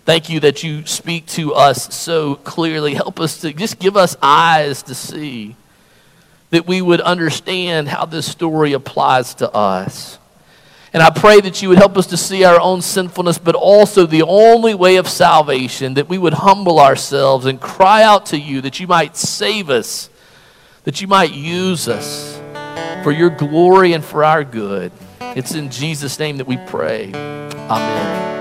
Thank 0.04 0.30
you 0.30 0.40
that 0.40 0.62
you 0.62 0.86
speak 0.86 1.26
to 1.28 1.52
us 1.54 1.94
so 1.94 2.36
clearly. 2.36 2.94
Help 2.94 3.20
us 3.20 3.40
to 3.42 3.52
just 3.52 3.78
give 3.78 3.96
us 3.96 4.16
eyes 4.22 4.82
to 4.84 4.94
see 4.94 5.56
that 6.50 6.66
we 6.66 6.80
would 6.80 7.00
understand 7.00 7.88
how 7.88 8.06
this 8.06 8.30
story 8.30 8.72
applies 8.72 9.34
to 9.34 9.52
us. 9.52 10.18
And 10.92 11.02
I 11.02 11.10
pray 11.10 11.40
that 11.40 11.62
you 11.62 11.68
would 11.68 11.78
help 11.78 11.96
us 11.96 12.06
to 12.08 12.16
see 12.16 12.42
our 12.44 12.60
own 12.60 12.82
sinfulness, 12.82 13.38
but 13.38 13.54
also 13.54 14.06
the 14.06 14.22
only 14.22 14.74
way 14.74 14.96
of 14.96 15.08
salvation, 15.08 15.94
that 15.94 16.08
we 16.08 16.18
would 16.18 16.34
humble 16.34 16.80
ourselves 16.80 17.46
and 17.46 17.60
cry 17.60 18.02
out 18.02 18.26
to 18.26 18.38
you 18.38 18.60
that 18.62 18.80
you 18.80 18.88
might 18.88 19.16
save 19.16 19.70
us, 19.70 20.10
that 20.84 21.00
you 21.00 21.06
might 21.06 21.32
use 21.32 21.86
us 21.86 22.40
for 23.04 23.12
your 23.12 23.30
glory 23.30 23.92
and 23.92 24.04
for 24.04 24.24
our 24.24 24.42
good. 24.42 24.90
It's 25.20 25.54
in 25.54 25.70
Jesus' 25.70 26.18
name 26.18 26.38
that 26.38 26.46
we 26.48 26.56
pray. 26.56 27.12
Amen. 27.14 28.39